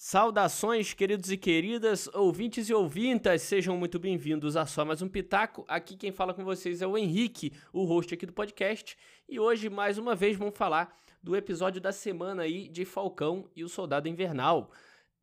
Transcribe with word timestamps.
Saudações, 0.00 0.94
queridos 0.94 1.28
e 1.28 1.36
queridas, 1.36 2.06
ouvintes 2.14 2.68
e 2.68 2.72
ouvintas, 2.72 3.42
sejam 3.42 3.76
muito 3.76 3.98
bem-vindos 3.98 4.56
a 4.56 4.64
só 4.64 4.84
mais 4.84 5.02
um 5.02 5.08
Pitaco. 5.08 5.64
Aqui 5.66 5.96
quem 5.96 6.12
fala 6.12 6.32
com 6.32 6.44
vocês 6.44 6.80
é 6.80 6.86
o 6.86 6.96
Henrique, 6.96 7.52
o 7.72 7.82
host 7.84 8.14
aqui 8.14 8.24
do 8.24 8.32
podcast, 8.32 8.96
e 9.28 9.40
hoje 9.40 9.68
mais 9.68 9.98
uma 9.98 10.14
vez 10.14 10.36
vamos 10.36 10.56
falar 10.56 10.96
do 11.20 11.34
episódio 11.34 11.80
da 11.80 11.90
semana 11.90 12.44
aí 12.44 12.68
de 12.68 12.84
Falcão 12.84 13.50
e 13.56 13.64
o 13.64 13.68
Soldado 13.68 14.08
Invernal, 14.08 14.70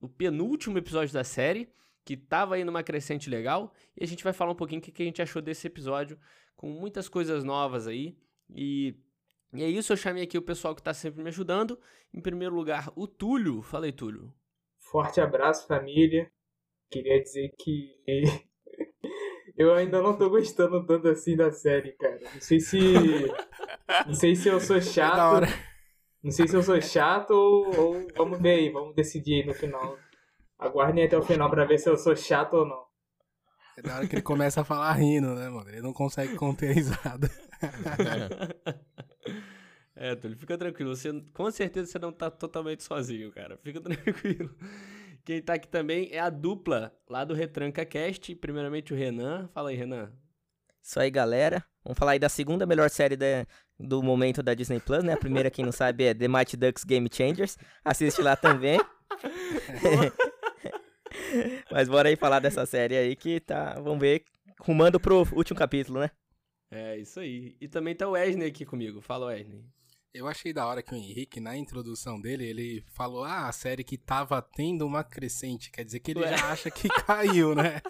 o 0.01 0.09
penúltimo 0.09 0.77
episódio 0.77 1.13
da 1.13 1.23
série, 1.23 1.69
que 2.03 2.17
tava 2.17 2.55
aí 2.55 2.65
numa 2.65 2.83
crescente 2.83 3.29
legal, 3.29 3.73
e 3.95 4.03
a 4.03 4.07
gente 4.07 4.25
vai 4.25 4.33
falar 4.33 4.51
um 4.51 4.55
pouquinho 4.55 4.81
o 4.81 4.83
que 4.83 5.01
a 5.01 5.05
gente 5.05 5.21
achou 5.21 5.41
desse 5.41 5.67
episódio, 5.67 6.19
com 6.53 6.67
muitas 6.67 7.07
coisas 7.07 7.45
novas 7.45 7.87
aí, 7.87 8.17
e 8.53 8.93
e 9.53 9.63
é 9.63 9.69
isso, 9.69 9.93
eu 9.93 9.97
chamei 9.97 10.23
aqui 10.23 10.37
o 10.37 10.41
pessoal 10.41 10.75
que 10.75 10.81
está 10.81 10.93
sempre 10.93 11.23
me 11.23 11.29
ajudando. 11.29 11.79
Em 12.13 12.19
primeiro 12.19 12.53
lugar, 12.53 12.91
o 12.93 13.07
Túlio. 13.07 13.61
Fala 13.61 13.85
aí, 13.85 13.93
Túlio. 13.93 14.33
Forte 14.91 15.19
abraço, 15.19 15.67
família. 15.67 16.29
Queria 16.89 17.21
dizer 17.21 17.51
que 17.57 17.95
eu 19.57 19.73
ainda 19.73 20.01
não 20.01 20.17
tô 20.17 20.29
gostando 20.29 20.85
tanto 20.85 21.07
assim 21.07 21.35
da 21.35 21.51
série, 21.51 21.93
cara. 21.93 22.19
Não 22.33 22.41
sei 22.41 22.59
se. 22.59 22.77
Não 24.05 24.13
sei 24.13 24.35
se 24.35 24.47
eu 24.47 24.59
sou 24.59 24.79
chato. 24.81 25.47
Não 26.23 26.31
sei 26.31 26.47
se 26.47 26.55
eu 26.55 26.63
sou 26.63 26.81
chato 26.81 27.31
ou, 27.31 27.79
ou, 27.79 28.07
Vamos 28.15 28.41
ver 28.41 28.59
aí, 28.59 28.69
vamos 28.69 28.95
decidir 28.95 29.41
aí 29.41 29.45
no 29.45 29.53
final. 29.53 29.97
Aguardem 30.57 31.05
até 31.05 31.17
o 31.17 31.21
final 31.21 31.49
pra 31.49 31.65
ver 31.65 31.77
se 31.77 31.89
eu 31.89 31.97
sou 31.97 32.15
chato 32.15 32.53
ou 32.53 32.65
não. 32.65 32.85
É 33.77 33.81
da 33.81 33.97
hora 33.97 34.07
que 34.07 34.15
ele 34.15 34.21
começa 34.21 34.61
a 34.61 34.63
falar 34.63 34.93
rindo, 34.93 35.35
né, 35.35 35.49
mano? 35.49 35.69
Ele 35.69 35.81
não 35.81 35.91
consegue 35.91 36.35
conter 36.35 36.69
a 36.69 36.73
risada. 36.73 37.29
É, 39.95 40.13
Túlio, 40.13 40.37
fica 40.37 40.57
tranquilo. 40.57 40.95
Você, 40.95 41.09
com 41.33 41.49
certeza 41.49 41.91
você 41.91 41.99
não 41.99 42.11
tá 42.11 42.29
totalmente 42.29 42.83
sozinho, 42.83 43.31
cara. 43.31 43.57
Fica 43.63 43.79
tranquilo. 43.81 44.53
Quem 45.23 45.41
tá 45.41 45.53
aqui 45.53 45.67
também 45.67 46.09
é 46.11 46.19
a 46.19 46.29
dupla 46.29 46.93
lá 47.09 47.23
do 47.23 47.33
Retranca 47.33 47.85
Cast. 47.85 48.35
Primeiramente 48.35 48.93
o 48.93 48.95
Renan. 48.95 49.49
Fala 49.53 49.69
aí, 49.69 49.75
Renan. 49.75 50.11
Isso 50.83 50.99
aí, 50.99 51.09
galera. 51.09 51.65
Vamos 51.83 51.97
falar 51.97 52.11
aí 52.11 52.19
da 52.19 52.29
segunda 52.29 52.65
melhor 52.65 52.89
série 52.89 53.15
da, 53.15 53.47
do 53.79 54.03
momento 54.03 54.43
da 54.43 54.53
Disney 54.53 54.79
Plus, 54.79 55.03
né? 55.03 55.13
A 55.13 55.17
primeira, 55.17 55.49
quem 55.49 55.65
não 55.65 55.71
sabe, 55.71 56.03
é 56.03 56.13
The 56.13 56.27
Mighty 56.27 56.57
Ducks 56.57 56.83
Game 56.83 57.09
Changers. 57.11 57.57
Assiste 57.83 58.21
lá 58.21 58.35
também. 58.35 58.79
Mas 61.71 61.87
bora 61.87 62.09
aí 62.09 62.15
falar 62.15 62.39
dessa 62.39 62.65
série 62.65 62.97
aí 62.97 63.15
que 63.15 63.39
tá, 63.39 63.75
vamos 63.75 63.99
ver, 63.99 64.25
rumando 64.59 64.99
pro 64.99 65.27
último 65.33 65.57
capítulo, 65.57 66.01
né? 66.01 66.11
É, 66.69 66.97
isso 66.97 67.19
aí. 67.19 67.55
E 67.61 67.67
também 67.67 67.95
tá 67.95 68.07
o 68.07 68.11
Wesley 68.11 68.47
aqui 68.47 68.65
comigo. 68.65 69.01
Fala, 69.01 69.27
Wesley. 69.27 69.63
Eu 70.15 70.27
achei 70.29 70.53
da 70.53 70.65
hora 70.65 70.81
que 70.81 70.93
o 70.93 70.95
Henrique, 70.95 71.41
na 71.41 71.57
introdução 71.57 72.21
dele, 72.21 72.45
ele 72.45 72.85
falou: 72.93 73.25
Ah, 73.25 73.49
a 73.49 73.51
série 73.51 73.83
que 73.83 73.97
tava 73.97 74.41
tendo 74.41 74.87
uma 74.87 75.03
crescente. 75.03 75.69
Quer 75.69 75.83
dizer 75.83 75.99
que 75.99 76.11
ele 76.11 76.21
Ué. 76.21 76.37
já 76.37 76.53
acha 76.53 76.71
que 76.71 76.87
caiu, 77.05 77.53
né? 77.53 77.81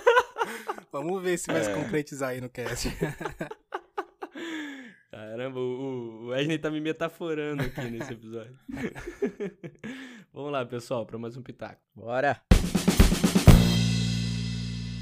Vamos 0.90 1.22
ver 1.22 1.36
se 1.38 1.48
vai 1.48 1.60
é. 1.60 1.64
se 1.64 1.74
concretizar 1.74 2.30
aí 2.30 2.40
no 2.40 2.48
cast. 2.48 2.88
Caramba, 5.12 5.60
o 5.60 6.28
Wesley 6.28 6.58
tá 6.58 6.70
me 6.70 6.80
metaforando 6.80 7.62
aqui 7.62 7.82
nesse 7.82 8.14
episódio. 8.14 8.58
Vamos 10.32 10.52
lá, 10.52 10.64
pessoal, 10.64 11.04
para 11.04 11.18
mais 11.18 11.36
um 11.36 11.42
pitaco. 11.42 11.82
Bora! 11.94 12.40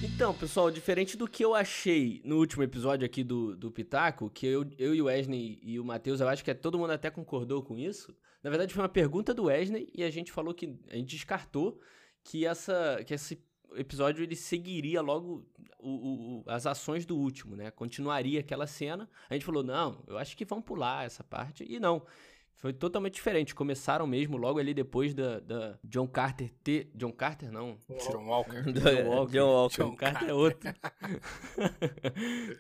Então, 0.03 0.33
pessoal, 0.33 0.71
diferente 0.71 1.15
do 1.15 1.29
que 1.29 1.45
eu 1.45 1.55
achei 1.55 2.23
no 2.25 2.39
último 2.39 2.63
episódio 2.63 3.05
aqui 3.05 3.23
do, 3.23 3.55
do 3.55 3.71
Pitaco, 3.71 4.31
que 4.31 4.47
eu, 4.47 4.65
eu 4.79 4.95
e 4.95 5.03
o 5.03 5.05
Wesley 5.05 5.59
e 5.63 5.79
o 5.79 5.85
Matheus, 5.85 6.21
eu 6.21 6.29
acho 6.29 6.43
que 6.43 6.51
é, 6.51 6.55
todo 6.55 6.79
mundo 6.79 6.93
até 6.93 7.11
concordou 7.11 7.63
com 7.63 7.79
isso. 7.79 8.17
Na 8.43 8.49
verdade, 8.49 8.73
foi 8.73 8.83
uma 8.83 8.89
pergunta 8.89 9.35
do 9.35 9.45
Wesley 9.45 9.91
e 9.95 10.03
a 10.03 10.11
gente 10.11 10.33
falou 10.33 10.55
que. 10.55 10.75
A 10.89 10.97
gente 10.97 11.15
descartou 11.15 11.79
que, 12.25 12.47
essa, 12.47 13.03
que 13.07 13.13
esse 13.13 13.45
episódio 13.75 14.23
ele 14.23 14.35
seguiria 14.35 15.03
logo 15.03 15.47
o, 15.79 15.91
o, 15.91 16.45
as 16.47 16.67
ações 16.67 17.05
do 17.05 17.17
último, 17.17 17.55
né? 17.55 17.71
Continuaria 17.71 18.41
aquela 18.41 18.67
cena. 18.67 19.09
A 19.29 19.35
gente 19.35 19.45
falou, 19.45 19.63
não, 19.63 20.03
eu 20.07 20.17
acho 20.17 20.35
que 20.35 20.47
vão 20.47 20.63
pular 20.63 21.05
essa 21.05 21.23
parte. 21.23 21.63
E 21.69 21.79
não. 21.79 22.03
Foi 22.61 22.75
totalmente 22.75 23.15
diferente. 23.15 23.55
Começaram 23.55 24.07
mesmo 24.07 24.37
logo 24.37 24.59
ali 24.59 24.75
depois 24.75 25.15
da, 25.15 25.41
da 25.41 25.79
John 25.83 26.07
Carter 26.07 26.51
ter. 26.63 26.91
John 26.95 27.11
Carter, 27.11 27.51
não. 27.51 27.79
John 27.89 28.27
Walker. 28.27 28.63
Do, 28.71 28.81
John 28.81 29.09
Walker. 29.09 29.33
John 29.33 29.49
Walker. 29.49 29.83
John 29.83 29.97
Carter 29.97 30.29
é 30.29 30.35
outro. 30.35 30.75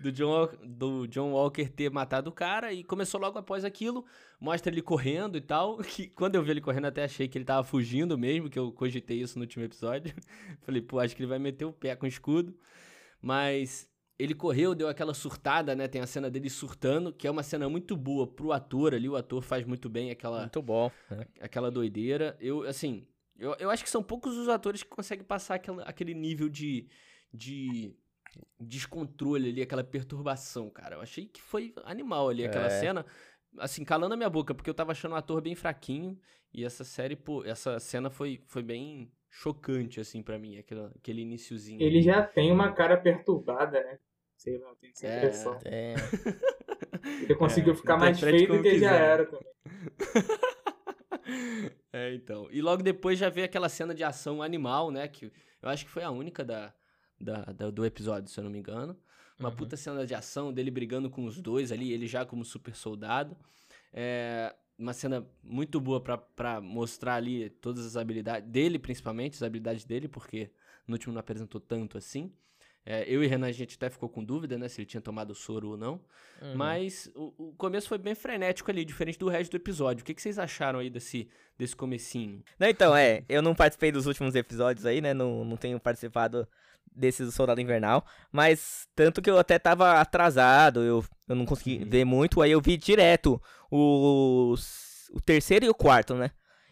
do, 0.00 0.10
John, 0.10 0.48
do 0.64 1.06
John 1.06 1.32
Walker 1.32 1.68
ter 1.68 1.90
matado 1.90 2.30
o 2.30 2.32
cara 2.32 2.72
e 2.72 2.82
começou 2.82 3.20
logo 3.20 3.38
após 3.38 3.62
aquilo. 3.62 4.06
Mostra 4.40 4.72
ele 4.72 4.80
correndo 4.80 5.36
e 5.36 5.42
tal. 5.42 5.78
Que 5.90 6.06
quando 6.06 6.36
eu 6.36 6.42
vi 6.42 6.52
ele 6.52 6.62
correndo, 6.62 6.86
até 6.86 7.04
achei 7.04 7.28
que 7.28 7.36
ele 7.36 7.44
tava 7.44 7.62
fugindo 7.62 8.16
mesmo, 8.16 8.48
que 8.48 8.58
eu 8.58 8.72
cogitei 8.72 9.20
isso 9.20 9.38
no 9.38 9.42
último 9.42 9.64
episódio. 9.64 10.14
Falei, 10.62 10.80
pô, 10.80 10.98
acho 10.98 11.14
que 11.14 11.20
ele 11.20 11.28
vai 11.28 11.38
meter 11.38 11.66
o 11.66 11.72
pé 11.72 11.94
com 11.94 12.06
o 12.06 12.08
escudo. 12.08 12.56
Mas 13.20 13.89
ele 14.22 14.34
correu, 14.34 14.74
deu 14.74 14.88
aquela 14.88 15.14
surtada, 15.14 15.74
né? 15.74 15.88
Tem 15.88 16.00
a 16.00 16.06
cena 16.06 16.30
dele 16.30 16.50
surtando, 16.50 17.12
que 17.12 17.26
é 17.26 17.30
uma 17.30 17.42
cena 17.42 17.68
muito 17.68 17.96
boa 17.96 18.26
pro 18.26 18.52
ator 18.52 18.94
ali. 18.94 19.08
O 19.08 19.16
ator 19.16 19.42
faz 19.42 19.64
muito 19.64 19.88
bem 19.88 20.10
aquela. 20.10 20.40
Muito 20.40 20.60
bom. 20.60 20.90
Né? 21.10 21.26
Aquela 21.40 21.70
doideira. 21.70 22.36
Eu, 22.38 22.62
assim, 22.64 23.06
eu, 23.38 23.56
eu 23.58 23.70
acho 23.70 23.82
que 23.82 23.88
são 23.88 24.02
poucos 24.02 24.36
os 24.36 24.48
atores 24.48 24.82
que 24.82 24.90
conseguem 24.90 25.24
passar 25.24 25.54
aquela, 25.54 25.82
aquele 25.84 26.12
nível 26.12 26.50
de, 26.50 26.86
de 27.32 27.94
descontrole 28.60 29.48
ali, 29.48 29.62
aquela 29.62 29.82
perturbação, 29.82 30.68
cara. 30.68 30.96
Eu 30.96 31.00
achei 31.00 31.26
que 31.26 31.40
foi 31.40 31.72
animal 31.84 32.28
ali 32.28 32.44
aquela 32.44 32.66
é. 32.66 32.80
cena. 32.80 33.06
Assim, 33.58 33.84
calando 33.84 34.12
a 34.12 34.16
minha 34.16 34.30
boca, 34.30 34.54
porque 34.54 34.68
eu 34.68 34.74
tava 34.74 34.92
achando 34.92 35.12
o 35.12 35.16
ator 35.16 35.40
bem 35.40 35.54
fraquinho. 35.54 36.18
E 36.52 36.64
essa 36.64 36.84
série, 36.84 37.16
pô, 37.16 37.42
essa 37.44 37.80
cena 37.80 38.10
foi, 38.10 38.42
foi 38.46 38.62
bem 38.62 39.10
chocante, 39.30 40.00
assim, 40.00 40.22
para 40.22 40.38
mim, 40.38 40.58
aquele, 40.58 40.84
aquele 40.96 41.22
iníciozinho. 41.22 41.80
Ele 41.80 42.02
já 42.02 42.22
tem 42.22 42.52
uma 42.52 42.72
cara 42.72 42.96
perturbada, 42.96 43.82
né? 43.82 43.98
Sei 44.40 44.56
lá, 44.56 44.74
tem 44.76 44.88
essa 44.88 45.06
é, 45.06 45.18
impressão. 45.18 45.58
É. 45.66 45.94
Ele 47.24 47.34
conseguiu 47.34 47.74
é, 47.74 47.76
ficar 47.76 47.98
mais 47.98 48.18
feio 48.18 48.48
do 48.48 48.62
que 48.62 48.70
quiser. 48.70 48.88
já 48.88 48.94
era 48.94 49.26
também. 49.26 49.46
é, 51.92 52.14
então. 52.14 52.48
E 52.50 52.62
logo 52.62 52.82
depois 52.82 53.18
já 53.18 53.28
veio 53.28 53.44
aquela 53.44 53.68
cena 53.68 53.94
de 53.94 54.02
ação 54.02 54.42
animal, 54.42 54.90
né? 54.90 55.06
Que 55.08 55.30
eu 55.60 55.68
acho 55.68 55.84
que 55.84 55.90
foi 55.90 56.02
a 56.02 56.10
única 56.10 56.42
da, 56.42 56.72
da, 57.20 57.42
da 57.52 57.70
do 57.70 57.84
episódio, 57.84 58.30
se 58.30 58.40
eu 58.40 58.44
não 58.44 58.50
me 58.50 58.58
engano. 58.58 58.98
Uma 59.38 59.50
uhum. 59.50 59.56
puta 59.56 59.76
cena 59.76 60.06
de 60.06 60.14
ação 60.14 60.50
dele 60.50 60.70
brigando 60.70 61.10
com 61.10 61.26
os 61.26 61.38
dois 61.38 61.70
ali, 61.70 61.92
ele 61.92 62.06
já 62.06 62.24
como 62.24 62.42
super 62.42 62.74
soldado. 62.74 63.36
É, 63.92 64.56
uma 64.78 64.94
cena 64.94 65.30
muito 65.42 65.78
boa 65.78 66.00
para 66.00 66.62
mostrar 66.62 67.16
ali 67.16 67.50
todas 67.50 67.84
as 67.84 67.94
habilidades 67.94 68.48
dele, 68.48 68.78
principalmente, 68.78 69.34
as 69.34 69.42
habilidades 69.42 69.84
dele, 69.84 70.08
porque 70.08 70.50
no 70.86 70.94
último 70.94 71.12
não 71.12 71.20
apresentou 71.20 71.60
tanto 71.60 71.98
assim. 71.98 72.32
É, 72.84 73.04
eu 73.06 73.22
e 73.22 73.26
Renan, 73.26 73.46
a 73.46 73.52
gente 73.52 73.76
até 73.76 73.90
ficou 73.90 74.08
com 74.08 74.24
dúvida, 74.24 74.56
né, 74.56 74.66
se 74.68 74.80
ele 74.80 74.86
tinha 74.86 75.00
tomado 75.00 75.34
soro 75.34 75.70
ou 75.70 75.76
não. 75.76 76.00
Uhum. 76.40 76.56
Mas 76.56 77.10
o, 77.14 77.34
o, 77.36 77.52
começo 77.52 77.88
foi 77.88 77.98
bem 77.98 78.14
frenético 78.14 78.70
ali, 78.70 78.84
diferente 78.84 79.18
do 79.18 79.28
resto 79.28 79.50
do 79.50 79.56
episódio. 79.56 80.02
O 80.02 80.04
que, 80.04 80.14
que 80.14 80.22
vocês 80.22 80.38
acharam 80.38 80.78
aí 80.78 80.88
desse, 80.88 81.28
desse 81.58 81.76
comecinho? 81.76 82.42
Não, 82.58 82.68
então, 82.68 82.96
é, 82.96 83.22
eu 83.28 83.42
não 83.42 83.54
participei 83.54 83.92
dos 83.92 84.06
últimos 84.06 84.34
episódios 84.34 84.86
aí, 84.86 85.00
né, 85.00 85.12
não, 85.12 85.44
não 85.44 85.56
tenho 85.56 85.78
participado 85.78 86.48
desses 86.92 87.26
do 87.26 87.32
Soldado 87.32 87.60
Invernal, 87.60 88.04
mas 88.32 88.88
tanto 88.96 89.22
que 89.22 89.30
eu 89.30 89.38
até 89.38 89.58
tava 89.58 90.00
atrasado, 90.00 90.82
eu, 90.82 91.04
eu 91.28 91.36
não 91.36 91.46
consegui 91.46 91.78
uhum. 91.78 91.88
ver 91.88 92.04
muito, 92.04 92.42
aí 92.42 92.50
eu 92.50 92.60
vi 92.60 92.76
direto 92.76 93.40
os, 93.70 95.08
o 95.12 95.20
terceiro 95.20 95.66
e 95.66 95.68
o 95.68 95.74
quarto, 95.74 96.14
né? 96.14 96.30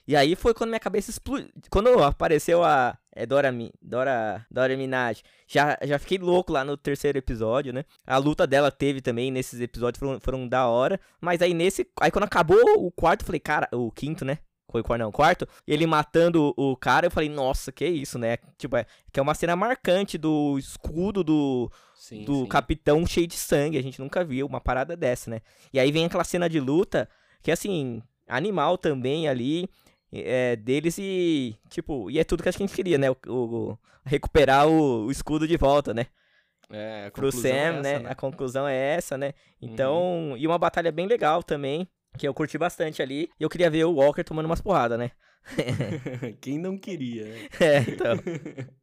E 0.09 0.17
aí 0.17 0.35
foi 0.35 0.55
quando 0.55 0.71
minha 0.71 0.81
cabeça 0.81 1.11
explodiu. 1.11 1.51
Quando 1.71 2.03
apareceu 2.03 2.65
a 2.65 2.99
é 3.19 3.27
Dora, 3.27 3.53
Dora, 3.83 4.47
Dora 4.49 4.77
Minaj, 4.77 5.23
já, 5.49 5.77
já 5.83 5.99
fiquei 5.99 6.19
louco 6.19 6.53
lá 6.53 6.65
no 6.65 6.77
terceiro 6.77 7.19
episódio, 7.19 7.73
né? 7.73 7.85
A 8.07 8.17
luta 8.17 8.47
dela 8.47 8.71
teve 8.71 9.01
também 9.01 9.33
nesses 9.33 9.61
episódios, 9.61 9.99
foram, 9.99 10.21
foram 10.21 10.49
da 10.49 10.69
hora. 10.69 11.01
Mas 11.21 11.43
aí 11.43 11.53
nesse. 11.53 11.85
Aí 12.01 12.13
quando 12.13 12.25
acabou 12.25 12.63
o 12.77 12.93
quarto, 12.93 13.25
falei, 13.25 13.41
cara, 13.41 13.69
o 13.73 13.91
quinto, 13.91 14.25
né? 14.25 14.39
Foi 14.71 14.83
o 14.83 14.99
não, 14.99 15.11
quarto, 15.11 15.49
ele 15.67 15.87
matando 15.87 16.53
o 16.55 16.77
cara, 16.77 17.07
eu 17.07 17.11
falei, 17.11 17.31
nossa, 17.31 17.73
que 17.73 17.87
isso, 17.87 18.19
né? 18.19 18.37
Tipo, 18.59 18.77
é, 18.77 18.85
que 19.11 19.19
é 19.19 19.23
uma 19.23 19.35
cena 19.35 19.57
marcante 19.57 20.19
do 20.19 20.59
escudo 20.59 21.25
do, 21.25 21.73
sim, 21.95 22.23
do 22.25 22.43
sim. 22.43 22.47
capitão 22.47 23.05
cheio 23.07 23.27
de 23.27 23.35
sangue. 23.35 23.79
A 23.79 23.83
gente 23.83 23.99
nunca 23.99 24.23
viu 24.23 24.47
uma 24.47 24.61
parada 24.61 24.95
dessa, 24.95 25.31
né? 25.31 25.41
E 25.73 25.81
aí 25.81 25.91
vem 25.91 26.05
aquela 26.05 26.23
cena 26.23 26.51
de 26.51 26.61
luta, 26.61 27.09
que 27.43 27.51
assim, 27.51 28.03
animal 28.29 28.77
também 28.77 29.27
ali 29.27 29.69
é, 30.13 30.57
deles 30.57 30.97
e, 30.99 31.57
tipo, 31.69 32.11
e 32.11 32.19
é 32.19 32.25
tudo 32.25 32.43
que 32.43 32.49
a 32.49 32.53
gente 32.53 32.75
queria, 32.75 32.99
né? 32.99 33.11
O, 33.11 33.17
o 33.27 33.79
recuperar 34.05 34.67
o, 34.67 35.07
o, 35.07 35.11
escudo 35.11 35.47
de 35.47 35.57
volta, 35.57 35.93
né? 35.93 36.07
É, 36.71 37.11
Pro 37.11 37.33
Sam, 37.33 37.49
é 37.49 37.69
essa, 37.69 37.83
né? 37.83 37.99
né? 38.01 38.11
A 38.11 38.15
conclusão 38.15 38.67
é 38.69 38.77
essa, 38.95 39.17
né? 39.17 39.33
Então, 39.61 40.31
uhum. 40.31 40.37
e 40.37 40.47
uma 40.47 40.59
batalha 40.59 40.93
bem 40.93 41.07
legal 41.07 41.43
também, 41.43 41.89
que 42.17 42.27
eu 42.27 42.35
curti 42.35 42.59
bastante 42.59 43.03
ali. 43.03 43.31
E 43.39 43.43
eu 43.43 43.49
queria 43.49 43.71
ver 43.71 43.85
o 43.85 43.95
Walker 43.95 44.25
tomando 44.25 44.47
umas 44.47 44.61
porradas, 44.61 44.99
né? 44.99 45.11
Quem 46.41 46.59
não 46.59 46.77
queria, 46.77 47.25
né? 47.27 47.49
É, 47.61 47.79
então. 47.79 48.17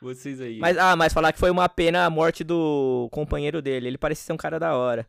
Vocês 0.00 0.40
aí. 0.40 0.58
Mas, 0.58 0.78
ah, 0.78 0.94
mas 0.94 1.12
falar 1.12 1.32
que 1.32 1.38
foi 1.38 1.50
uma 1.50 1.68
pena 1.68 2.04
a 2.04 2.10
morte 2.10 2.44
do 2.44 3.08
companheiro 3.10 3.60
dele. 3.60 3.88
Ele 3.88 3.98
parecia 3.98 4.24
ser 4.24 4.32
um 4.32 4.36
cara 4.36 4.58
da 4.58 4.76
hora. 4.76 5.06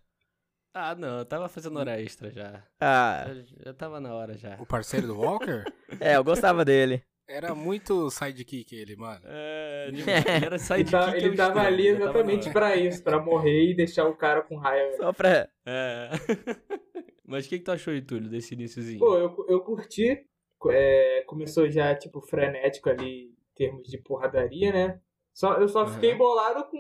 Ah, 0.74 0.96
não, 0.96 1.20
eu 1.20 1.26
tava 1.26 1.48
fazendo 1.48 1.78
hora 1.78 2.02
extra 2.02 2.32
já. 2.32 2.64
Ah, 2.80 3.26
Já, 3.28 3.64
já 3.66 3.74
tava 3.74 4.00
na 4.00 4.14
hora 4.14 4.36
já. 4.36 4.56
O 4.60 4.66
parceiro 4.66 5.06
do 5.08 5.18
Walker? 5.20 5.64
é, 6.02 6.16
eu 6.16 6.24
gostava 6.24 6.66
dele. 6.66 7.04
Era 7.28 7.54
muito 7.56 8.10
sidekick 8.10 8.76
ele, 8.76 8.96
mano. 8.96 9.22
É, 9.26 9.86
ele 9.88 10.02
era 10.02 10.56
Ele, 10.56 10.60
sidekick. 10.60 10.96
é 10.96 11.18
ele 11.18 11.30
o 11.30 11.36
tava 11.36 11.60
extremo, 11.62 11.68
ali 11.68 11.84
tava 11.92 12.04
exatamente 12.04 12.44
hora. 12.46 12.54
pra 12.54 12.76
isso, 12.76 13.04
pra 13.04 13.20
morrer 13.20 13.72
e 13.72 13.76
deixar 13.76 14.06
o 14.08 14.16
cara 14.16 14.42
com 14.42 14.58
raiva. 14.58 14.98
Só 14.98 15.14
pra. 15.14 15.48
É. 15.66 16.10
Mas 17.26 17.46
o 17.46 17.50
que, 17.50 17.60
que 17.60 17.64
tu 17.64 17.72
achou, 17.72 17.94
Túlio, 18.02 18.30
desse 18.30 18.54
iníciozinho? 18.56 19.00
Pô, 19.00 19.16
eu, 19.18 19.46
eu 19.48 19.62
curti. 19.62 20.26
É, 20.70 21.24
começou 21.28 21.70
já, 21.70 21.94
tipo, 21.96 22.22
frenético 22.22 22.90
ali 22.90 23.26
em 23.28 23.36
termos 23.56 23.88
de 23.88 23.98
porradaria, 24.00 24.72
né? 24.72 25.00
Só, 25.34 25.54
eu 25.56 25.68
só 25.68 25.82
Aham. 25.82 25.94
fiquei 25.94 26.16
bolado 26.16 26.66
com. 26.66 26.78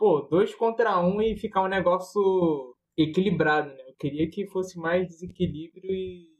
Pô, 0.00 0.22
dois 0.22 0.54
contra 0.56 1.00
um 1.00 1.22
e 1.22 1.36
ficar 1.36 1.62
um 1.62 1.68
negócio 1.68 2.76
equilibrado, 2.98 3.70
né? 3.74 3.84
Eu 3.90 3.94
queria 3.96 4.30
que 4.30 4.48
fosse 4.48 4.78
mais 4.80 5.08
desequilíbrio 5.08 5.92
e. 5.92 6.30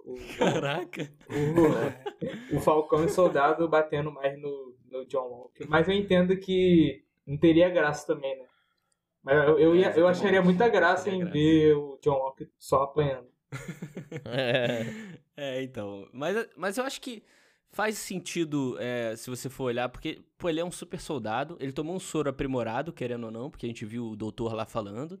O, 0.00 0.14
Caraca. 0.38 1.10
o, 1.30 2.56
o 2.56 2.60
Falcão 2.60 3.02
e 3.02 3.06
o 3.06 3.10
Soldado 3.10 3.68
batendo 3.68 4.10
mais 4.12 4.40
no, 4.40 4.74
no 4.90 5.06
John 5.06 5.28
Walker. 5.28 5.66
Mas 5.68 5.88
eu 5.88 5.94
entendo 5.94 6.36
que 6.38 7.04
não 7.26 7.38
teria 7.38 7.70
graça 7.70 8.06
também, 8.06 8.36
né? 8.38 8.46
Mas 9.22 9.48
eu, 9.48 9.58
eu, 9.60 9.76
ia- 9.76 9.92
eu 9.96 10.08
É, 10.08 10.08
acharia 10.08 10.42
muita 10.42 10.68
graça 10.68 11.10
em 11.10 11.24
ver 11.24 11.76
o 11.76 11.98
John 12.02 12.18
Walker 12.18 12.48
só 12.58 12.84
apanhando. 12.84 13.28
É, 15.36 15.62
então. 15.62 16.08
Mas, 16.12 16.48
mas 16.56 16.78
eu 16.78 16.84
acho 16.84 17.00
que 17.00 17.22
faz 17.70 17.98
sentido 17.98 18.76
é, 18.78 19.14
se 19.16 19.30
você 19.30 19.48
for 19.48 19.64
olhar, 19.64 19.88
porque, 19.88 20.22
pô, 20.36 20.48
ele 20.48 20.60
é 20.60 20.64
um 20.64 20.70
super 20.70 21.00
soldado. 21.00 21.56
Ele 21.60 21.72
tomou 21.72 21.94
um 21.94 22.00
soro 22.00 22.30
aprimorado, 22.30 22.92
querendo 22.92 23.24
ou 23.24 23.30
não, 23.30 23.50
porque 23.50 23.66
a 23.66 23.68
gente 23.68 23.84
viu 23.84 24.08
o 24.08 24.16
doutor 24.16 24.54
lá 24.54 24.66
falando. 24.66 25.20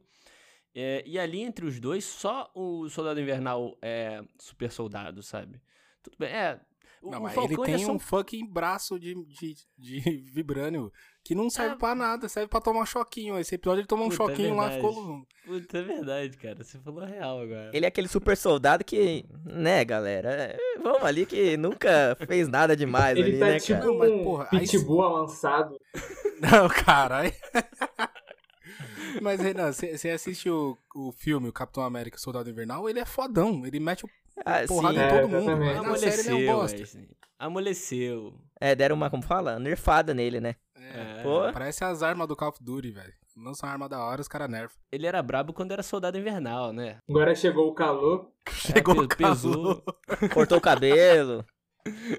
É, 0.74 1.02
e 1.06 1.18
ali 1.18 1.40
entre 1.40 1.66
os 1.66 1.80
dois, 1.80 2.04
só 2.04 2.50
o 2.54 2.88
soldado 2.88 3.20
invernal 3.20 3.76
é 3.82 4.22
super 4.38 4.70
soldado, 4.70 5.22
sabe? 5.22 5.60
Tudo 6.02 6.16
bem. 6.18 6.30
É. 6.30 6.60
O, 7.00 7.10
Não, 7.10 7.20
o 7.20 7.22
mas 7.22 7.36
ele 7.36 7.54
é 7.54 7.64
tem 7.64 7.78
só 7.78 7.92
um 7.92 7.98
fucking 7.98 8.46
braço 8.46 8.98
de, 8.98 9.14
de, 9.26 9.54
de 9.76 10.00
vibrânio 10.32 10.92
que 11.28 11.34
não 11.34 11.50
serve 11.50 11.74
É. 11.74 11.76
pra 11.76 11.94
nada, 11.94 12.26
serve 12.26 12.48
pra 12.48 12.58
tomar 12.58 12.80
um 12.80 12.86
choquinho. 12.86 13.38
Esse 13.38 13.54
episódio 13.56 13.80
ele 13.80 13.86
tomou 13.86 14.06
um 14.06 14.10
é 14.10 14.14
choquinho 14.14 14.56
lá, 14.56 14.68
verdade. 14.68 14.88
ficou. 14.94 15.26
Puta, 15.44 15.78
é 15.78 15.82
verdade, 15.82 16.36
cara. 16.38 16.64
Você 16.64 16.78
falou 16.78 17.04
real 17.04 17.40
agora. 17.42 17.70
Ele 17.74 17.84
é 17.84 17.88
aquele 17.88 18.08
super 18.08 18.34
soldado 18.34 18.82
que, 18.82 19.26
né, 19.44 19.84
galera? 19.84 20.30
é, 20.30 20.56
Vamos 20.82 21.04
ali 21.04 21.26
que 21.26 21.54
nunca 21.58 22.16
fez 22.26 22.48
nada 22.48 22.74
demais 22.74 23.18
Ele 23.18 23.28
ali, 23.32 23.38
tá 23.38 23.44
né, 23.46 23.60
tipo 23.60 23.78
cara? 23.78 23.86
Não, 23.90 23.98
mas, 23.98 24.10
um 24.10 24.24
porra, 24.24 24.48
aí- 24.50 24.60
pitbull 24.60 25.02
avançado. 25.04 25.78
Não, 26.40 26.66
caralho. 26.68 27.32
Mas, 29.20 29.40
Renan, 29.40 29.72
você 29.72 30.10
assiste 30.10 30.48
o, 30.48 30.76
o 30.94 31.10
filme, 31.12 31.48
o 31.48 31.52
Capitão 31.52 31.82
América 31.82 32.16
Soldado 32.18 32.48
Invernal, 32.48 32.88
ele 32.88 33.00
é 33.00 33.04
fodão. 33.04 33.66
Ele 33.66 33.80
mete 33.80 34.04
o 34.04 34.08
Ah, 34.46 34.60
porrada 34.66 34.94
sim. 34.94 35.00
em 35.00 35.06
É, 35.06 35.20
todo 35.20 35.28
mundo. 35.30 35.50
exatamente. 35.50 35.74
Mas 35.76 36.02
na 36.02 36.10
série 36.10 36.20
ele 36.20 36.28
é 36.28 36.32
um 36.32 36.52
Amoleceu, 36.60 36.82
bosta. 36.86 37.08
Amoleceu. 37.38 38.34
É, 38.60 38.74
deram 38.74 38.96
uma, 38.96 39.08
como 39.10 39.22
fala? 39.22 39.58
Nerfada 39.58 40.12
nele, 40.14 40.40
né? 40.40 40.56
É, 40.80 41.22
Pô. 41.22 41.52
Parece 41.52 41.84
as 41.84 42.02
armas 42.02 42.26
do 42.28 42.36
Call 42.36 42.48
of 42.50 42.62
Duty, 42.62 42.90
velho. 42.90 43.12
Lança 43.36 43.64
uma 43.66 43.72
arma 43.72 43.88
da 43.88 44.02
hora, 44.02 44.20
os 44.20 44.26
caras 44.28 44.48
nerfam. 44.50 44.76
Ele 44.90 45.06
era 45.06 45.22
brabo 45.22 45.52
quando 45.52 45.70
era 45.72 45.82
soldado 45.82 46.18
invernal, 46.18 46.72
né? 46.72 46.98
Agora 47.08 47.34
chegou 47.34 47.68
o 47.68 47.74
calor. 47.74 48.32
Chegou 48.50 48.94
pe- 48.96 49.00
o 49.02 49.08
pesou. 49.08 49.82
pesou. 49.82 50.30
Cortou 50.34 50.58
o 50.58 50.60
cabelo. 50.60 51.44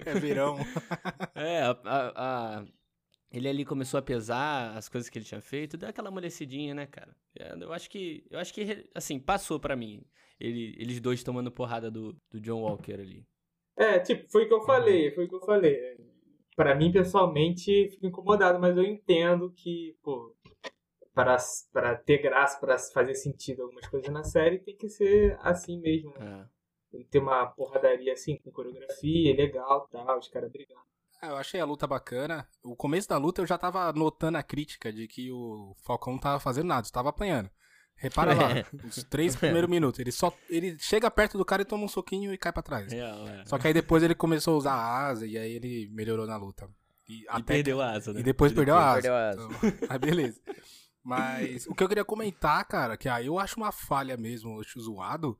É 0.06 0.14
verão. 0.20 0.58
É, 1.36 1.62
a, 1.64 1.72
a- 1.86 2.14
a- 2.60 2.66
ele 3.32 3.48
ali 3.48 3.64
começou 3.66 3.98
a 3.98 4.02
pesar 4.02 4.76
as 4.76 4.90
coisas 4.90 5.10
que 5.10 5.18
ele 5.20 5.26
tinha 5.26 5.42
feito, 5.42 5.78
deu 5.78 5.88
aquela 5.90 6.08
amolecidinha, 6.10 6.74
né, 6.74 6.88
cara? 6.88 7.16
É, 7.38 7.54
Eu 7.62 7.72
acho 7.72 7.90
que, 7.90 8.26
eu 8.32 8.40
acho 8.40 8.54
que, 8.54 8.90
assim, 8.96 9.20
passou 9.20 9.60
pra 9.60 9.76
mim. 9.76 10.04
Ele, 10.40 10.76
eles 10.80 11.00
dois 11.00 11.22
tomando 11.24 11.52
porrada 11.52 11.92
do, 11.92 12.14
do 12.32 12.40
John 12.40 12.62
Walker 12.62 12.94
ali. 12.94 13.26
É, 13.78 14.00
tipo, 14.00 14.30
foi 14.32 14.46
o 14.46 14.48
que 14.48 14.54
eu 14.54 14.62
falei, 14.62 15.12
foi 15.12 15.26
o 15.26 15.30
que 15.30 15.36
eu 15.36 15.42
falei. 15.42 15.98
Pra 16.60 16.76
mim, 16.76 16.92
pessoalmente, 16.92 17.88
fico 17.90 18.06
incomodado, 18.06 18.60
mas 18.60 18.76
eu 18.76 18.84
entendo 18.84 19.50
que, 19.50 19.96
pô, 20.04 20.36
para, 21.14 21.38
para 21.72 21.96
ter 21.96 22.22
graça, 22.22 22.60
para 22.60 22.78
fazer 22.78 23.16
sentido 23.16 23.62
algumas 23.62 23.88
coisas 23.88 24.12
na 24.12 24.26
série, 24.26 24.60
tem 24.60 24.76
que 24.76 24.90
ser 24.90 25.40
assim 25.42 25.80
mesmo. 25.80 26.14
né? 26.20 26.42
É. 26.42 26.92
Tem 26.92 27.02
que 27.02 27.10
ter 27.10 27.20
uma 27.20 27.46
porradaria 27.46 28.12
assim, 28.12 28.36
com 28.40 28.52
coreografia, 28.52 29.34
legal 29.38 29.88
tal, 29.90 30.20
os 30.20 30.28
caras 30.28 30.52
brigando. 30.52 30.82
Ah, 31.22 31.30
eu 31.30 31.38
achei 31.38 31.62
a 31.62 31.66
luta 31.66 31.88
bacana. 31.88 32.46
O 32.62 32.76
começo 32.76 33.08
da 33.08 33.16
luta 33.18 33.42
eu 33.42 33.48
já 33.48 33.58
tava 33.58 33.94
notando 33.94 34.38
a 34.38 34.44
crítica 34.44 34.92
de 34.92 35.08
que 35.08 35.32
o 35.32 35.74
Falcão 35.86 36.12
não 36.12 36.20
tava 36.20 36.42
fazendo 36.42 36.68
nada, 36.68 36.86
só 36.86 36.92
tava 36.92 37.08
apanhando. 37.08 37.50
Repara 38.00 38.34
lá, 38.34 38.48
os 38.88 39.04
três 39.04 39.36
primeiros 39.36 39.70
minutos. 39.70 40.00
Ele 40.00 40.12
só. 40.12 40.34
Ele 40.50 40.78
chega 40.80 41.12
perto 41.12 41.38
do 41.38 41.44
cara 41.44 41.62
e 41.62 41.66
toma 41.66 41.84
um 41.84 41.88
soquinho 41.88 42.34
e 42.34 42.38
cai 42.38 42.52
pra 42.52 42.64
trás. 42.64 42.92
É. 42.94 43.44
Só 43.46 43.58
que 43.58 43.68
aí 43.68 43.74
depois 43.74 44.02
ele 44.02 44.16
começou 44.16 44.56
a 44.56 44.58
usar 44.58 44.74
a 44.74 45.08
asa 45.08 45.28
e 45.28 45.38
aí 45.38 45.52
ele 45.52 45.90
melhorou 45.92 46.26
na 46.26 46.38
luta. 46.38 46.70
E, 47.08 47.24
E 47.24 47.26
até 47.28 47.56
perdeu 47.56 47.82
a 47.82 47.92
asa, 47.92 48.14
né? 48.14 48.22
E 48.22 48.24
depois 48.24 48.54
perdeu 48.54 48.76
a 48.76 48.92
asa. 48.92 49.02
Perdeu 49.02 49.14
a 49.14 49.30
asa. 49.30 49.44
Então, 49.44 49.88
aí 49.90 50.00
beleza. 50.00 50.40
Mas 51.04 51.66
o 51.68 51.76
que 51.76 51.84
eu 51.84 51.90
queria 51.90 52.06
comentar, 52.06 52.64
cara, 52.66 52.96
que 52.96 53.10
aí 53.10 53.26
eu 53.28 53.38
acho 53.38 53.58
uma 53.58 53.72
falha 53.72 54.16
mesmo, 54.16 54.56
eu 54.56 54.62
acho 54.62 54.80
zoado, 54.80 55.38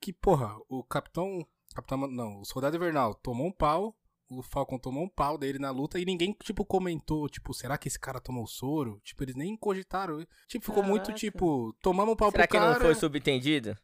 que, 0.00 0.12
porra, 0.12 0.56
o 0.68 0.82
Capitão. 0.82 1.46
Capitão. 1.74 2.06
Não, 2.06 2.40
o 2.40 2.44
Soldado 2.44 2.76
Invernal 2.76 3.14
tomou 3.14 3.46
um 3.46 3.52
pau, 3.52 3.94
o 4.30 4.42
Falcon 4.42 4.78
tomou 4.78 5.02
um 5.04 5.08
pau 5.08 5.36
dele 5.36 5.58
na 5.58 5.70
luta 5.70 5.98
e 5.98 6.04
ninguém, 6.04 6.32
tipo, 6.42 6.64
comentou, 6.64 7.28
tipo, 7.28 7.52
será 7.52 7.76
que 7.76 7.88
esse 7.88 7.98
cara 7.98 8.20
tomou 8.20 8.46
soro? 8.46 9.00
Tipo, 9.04 9.24
eles 9.24 9.34
nem 9.34 9.56
cogitaram. 9.56 10.24
Tipo, 10.46 10.64
ficou 10.66 10.82
muito, 10.82 11.02
Caraca. 11.06 11.18
tipo, 11.18 11.76
tomamos 11.82 12.12
um 12.14 12.16
pau 12.16 12.30
Será 12.30 12.44
pro 12.46 12.52
que 12.52 12.58
cara. 12.58 12.72
não 12.74 12.80
foi 12.80 12.94
subentendido? 12.94 13.76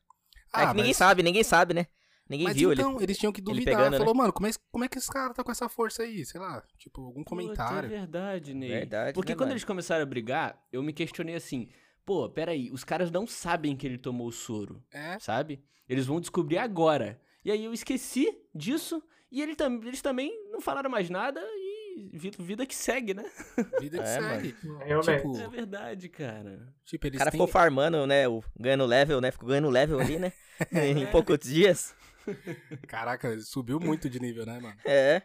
Ah, 0.53 0.63
é 0.63 0.67
que 0.69 0.75
ninguém 0.75 0.91
mas- 0.91 0.97
sabe, 0.97 1.23
ninguém 1.23 1.43
sabe, 1.45 1.75
né? 1.75 1.87
Ninguém 2.29 2.47
Mas 2.49 2.57
viu 2.57 2.73
então, 2.73 2.95
ele. 2.97 3.05
eles 3.05 3.19
tinham 3.19 3.33
que 3.33 3.41
ele 3.41 3.45
duvidar. 3.47 3.77
pegando, 3.77 3.93
né? 3.93 3.99
Falou, 3.99 4.13
mano, 4.15 4.33
como 4.33 4.49
é, 4.49 4.51
como 4.73 4.85
é 4.85 4.89
que 4.89 4.99
esse 4.99 5.09
cara 5.09 5.33
tá 5.33 5.45
com 5.45 5.53
essa 5.53 5.69
força 5.69 6.03
aí? 6.03 6.25
Sei 6.27 6.41
lá, 6.41 6.61
tipo, 6.77 7.01
algum 7.05 7.21
é 7.21 7.25
comentário. 7.25 7.89
verdade, 7.89 8.53
Ney. 8.53 8.69
Verdade, 8.69 9.15
Porque 9.15 9.31
né, 9.33 9.37
quando 9.37 9.49
mano? 9.49 9.53
eles 9.53 9.65
começaram 9.65 10.03
a 10.03 10.07
brigar, 10.07 10.61
eu 10.73 10.83
me 10.83 10.93
questionei 10.93 11.37
assim, 11.37 11.69
pô, 12.05 12.29
peraí, 12.29 12.69
os 12.73 12.83
caras 12.83 13.13
não 13.13 13.29
sabem 13.29 13.77
que 13.77 13.87
ele 13.87 13.97
tomou 13.99 14.27
o 14.27 14.33
soro, 14.33 14.83
É, 14.93 15.17
sabe? 15.21 15.63
Eles 15.89 16.05
vão 16.07 16.21
descobrir 16.21 16.59
agora. 16.59 17.21
E 17.45 17.51
aí 17.53 17.65
eu 17.65 17.73
esqueci 17.73 18.27
disso, 18.53 19.01
e 19.39 19.43
ele 19.43 19.55
tam 19.55 19.75
eles 19.85 20.01
também 20.03 20.33
não 20.51 20.61
falaram 20.61 20.89
mais 20.91 21.09
nada, 21.11 21.41
e 21.41 22.11
vi- 22.13 22.33
vida 22.39 22.65
que 22.67 22.75
segue, 22.75 23.15
né? 23.15 23.25
vida 23.81 23.99
que 23.99 24.05
É, 24.09 24.21
segue. 24.21 24.57
Realmente. 24.85 25.23
Tipo, 25.23 25.39
É 25.39 25.49
verdade, 25.49 26.09
cara. 26.09 26.73
tipo, 26.85 27.07
O 27.07 27.09
eles 27.09 27.19
cara 27.19 27.31
têm... 27.31 27.39
ficou 27.39 27.47
farmando, 27.53 28.07
né? 28.07 28.29
O, 28.29 28.43
ganhando 28.59 28.87
level, 28.87 29.21
né? 29.21 29.31
Ficou 29.31 29.49
ganhando 29.49 29.71
level 29.71 29.99
ali, 30.01 30.19
né? 30.19 30.33
em 30.73 31.07
poucos 31.11 31.39
dias. 31.39 31.95
Caraca, 32.89 33.39
subiu 33.41 33.79
muito 33.79 34.09
de 34.11 34.19
nível, 34.21 34.45
né, 34.47 34.59
mano? 34.59 34.77
É. 34.85 35.23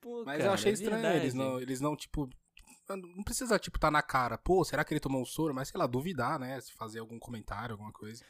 Pô, 0.00 0.22
Mas 0.24 0.38
cara, 0.38 0.50
eu 0.50 0.52
achei 0.54 0.70
é 0.72 0.74
estranho, 0.74 1.02
verdade. 1.02 1.18
eles 1.24 1.34
não, 1.34 1.60
eles 1.60 1.80
não, 1.80 1.96
tipo. 1.96 2.28
Não 2.88 3.24
precisa, 3.24 3.58
tipo, 3.58 3.78
tá 3.80 3.90
na 3.90 4.00
cara. 4.02 4.38
Pô, 4.38 4.64
será 4.64 4.84
que 4.84 4.92
ele 4.94 5.00
tomou 5.00 5.20
um 5.20 5.24
soro? 5.24 5.52
Mas, 5.52 5.68
sei 5.68 5.78
lá, 5.78 5.86
duvidar, 5.88 6.38
né? 6.38 6.60
Se 6.60 6.72
fazer 6.74 7.00
algum 7.00 7.18
comentário, 7.18 7.72
alguma 7.72 7.92
coisa. 7.92 8.24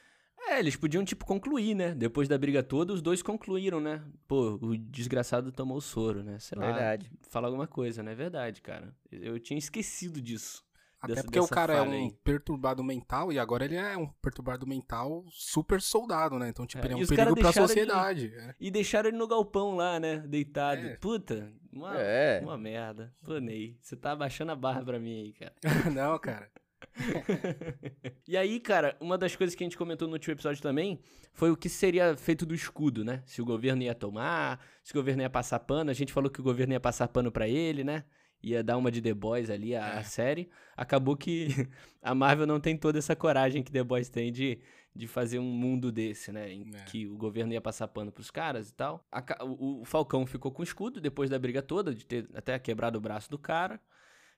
É, 0.48 0.58
eles 0.60 0.76
podiam, 0.76 1.04
tipo, 1.04 1.24
concluir, 1.26 1.74
né? 1.74 1.94
Depois 1.94 2.28
da 2.28 2.38
briga 2.38 2.62
toda, 2.62 2.92
os 2.92 3.02
dois 3.02 3.20
concluíram, 3.22 3.80
né? 3.80 4.02
Pô, 4.28 4.58
o 4.62 4.76
desgraçado 4.76 5.50
tomou 5.50 5.76
o 5.78 5.80
soro, 5.82 6.22
né? 6.22 6.38
Sei 6.38 6.56
lá. 6.58 6.66
Verdade. 6.66 7.10
Falar 7.28 7.48
alguma 7.48 7.66
coisa, 7.66 8.02
né? 8.02 8.14
Verdade, 8.14 8.62
cara. 8.62 8.94
Eu 9.10 9.38
tinha 9.40 9.58
esquecido 9.58 10.20
disso. 10.20 10.64
Até 10.98 11.14
Dessa- 11.14 11.24
porque 11.24 11.38
o 11.38 11.42
dessa 11.42 11.54
cara 11.54 11.74
é 11.74 11.82
um 11.82 11.90
aí. 11.92 12.12
perturbado 12.24 12.82
mental 12.82 13.30
e 13.32 13.38
agora 13.38 13.64
ele 13.66 13.76
é 13.76 13.96
um 13.98 14.06
perturbado 14.06 14.66
mental 14.66 15.24
super 15.30 15.80
soldado, 15.80 16.38
né? 16.38 16.48
Então, 16.48 16.66
tipo, 16.66 16.82
É, 16.82 16.86
ele 16.86 16.94
é 16.94 16.96
um 17.04 17.06
perigo 17.06 17.36
pra 17.36 17.52
sociedade. 17.52 18.32
é. 18.34 18.54
E 18.58 18.70
deixaram 18.70 19.08
ele 19.10 19.18
no 19.18 19.28
galpão 19.28 19.76
lá, 19.76 20.00
né? 20.00 20.18
Deitado. 20.26 20.80
É. 20.86 20.96
Puta, 20.96 21.52
uma, 21.70 21.94
É. 22.00 22.40
uma 22.40 22.56
merda. 22.56 23.12
Pô, 23.24 23.38
Ney, 23.38 23.76
você 23.80 23.94
tá 23.94 24.12
abaixando 24.12 24.52
a 24.52 24.56
barra 24.56 24.82
pra 24.82 24.98
mim 24.98 25.20
aí, 25.20 25.32
cara. 25.34 25.54
não, 25.94 26.18
cara. 26.18 26.50
e 28.26 28.36
aí, 28.36 28.60
cara, 28.60 28.96
uma 29.00 29.16
das 29.18 29.34
coisas 29.36 29.54
que 29.54 29.62
a 29.62 29.66
gente 29.66 29.76
comentou 29.76 30.06
no 30.08 30.14
último 30.14 30.32
episódio 30.32 30.62
também 30.62 31.00
foi 31.32 31.50
o 31.50 31.56
que 31.56 31.68
seria 31.68 32.16
feito 32.16 32.44
do 32.46 32.54
escudo, 32.54 33.04
né? 33.04 33.22
Se 33.26 33.40
o 33.42 33.44
governo 33.44 33.82
ia 33.82 33.94
tomar, 33.94 34.60
se 34.82 34.92
o 34.92 34.94
governo 34.94 35.22
ia 35.22 35.30
passar 35.30 35.58
pano. 35.60 35.90
A 35.90 35.94
gente 35.94 36.12
falou 36.12 36.30
que 36.30 36.40
o 36.40 36.44
governo 36.44 36.72
ia 36.72 36.80
passar 36.80 37.08
pano 37.08 37.30
pra 37.30 37.48
ele, 37.48 37.84
né? 37.84 38.04
Ia 38.42 38.62
dar 38.62 38.76
uma 38.76 38.90
de 38.90 39.00
The 39.00 39.14
Boys 39.14 39.50
ali, 39.50 39.74
a, 39.74 39.96
a 39.96 40.00
É. 40.00 40.02
série. 40.04 40.48
Acabou 40.76 41.16
que 41.16 41.48
a 42.02 42.14
Marvel 42.14 42.46
não 42.46 42.60
tem 42.60 42.76
toda 42.76 42.98
essa 42.98 43.16
coragem 43.16 43.62
que 43.62 43.72
The 43.72 43.82
Boys 43.82 44.08
tem 44.08 44.30
de, 44.30 44.60
de 44.94 45.06
fazer 45.06 45.38
um 45.38 45.44
mundo 45.50 45.90
desse, 45.90 46.30
né? 46.32 46.52
Em 46.52 46.70
É. 46.74 46.84
que 46.84 47.06
o 47.06 47.16
governo 47.16 47.52
ia 47.52 47.60
passar 47.60 47.88
pano 47.88 48.12
pros 48.12 48.30
caras 48.30 48.68
e 48.70 48.74
tal. 48.74 49.04
A 49.10 49.44
o, 49.44 49.80
o 49.82 49.84
Falcão 49.84 50.24
ficou 50.26 50.52
com 50.52 50.60
o 50.62 50.64
escudo 50.64 51.00
depois 51.00 51.28
da 51.30 51.38
briga 51.38 51.62
toda, 51.62 51.94
de 51.94 52.04
ter 52.06 52.28
até 52.34 52.58
quebrado 52.58 52.98
o 52.98 53.00
braço 53.00 53.30
do 53.30 53.38
cara. 53.38 53.80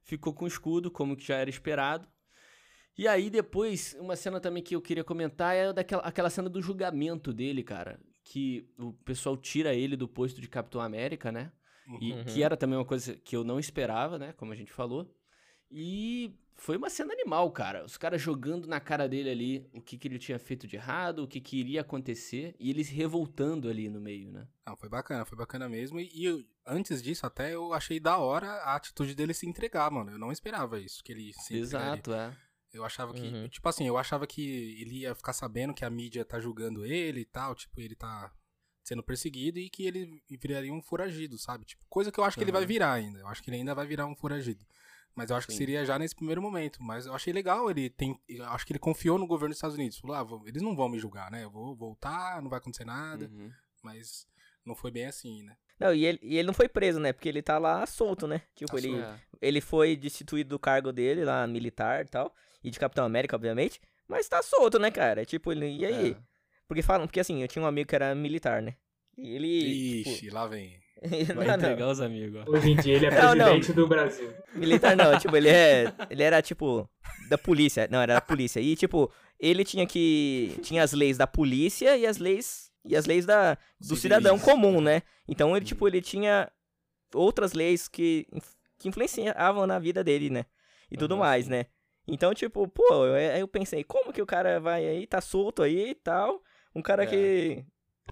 Ficou 0.03 0.33
com 0.33 0.45
o 0.45 0.49
escudo, 0.49 0.91
como 0.91 1.17
que 1.17 1.27
já 1.27 1.37
era 1.37 1.51
esperado. 1.51 2.09
E 2.99 3.07
aí, 3.07 3.31
depois, 3.31 3.97
uma 4.01 4.17
cena 4.17 4.41
também 4.41 4.63
que 4.63 4.75
eu 4.75 4.83
queria 4.83 5.05
comentar 5.05 5.55
é 5.55 5.73
daquela 5.73 6.03
aquela 6.03 6.29
cena 6.29 6.49
do 6.51 6.61
julgamento 6.61 7.33
dele, 7.33 7.63
cara. 7.63 8.01
Que 8.25 8.69
o 8.77 8.93
pessoal 8.93 9.37
tira 9.37 9.73
ele 9.73 9.97
do 9.97 10.09
posto 10.09 10.41
de 10.41 10.49
Capitão 10.49 10.81
América, 10.81 11.31
né? 11.31 11.53
E 12.01 12.13
Uhum. 12.13 12.25
que 12.25 12.43
era 12.43 12.57
também 12.57 12.77
uma 12.77 12.85
coisa 12.85 13.15
que 13.15 13.35
eu 13.35 13.45
não 13.45 13.59
esperava, 13.59 14.19
né? 14.19 14.33
Como 14.33 14.53
a 14.53 14.57
gente 14.57 14.73
falou. 14.73 15.11
E 15.71 16.35
foi 16.55 16.77
uma 16.77 16.91
cena 16.91 17.13
animal, 17.13 17.51
cara. 17.53 17.85
Os 17.85 17.97
caras 17.97 18.21
jogando 18.21 18.67
na 18.67 18.81
cara 18.81 19.09
dele 19.09 19.31
ali 19.31 19.71
o 19.73 19.81
que, 19.81 19.97
que 19.97 20.09
ele 20.09 20.19
tinha 20.19 20.39
feito 20.39 20.67
de 20.67 20.77
errado, 20.77 21.21
o 21.21 21.29
que, 21.29 21.41
que 21.41 21.57
iria 21.59 21.83
acontecer, 21.83 22.55
e 22.59 22.69
eles 22.69 22.89
revoltando 22.89 23.69
ali 23.69 23.89
no 23.89 24.01
meio, 24.01 24.33
né? 24.33 24.47
Não, 24.67 24.77
foi 24.77 24.89
bacana, 24.89 25.25
foi 25.25 25.39
bacana 25.39 25.69
mesmo. 25.69 26.01
E, 26.01 26.25
eu, 26.25 26.43
antes 26.67 27.03
disso, 27.03 27.25
até 27.25 27.55
eu 27.55 27.73
achei 27.73 28.01
da 28.01 28.19
hora 28.19 28.49
a 28.49 28.75
atitude 28.75 29.15
dele 29.15 29.33
se 29.33 29.47
entregar, 29.47 29.91
mano. 29.91 30.11
Eu 30.11 30.19
não 30.19 30.33
esperava 30.33 30.81
isso, 30.81 31.03
que 31.05 31.13
ele 31.13 31.33
se 31.33 31.57
Exato, 31.57 32.13
é. 32.13 32.37
Eu 32.79 32.85
achava 32.85 33.13
que, 33.13 33.23
uhum. 33.23 33.49
tipo 33.49 33.69
assim, 33.69 33.87
eu 33.87 33.99
achava 33.99 34.27
que 34.27 34.81
ele 34.81 35.01
ia 35.01 35.15
ficar 35.15 35.33
sabendo 35.33 35.75
que 35.75 35.85
a 35.85 35.91
mídia 35.91 36.25
tá 36.25 36.41
julgando 36.41 36.85
ele 36.85 37.21
e 37.21 37.25
tal, 37.25 37.55
tipo, 37.55 37.81
ele 37.81 37.95
tá 37.95 38.33
sendo 38.83 39.03
perseguido 39.03 39.59
e 39.59 39.69
que 39.69 39.87
ele 39.87 40.23
viraria 40.41 40.73
um 40.73 40.81
foragido, 40.81 41.37
sabe? 41.39 41.67
Tipo, 41.67 41.85
coisa 41.89 42.11
que 42.11 42.19
eu 42.19 42.25
acho 42.25 42.39
que 42.39 42.45
ele 42.45 42.53
vai 42.53 42.65
virar 42.65 42.93
ainda. 42.93 43.19
Eu 43.19 43.29
acho 43.29 43.43
que 43.43 43.51
ele 43.51 43.59
ainda 43.59 43.75
vai 43.75 43.87
virar 43.87 44.07
um 44.07 44.17
foragido. 44.17 44.65
Mas 45.15 45.31
eu 45.31 45.37
acho 45.37 45.47
Sim. 45.47 45.53
que 45.53 45.59
seria 45.59 45.85
já 45.85 45.99
nesse 45.99 46.15
primeiro 46.15 46.41
momento. 46.41 46.83
Mas 46.83 47.05
eu 47.05 47.13
achei 47.13 47.33
legal, 47.33 47.71
ele 47.71 47.91
tem. 47.91 48.19
Eu 48.29 48.45
acho 48.47 48.65
que 48.65 48.73
ele 48.73 48.79
confiou 48.79 49.19
no 49.19 49.27
governo 49.27 49.51
dos 49.51 49.59
Estados 49.59 49.77
Unidos. 49.77 49.99
Falou, 49.99 50.17
ah, 50.17 50.49
eles 50.49 50.63
não 50.63 50.77
vão 50.77 50.89
me 50.89 50.99
julgar, 50.99 51.31
né? 51.31 51.45
Eu 51.45 51.51
vou 51.51 51.75
voltar, 51.75 52.41
não 52.41 52.49
vai 52.49 52.59
acontecer 52.59 52.85
nada. 52.85 53.27
Uhum. 53.27 53.51
Mas 53.83 54.27
não 54.65 54.75
foi 54.75 54.91
bem 54.91 55.07
assim, 55.07 55.43
né? 55.43 55.57
Não, 55.79 55.95
e 55.95 56.05
ele, 56.05 56.19
e 56.23 56.37
ele 56.37 56.47
não 56.47 56.55
foi 56.55 56.69
preso, 56.69 56.99
né? 56.99 57.13
Porque 57.13 57.29
ele 57.29 57.43
tá 57.43 57.59
lá 57.59 57.85
solto, 57.87 58.27
né? 58.27 58.43
Tipo, 58.55 58.73
tá 58.73 58.79
ele, 58.79 59.05
ele 59.41 59.61
foi 59.61 59.97
destituído 59.97 60.51
do 60.51 60.59
cargo 60.59 60.93
dele 60.93 61.25
lá, 61.25 61.47
militar 61.47 62.05
e 62.05 62.09
tal. 62.09 62.35
E 62.63 62.71
de 62.71 62.79
Capitão 62.79 63.05
América, 63.05 63.37
obviamente. 63.37 63.81
Mas 64.09 64.29
tá 64.29 64.43
solto, 64.43 64.79
né, 64.79 64.91
cara? 64.91 65.25
Tipo, 65.25 65.53
ele. 65.53 65.77
E 65.77 65.85
aí? 65.85 66.11
É. 66.13 66.17
Porque 66.67 66.83
falam, 66.83 67.07
porque 67.07 67.21
assim, 67.21 67.43
eu 67.43 67.49
tinha 67.49 67.63
um 67.63 67.67
amigo 67.67 67.89
que 67.89 67.95
era 67.95 68.15
militar, 68.15 68.61
né? 68.63 68.75
E 69.17 69.35
ele. 69.35 70.01
Ixi, 70.01 70.21
tipo... 70.21 70.35
lá 70.35 70.47
vem. 70.47 70.79
Vai 71.35 71.47
não, 71.47 71.55
entregar 71.55 71.85
não. 71.85 71.91
os 71.91 72.01
amigos. 72.01 72.47
Hoje 72.49 72.71
em 72.71 72.77
dia 72.77 72.97
ele 72.97 73.07
é 73.07 73.11
não, 73.35 73.37
presidente 73.37 73.73
do 73.73 73.87
Brasil. 73.87 74.33
Militar 74.55 74.97
não, 74.97 75.19
tipo, 75.19 75.37
ele 75.37 75.49
é. 75.49 75.93
Ele 76.11 76.23
era 76.23 76.43
tipo. 76.43 76.89
Da 77.29 77.39
polícia. 77.39 77.89
Não, 77.91 78.01
era 78.01 78.15
da 78.15 78.21
polícia. 78.21 78.61
E, 78.61 78.75
tipo, 78.75 79.13
ele 79.39 79.65
tinha 79.65 79.87
que. 79.87 80.59
Tinha 80.63 80.83
as 80.83 80.93
leis 80.93 81.17
da 81.17 81.27
polícia 81.27 81.97
e 81.97 82.07
as 82.07 82.19
leis. 82.19 82.71
E 82.85 82.97
as 82.97 83.07
leis 83.07 83.27
da, 83.27 83.59
do 83.81 83.97
cidadão 83.97 84.39
comum, 84.39 84.81
né? 84.81 85.03
Então 85.27 85.55
ele, 85.55 85.67
tipo, 85.67 85.87
ele 85.87 86.01
tinha 86.01 86.51
outras 87.15 87.53
leis 87.53 87.87
que, 87.87 88.27
que 88.79 88.89
influenciavam 88.89 89.67
na 89.67 89.79
vida 89.79 90.03
dele, 90.03 90.31
né? 90.31 90.47
E 90.91 90.97
tudo 90.97 91.13
uhum, 91.13 91.21
mais, 91.21 91.49
né? 91.49 91.67
Então, 92.09 92.33
tipo, 92.33 92.67
pô, 92.67 93.03
aí 93.13 93.39
eu 93.39 93.47
pensei, 93.47 93.85
como 93.85 94.13
que 94.13 94.23
o 94.23 94.27
cara 94.27 94.59
vai 94.59 94.87
aí, 94.87 95.07
tá 95.07 95.21
solto 95.21 95.63
aí 95.63 95.91
e 95.91 95.95
tal? 95.95 96.43
Um 96.75 96.81
cara 96.81 97.05
é. 97.05 97.07
que, 97.07 97.65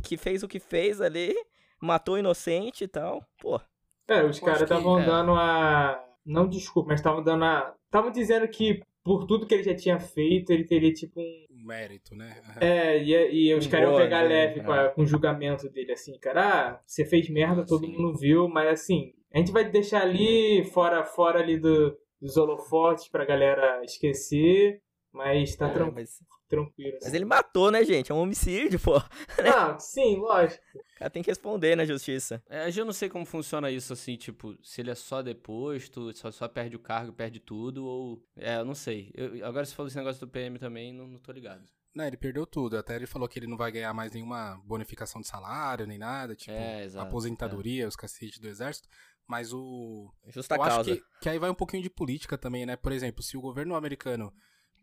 que 0.02 0.18
fez 0.18 0.42
o 0.42 0.48
que 0.48 0.60
fez 0.60 1.00
ali, 1.00 1.34
matou 1.80 2.18
inocente 2.18 2.84
e 2.84 2.88
tal, 2.88 3.24
pô. 3.40 3.58
É, 4.06 4.22
os 4.22 4.38
caras 4.38 4.62
estavam 4.62 5.00
é. 5.00 5.06
dando 5.06 5.32
a. 5.32 6.02
Não 6.24 6.46
desculpa, 6.46 6.90
mas 6.90 7.00
estavam 7.00 7.22
dando 7.22 7.44
a. 7.44 7.74
Estavam 7.86 8.10
dizendo 8.10 8.46
que 8.48 8.82
por 9.02 9.24
tudo 9.24 9.46
que 9.46 9.54
ele 9.54 9.62
já 9.62 9.74
tinha 9.74 9.98
feito, 9.98 10.50
ele 10.52 10.64
teria 10.64 10.92
tipo 10.92 11.20
um. 11.20 11.46
Mérito, 11.64 12.14
né? 12.14 12.40
É, 12.60 13.02
e, 13.02 13.48
e 13.48 13.54
os 13.54 13.66
um 13.66 13.70
caras 13.70 13.88
iam 13.88 13.96
pegar 13.96 14.22
né? 14.22 14.28
leve 14.28 14.62
com, 14.62 14.72
a, 14.72 14.82
é. 14.82 14.88
com, 14.90 15.02
o 15.02 15.06
julgamento 15.06 15.68
dele, 15.70 15.92
assim, 15.92 16.16
cara, 16.18 16.70
ah, 16.70 16.80
você 16.84 17.04
fez 17.04 17.28
merda, 17.28 17.66
todo 17.66 17.84
Sim. 17.84 17.92
mundo 17.92 18.16
viu, 18.16 18.48
mas 18.48 18.68
assim, 18.68 19.12
a 19.32 19.38
gente 19.38 19.50
vai 19.50 19.68
deixar 19.68 20.02
ali, 20.02 20.64
fora, 20.72 21.04
fora 21.04 21.40
ali 21.40 21.58
do, 21.58 21.96
dos 22.20 22.36
holofotes 22.36 23.08
pra 23.08 23.24
galera 23.24 23.82
esquecer, 23.84 24.80
mas 25.12 25.56
tá 25.56 25.68
é, 25.68 25.72
tran 25.72 25.90
mas... 25.90 26.18
tranquilo. 26.48 26.96
Assim. 26.96 27.04
Mas 27.04 27.14
ele 27.14 27.24
matou, 27.24 27.70
né, 27.70 27.84
gente? 27.84 28.12
É 28.12 28.14
um 28.14 28.18
homicídio, 28.18 28.78
pô. 28.78 28.94
Ah, 29.56 29.78
sim, 29.78 30.16
lógico. 30.16 30.62
O 30.74 30.98
cara 30.98 31.10
tem 31.10 31.22
que 31.22 31.30
responder 31.30 31.76
na 31.76 31.84
justiça. 31.84 32.42
É, 32.48 32.68
eu 32.68 32.84
não 32.84 32.92
sei 32.92 33.08
como 33.08 33.24
funciona 33.24 33.70
isso, 33.70 33.92
assim, 33.92 34.16
tipo, 34.16 34.56
se 34.62 34.80
ele 34.80 34.90
é 34.90 34.94
só 34.94 35.22
deposto, 35.22 36.12
só, 36.16 36.30
só 36.30 36.48
perde 36.48 36.76
o 36.76 36.80
cargo, 36.80 37.12
perde 37.12 37.40
tudo, 37.40 37.84
ou... 37.84 38.22
É, 38.36 38.56
eu 38.56 38.64
não 38.64 38.74
sei. 38.74 39.10
Eu, 39.14 39.46
agora, 39.46 39.64
se 39.64 39.74
falou 39.74 39.88
esse 39.88 39.96
negócio 39.96 40.20
do 40.20 40.30
PM 40.30 40.58
também, 40.58 40.92
não, 40.92 41.06
não 41.06 41.18
tô 41.18 41.32
ligado. 41.32 41.64
Não, 41.96 42.04
ele 42.06 42.18
perdeu 42.18 42.46
tudo. 42.46 42.76
Até 42.76 42.94
ele 42.94 43.06
falou 43.06 43.26
que 43.26 43.38
ele 43.38 43.46
não 43.46 43.56
vai 43.56 43.72
ganhar 43.72 43.94
mais 43.94 44.12
nenhuma 44.12 44.60
bonificação 44.66 45.22
de 45.22 45.26
salário, 45.26 45.86
nem 45.86 45.96
nada. 45.96 46.36
Tipo, 46.36 46.52
é, 46.52 46.84
exato, 46.84 47.08
aposentadoria, 47.08 47.84
é. 47.84 47.86
os 47.86 47.96
cacetes 47.96 48.38
do 48.38 48.46
exército. 48.46 48.86
Mas 49.26 49.52
o. 49.52 50.12
Justa 50.28 50.54
eu 50.54 50.60
causa. 50.60 50.80
acho 50.80 51.00
que, 51.00 51.04
que 51.20 51.28
aí 51.28 51.38
vai 51.38 51.50
um 51.50 51.54
pouquinho 51.54 51.82
de 51.82 51.90
política 51.90 52.38
também, 52.38 52.64
né? 52.64 52.76
Por 52.76 52.92
exemplo, 52.92 53.22
se 53.22 53.36
o 53.36 53.40
governo 53.40 53.74
americano 53.74 54.32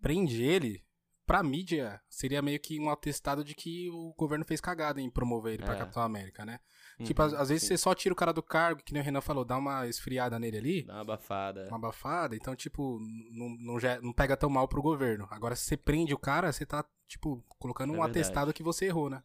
prende 0.01 0.43
ele, 0.43 0.83
pra 1.25 1.41
mídia 1.41 2.01
seria 2.09 2.41
meio 2.41 2.59
que 2.59 2.79
um 2.79 2.89
atestado 2.89 3.43
de 3.43 3.55
que 3.55 3.89
o 3.89 4.13
governo 4.17 4.45
fez 4.45 4.59
cagada 4.59 4.99
em 4.99 5.09
promover 5.09 5.53
ele 5.53 5.63
pra 5.63 5.75
é. 5.75 5.79
Capitão 5.79 6.03
América, 6.03 6.45
né? 6.45 6.59
Uhum, 6.99 7.05
tipo, 7.05 7.21
às, 7.21 7.33
às 7.33 7.49
vezes 7.49 7.67
você 7.67 7.77
só 7.77 7.95
tira 7.95 8.13
o 8.13 8.15
cara 8.15 8.33
do 8.33 8.43
cargo, 8.43 8.83
que 8.83 8.93
nem 8.93 9.01
o 9.01 9.05
Renan 9.05 9.21
falou, 9.21 9.45
dá 9.45 9.57
uma 9.57 9.87
esfriada 9.87 10.37
nele 10.37 10.57
ali. 10.57 10.83
Dá 10.83 10.95
uma 10.95 11.01
abafada. 11.01 11.67
Uma 11.67 11.77
abafada, 11.77 12.35
então, 12.35 12.55
tipo, 12.55 12.99
não, 13.31 13.49
não, 13.59 13.77
não 14.01 14.13
pega 14.13 14.37
tão 14.37 14.49
mal 14.49 14.67
pro 14.67 14.81
governo. 14.81 15.27
Agora, 15.31 15.55
se 15.55 15.65
você 15.65 15.77
prende 15.77 16.13
o 16.13 16.19
cara, 16.19 16.51
você 16.51 16.65
tá, 16.65 16.85
tipo, 17.07 17.43
colocando 17.57 17.91
é 17.91 17.93
um 17.93 18.01
verdade. 18.01 18.19
atestado 18.19 18.53
que 18.53 18.63
você 18.63 18.85
errou, 18.85 19.09
né? 19.09 19.23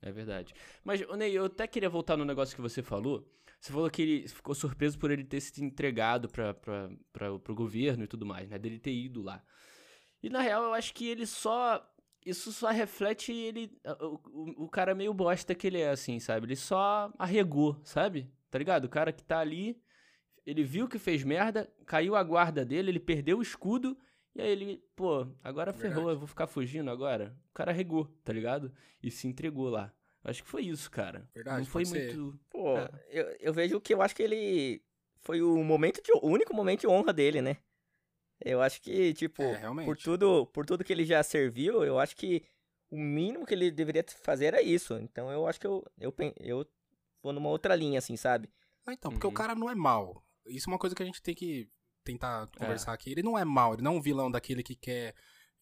É 0.00 0.12
verdade. 0.12 0.54
Mas, 0.84 1.00
Ney, 1.16 1.32
eu 1.32 1.46
até 1.46 1.66
queria 1.66 1.90
voltar 1.90 2.16
no 2.16 2.24
negócio 2.24 2.54
que 2.54 2.62
você 2.62 2.82
falou. 2.82 3.26
Você 3.66 3.72
falou 3.72 3.90
que 3.90 4.00
ele 4.00 4.28
ficou 4.28 4.54
surpreso 4.54 4.96
por 4.96 5.10
ele 5.10 5.24
ter 5.24 5.40
se 5.40 5.64
entregado 5.64 6.28
para 6.28 7.32
o 7.32 7.54
governo 7.54 8.04
e 8.04 8.06
tudo 8.06 8.24
mais, 8.24 8.48
né? 8.48 8.56
Dele 8.60 8.78
ter 8.78 8.92
ido 8.92 9.20
lá. 9.22 9.42
E 10.22 10.30
na 10.30 10.40
real, 10.40 10.62
eu 10.62 10.72
acho 10.72 10.94
que 10.94 11.08
ele 11.08 11.26
só. 11.26 11.84
Isso 12.24 12.52
só 12.52 12.70
reflete 12.70 13.32
ele. 13.32 13.76
O, 14.00 14.20
o, 14.30 14.64
o 14.66 14.68
cara 14.68 14.94
meio 14.94 15.12
bosta 15.12 15.52
que 15.52 15.66
ele 15.66 15.80
é, 15.80 15.90
assim, 15.90 16.20
sabe? 16.20 16.46
Ele 16.46 16.54
só 16.54 17.12
arregou, 17.18 17.76
sabe? 17.82 18.30
Tá 18.52 18.56
ligado? 18.56 18.84
O 18.84 18.88
cara 18.88 19.12
que 19.12 19.24
tá 19.24 19.40
ali. 19.40 19.82
Ele 20.46 20.62
viu 20.62 20.86
que 20.86 20.96
fez 20.96 21.24
merda, 21.24 21.68
caiu 21.86 22.14
a 22.14 22.22
guarda 22.22 22.64
dele, 22.64 22.92
ele 22.92 23.00
perdeu 23.00 23.38
o 23.38 23.42
escudo. 23.42 23.98
E 24.32 24.40
aí 24.40 24.48
ele, 24.48 24.80
pô, 24.94 25.26
agora 25.42 25.72
ferrou, 25.72 25.94
Verdade. 25.94 26.14
eu 26.14 26.18
vou 26.20 26.28
ficar 26.28 26.46
fugindo 26.46 26.88
agora. 26.88 27.36
O 27.50 27.54
cara 27.54 27.72
regou, 27.72 28.06
tá 28.22 28.32
ligado? 28.32 28.72
E 29.02 29.10
se 29.10 29.26
entregou 29.26 29.68
lá. 29.68 29.92
Acho 30.26 30.42
que 30.42 30.48
foi 30.48 30.62
isso, 30.62 30.90
cara. 30.90 31.28
Verdade, 31.32 31.58
Não 31.58 31.66
foi 31.66 31.84
muito. 31.84 32.38
Pô, 32.50 32.76
é. 32.76 32.90
eu, 33.10 33.36
eu 33.40 33.54
vejo 33.54 33.80
que 33.80 33.94
eu 33.94 34.02
acho 34.02 34.14
que 34.14 34.22
ele. 34.22 34.82
Foi 35.20 35.40
o 35.40 35.62
momento 35.62 36.02
de, 36.02 36.12
o 36.12 36.26
único 36.26 36.54
momento 36.54 36.80
de 36.80 36.86
honra 36.88 37.12
dele, 37.12 37.40
né? 37.40 37.56
Eu 38.44 38.60
acho 38.60 38.82
que, 38.82 39.14
tipo, 39.14 39.42
é, 39.42 39.60
por 39.84 39.96
tudo 39.96 40.46
por 40.46 40.66
tudo 40.66 40.84
que 40.84 40.92
ele 40.92 41.04
já 41.04 41.22
serviu, 41.22 41.82
eu 41.84 41.98
acho 41.98 42.14
que 42.16 42.42
o 42.90 42.98
mínimo 42.98 43.46
que 43.46 43.54
ele 43.54 43.70
deveria 43.70 44.04
fazer 44.22 44.46
era 44.46 44.62
isso. 44.62 44.94
Então 44.98 45.30
eu 45.30 45.46
acho 45.46 45.60
que 45.60 45.66
eu, 45.66 45.84
eu, 45.98 46.14
eu 46.40 46.66
vou 47.22 47.32
numa 47.32 47.48
outra 47.48 47.74
linha, 47.74 47.98
assim, 47.98 48.16
sabe? 48.16 48.50
Ah, 48.84 48.92
então, 48.92 49.10
porque 49.10 49.26
uhum. 49.26 49.32
o 49.32 49.34
cara 49.34 49.54
não 49.54 49.70
é 49.70 49.74
mal. 49.74 50.22
Isso 50.44 50.68
é 50.68 50.72
uma 50.72 50.78
coisa 50.78 50.94
que 50.94 51.02
a 51.02 51.06
gente 51.06 51.22
tem 51.22 51.34
que 51.34 51.68
tentar 52.04 52.48
conversar 52.58 52.92
é. 52.92 52.94
aqui. 52.94 53.10
Ele 53.10 53.22
não 53.22 53.38
é 53.38 53.44
mal, 53.44 53.74
ele 53.74 53.82
não 53.82 53.94
é 53.94 53.96
um 53.96 54.02
vilão 54.02 54.30
daquele 54.30 54.62
que 54.62 54.74
quer 54.74 55.14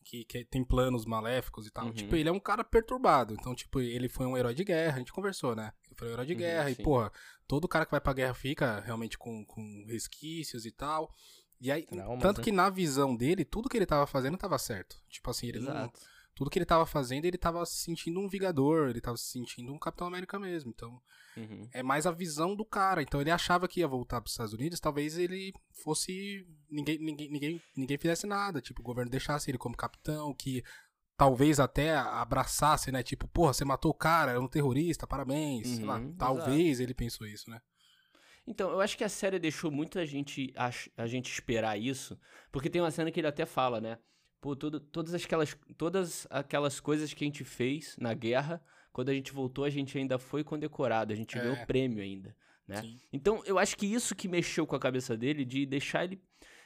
que, 0.05 0.25
que 0.25 0.45
tem 0.45 0.63
planos 0.63 1.05
maléficos 1.05 1.67
e 1.67 1.71
tal. 1.71 1.87
Uhum. 1.87 1.93
Tipo, 1.93 2.15
ele 2.15 2.29
é 2.29 2.33
um 2.33 2.39
cara 2.39 2.63
perturbado. 2.63 3.35
Então, 3.35 3.55
tipo, 3.55 3.81
ele 3.81 4.09
foi 4.09 4.27
um 4.27 4.37
herói 4.37 4.55
de 4.55 4.63
guerra, 4.63 4.97
a 4.97 4.99
gente 4.99 5.13
conversou, 5.13 5.57
né? 5.57 5.73
Ele 5.87 5.95
foi 5.97 6.09
um 6.09 6.13
herói 6.13 6.27
de 6.27 6.33
uhum, 6.33 6.39
guerra. 6.39 6.69
Sim. 6.69 6.77
E, 6.79 6.83
porra, 6.83 7.11
todo 7.49 7.67
cara 7.67 7.85
que 7.85 7.91
vai 7.91 8.01
pra 8.01 8.13
guerra 8.13 8.35
fica 8.35 8.81
realmente 8.81 9.19
com, 9.19 9.45
com 9.45 9.85
resquícios 9.89 10.67
e 10.67 10.71
tal. 10.71 11.13
E 11.61 11.73
aí, 11.73 11.87
tanto 12.21 12.43
que 12.43 12.53
na 12.53 12.69
visão 12.69 13.17
dele, 13.17 13.45
tudo 13.45 13.69
que 13.69 13.77
ele 13.77 13.87
tava 13.87 14.07
fazendo 14.07 14.37
tava 14.37 14.59
certo. 14.59 15.03
Tipo 15.09 15.31
assim, 15.31 15.49
ele 15.49 15.59
Exato. 15.59 15.79
não, 15.79 15.93
tudo 16.35 16.51
que 16.51 16.59
ele 16.59 16.67
tava 16.67 16.85
fazendo, 16.85 17.25
ele 17.25 17.39
tava 17.39 17.65
se 17.65 17.77
sentindo 17.77 18.19
um 18.19 18.29
Vingador, 18.29 18.89
ele 18.91 19.01
tava 19.01 19.17
se 19.17 19.31
sentindo 19.31 19.73
um 19.73 19.79
Capitão 19.79 20.07
América 20.07 20.39
mesmo. 20.39 20.71
Então, 20.75 21.01
uhum. 21.37 21.69
é 21.73 21.83
mais 21.83 22.07
a 22.07 22.11
visão 22.11 22.57
do 22.57 22.65
cara. 22.65 23.03
Então, 23.03 23.21
ele 23.21 23.31
achava 23.31 23.69
que 23.69 23.81
ia 23.81 23.89
voltar 23.89 24.21
para 24.21 24.27
os 24.27 24.33
Estados 24.33 24.53
Unidos, 24.53 24.81
talvez 24.81 25.17
ele 25.17 25.53
fosse. 25.83 26.47
Ninguém, 26.69 26.99
ninguém, 26.99 27.31
ninguém, 27.31 27.63
ninguém 27.77 27.99
fizesse 27.99 28.27
nada. 28.27 28.61
Tipo, 28.61 28.81
o 28.81 28.85
governo 28.85 29.11
deixasse 29.11 29.51
ele 29.51 29.59
como 29.59 29.77
capitão, 29.77 30.35
que 30.35 30.63
talvez 31.17 31.61
até 31.61 31.95
abraçasse, 31.97 32.91
né? 32.91 33.03
Tipo, 33.03 33.29
porra, 33.29 33.53
você 33.53 33.65
matou 33.65 33.93
o 33.93 33.95
cara, 33.95 34.33
é 34.33 34.39
um 34.39 34.49
terrorista, 34.49 35.07
parabéns. 35.07 35.69
Uhum, 35.69 35.77
sei 35.77 35.85
lá, 35.85 35.99
uhum, 35.99 36.17
talvez 36.17 36.81
ele 36.81 36.95
pensou 36.95 37.27
isso, 37.27 37.49
né? 37.49 37.61
Então, 38.47 38.71
eu 38.71 38.81
acho 38.81 38.99
que 38.99 39.05
a 39.05 39.09
série 39.09 39.39
deixou 39.39 39.71
muita 39.71 40.05
gente 40.05 40.53
a, 40.57 40.71
a 40.97 41.07
gente 41.07 41.33
esperar 41.33 41.79
isso, 41.79 42.19
porque 42.53 42.69
tem 42.69 42.83
uma 42.83 42.91
cena 42.91 43.11
que 43.11 43.21
ele 43.21 43.27
até 43.27 43.47
fala, 43.47 43.81
né? 43.81 43.99
Pô, 44.45 44.55
tudo, 44.55 44.79
todas, 44.79 45.15
aquelas, 45.15 45.57
todas 45.75 46.27
aquelas 46.29 46.79
coisas 46.79 47.15
que 47.15 47.25
a 47.25 47.27
gente 47.27 47.43
fez 47.45 47.97
na 47.99 48.13
guerra, 48.13 48.63
quando 48.93 49.09
a 49.09 49.15
gente 49.15 49.33
voltou, 49.33 49.65
a 49.65 49.71
gente 49.71 49.97
ainda 49.97 50.19
foi 50.19 50.45
condecorado, 50.45 51.15
a 51.15 51.17
gente 51.17 51.39
é. 51.39 51.41
ganhou 51.41 51.57
prêmio 51.65 52.03
ainda, 52.03 52.37
né? 52.69 52.83
Sim. 52.83 53.01
Então, 53.11 53.43
eu 53.47 53.59
acho 53.59 53.75
que 53.75 53.87
isso 53.87 54.15
que 54.15 54.29
mexeu 54.29 54.67
com 54.67 54.77
a 54.77 54.79
cabeça 54.79 55.17
dele, 55.17 55.47
de 55.47 55.65
deixar 55.65 56.05
ele... 56.05 56.21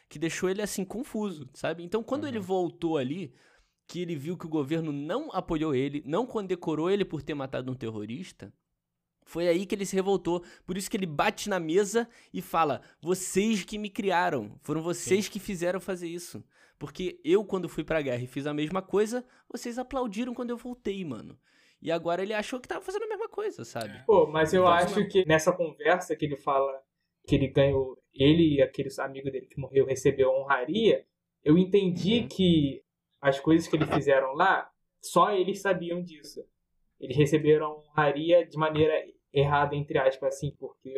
Que 0.09 0.19
deixou 0.19 0.51
ele, 0.51 0.61
assim, 0.61 0.85
confuso, 0.85 1.49
sabe? 1.55 1.85
Então, 1.85 2.03
quando 2.03 2.25
uhum. 2.25 2.31
ele 2.31 2.41
voltou 2.41 2.97
ali, 2.97 3.33
que 3.87 4.01
ele 4.01 4.17
viu 4.17 4.37
que 4.37 4.47
o 4.47 4.51
governo 4.51 4.91
não 4.91 5.31
apoiou 5.31 5.73
ele, 5.73 6.03
não 6.05 6.27
condecorou 6.27 6.91
ele 6.91 7.05
por 7.05 7.23
ter 7.23 7.35
matado 7.35 7.71
um 7.71 7.77
terrorista, 7.77 8.53
foi 9.29 9.47
aí 9.47 9.67
que 9.67 9.75
ele 9.75 9.85
se 9.85 9.95
revoltou. 9.95 10.43
Por 10.67 10.79
isso 10.79 10.91
que 10.91 10.97
ele 10.97 11.05
bate 11.05 11.51
na 11.51 11.61
mesa 11.61 12.09
e 12.33 12.41
fala: 12.41 12.81
Vocês 13.01 13.63
que 13.63 13.77
me 13.77 13.91
criaram. 13.91 14.59
Foram 14.63 14.81
vocês 14.81 15.27
Sim. 15.27 15.31
que 15.31 15.39
fizeram 15.39 15.79
fazer 15.79 16.09
isso. 16.09 16.43
Porque 16.79 17.21
eu, 17.23 17.45
quando 17.45 17.69
fui 17.69 17.85
pra 17.85 18.01
guerra 18.01 18.23
e 18.23 18.27
fiz 18.27 18.47
a 18.47 18.55
mesma 18.55 18.81
coisa, 18.81 19.23
vocês 19.47 19.79
aplaudiram 19.79 20.33
quando 20.33 20.49
eu 20.49 20.57
voltei, 20.57 21.05
mano. 21.05 21.39
E 21.83 21.93
agora 21.93 22.23
ele 22.23 22.33
achou 22.33 22.59
que 22.59 22.67
tava 22.67 22.81
fazendo 22.81 23.03
a 23.05 23.09
mesma 23.09 23.29
coisa, 23.29 23.65
sabe? 23.67 24.03
Pô, 24.07 24.27
mas 24.27 24.55
eu 24.55 24.63
então, 24.63 24.73
acho 24.73 25.09
que 25.09 25.27
nessa 25.27 25.53
conversa 25.53 26.17
que 26.17 26.25
ele 26.25 26.37
fala 26.37 26.73
que 27.27 27.35
ele 27.35 27.49
ganhou, 27.49 27.99
ele 28.15 28.55
e 28.55 28.63
aquele 28.63 28.89
amigo 29.01 29.31
dele 29.31 29.47
que 29.47 29.61
morreu 29.61 29.85
recebeu 29.85 30.31
honraria, 30.31 31.05
eu 31.45 31.59
entendi 31.59 32.21
Uhum. 32.21 32.29
que 32.29 32.83
as 33.21 33.39
coisas 33.39 33.69
que 33.69 33.77
eles 33.77 33.89
fizeram 33.91 34.33
lá, 34.33 34.71
só 35.03 35.33
eles 35.33 35.61
sabiam 35.61 36.03
disso. 36.03 36.43
Eles 36.99 37.17
receberam 37.17 37.79
honraria 37.79 38.47
de 38.47 38.57
maneira 38.57 38.95
errada, 39.33 39.75
entre 39.77 39.99
aspas, 39.99 40.35
assim, 40.35 40.55
porque 40.59 40.93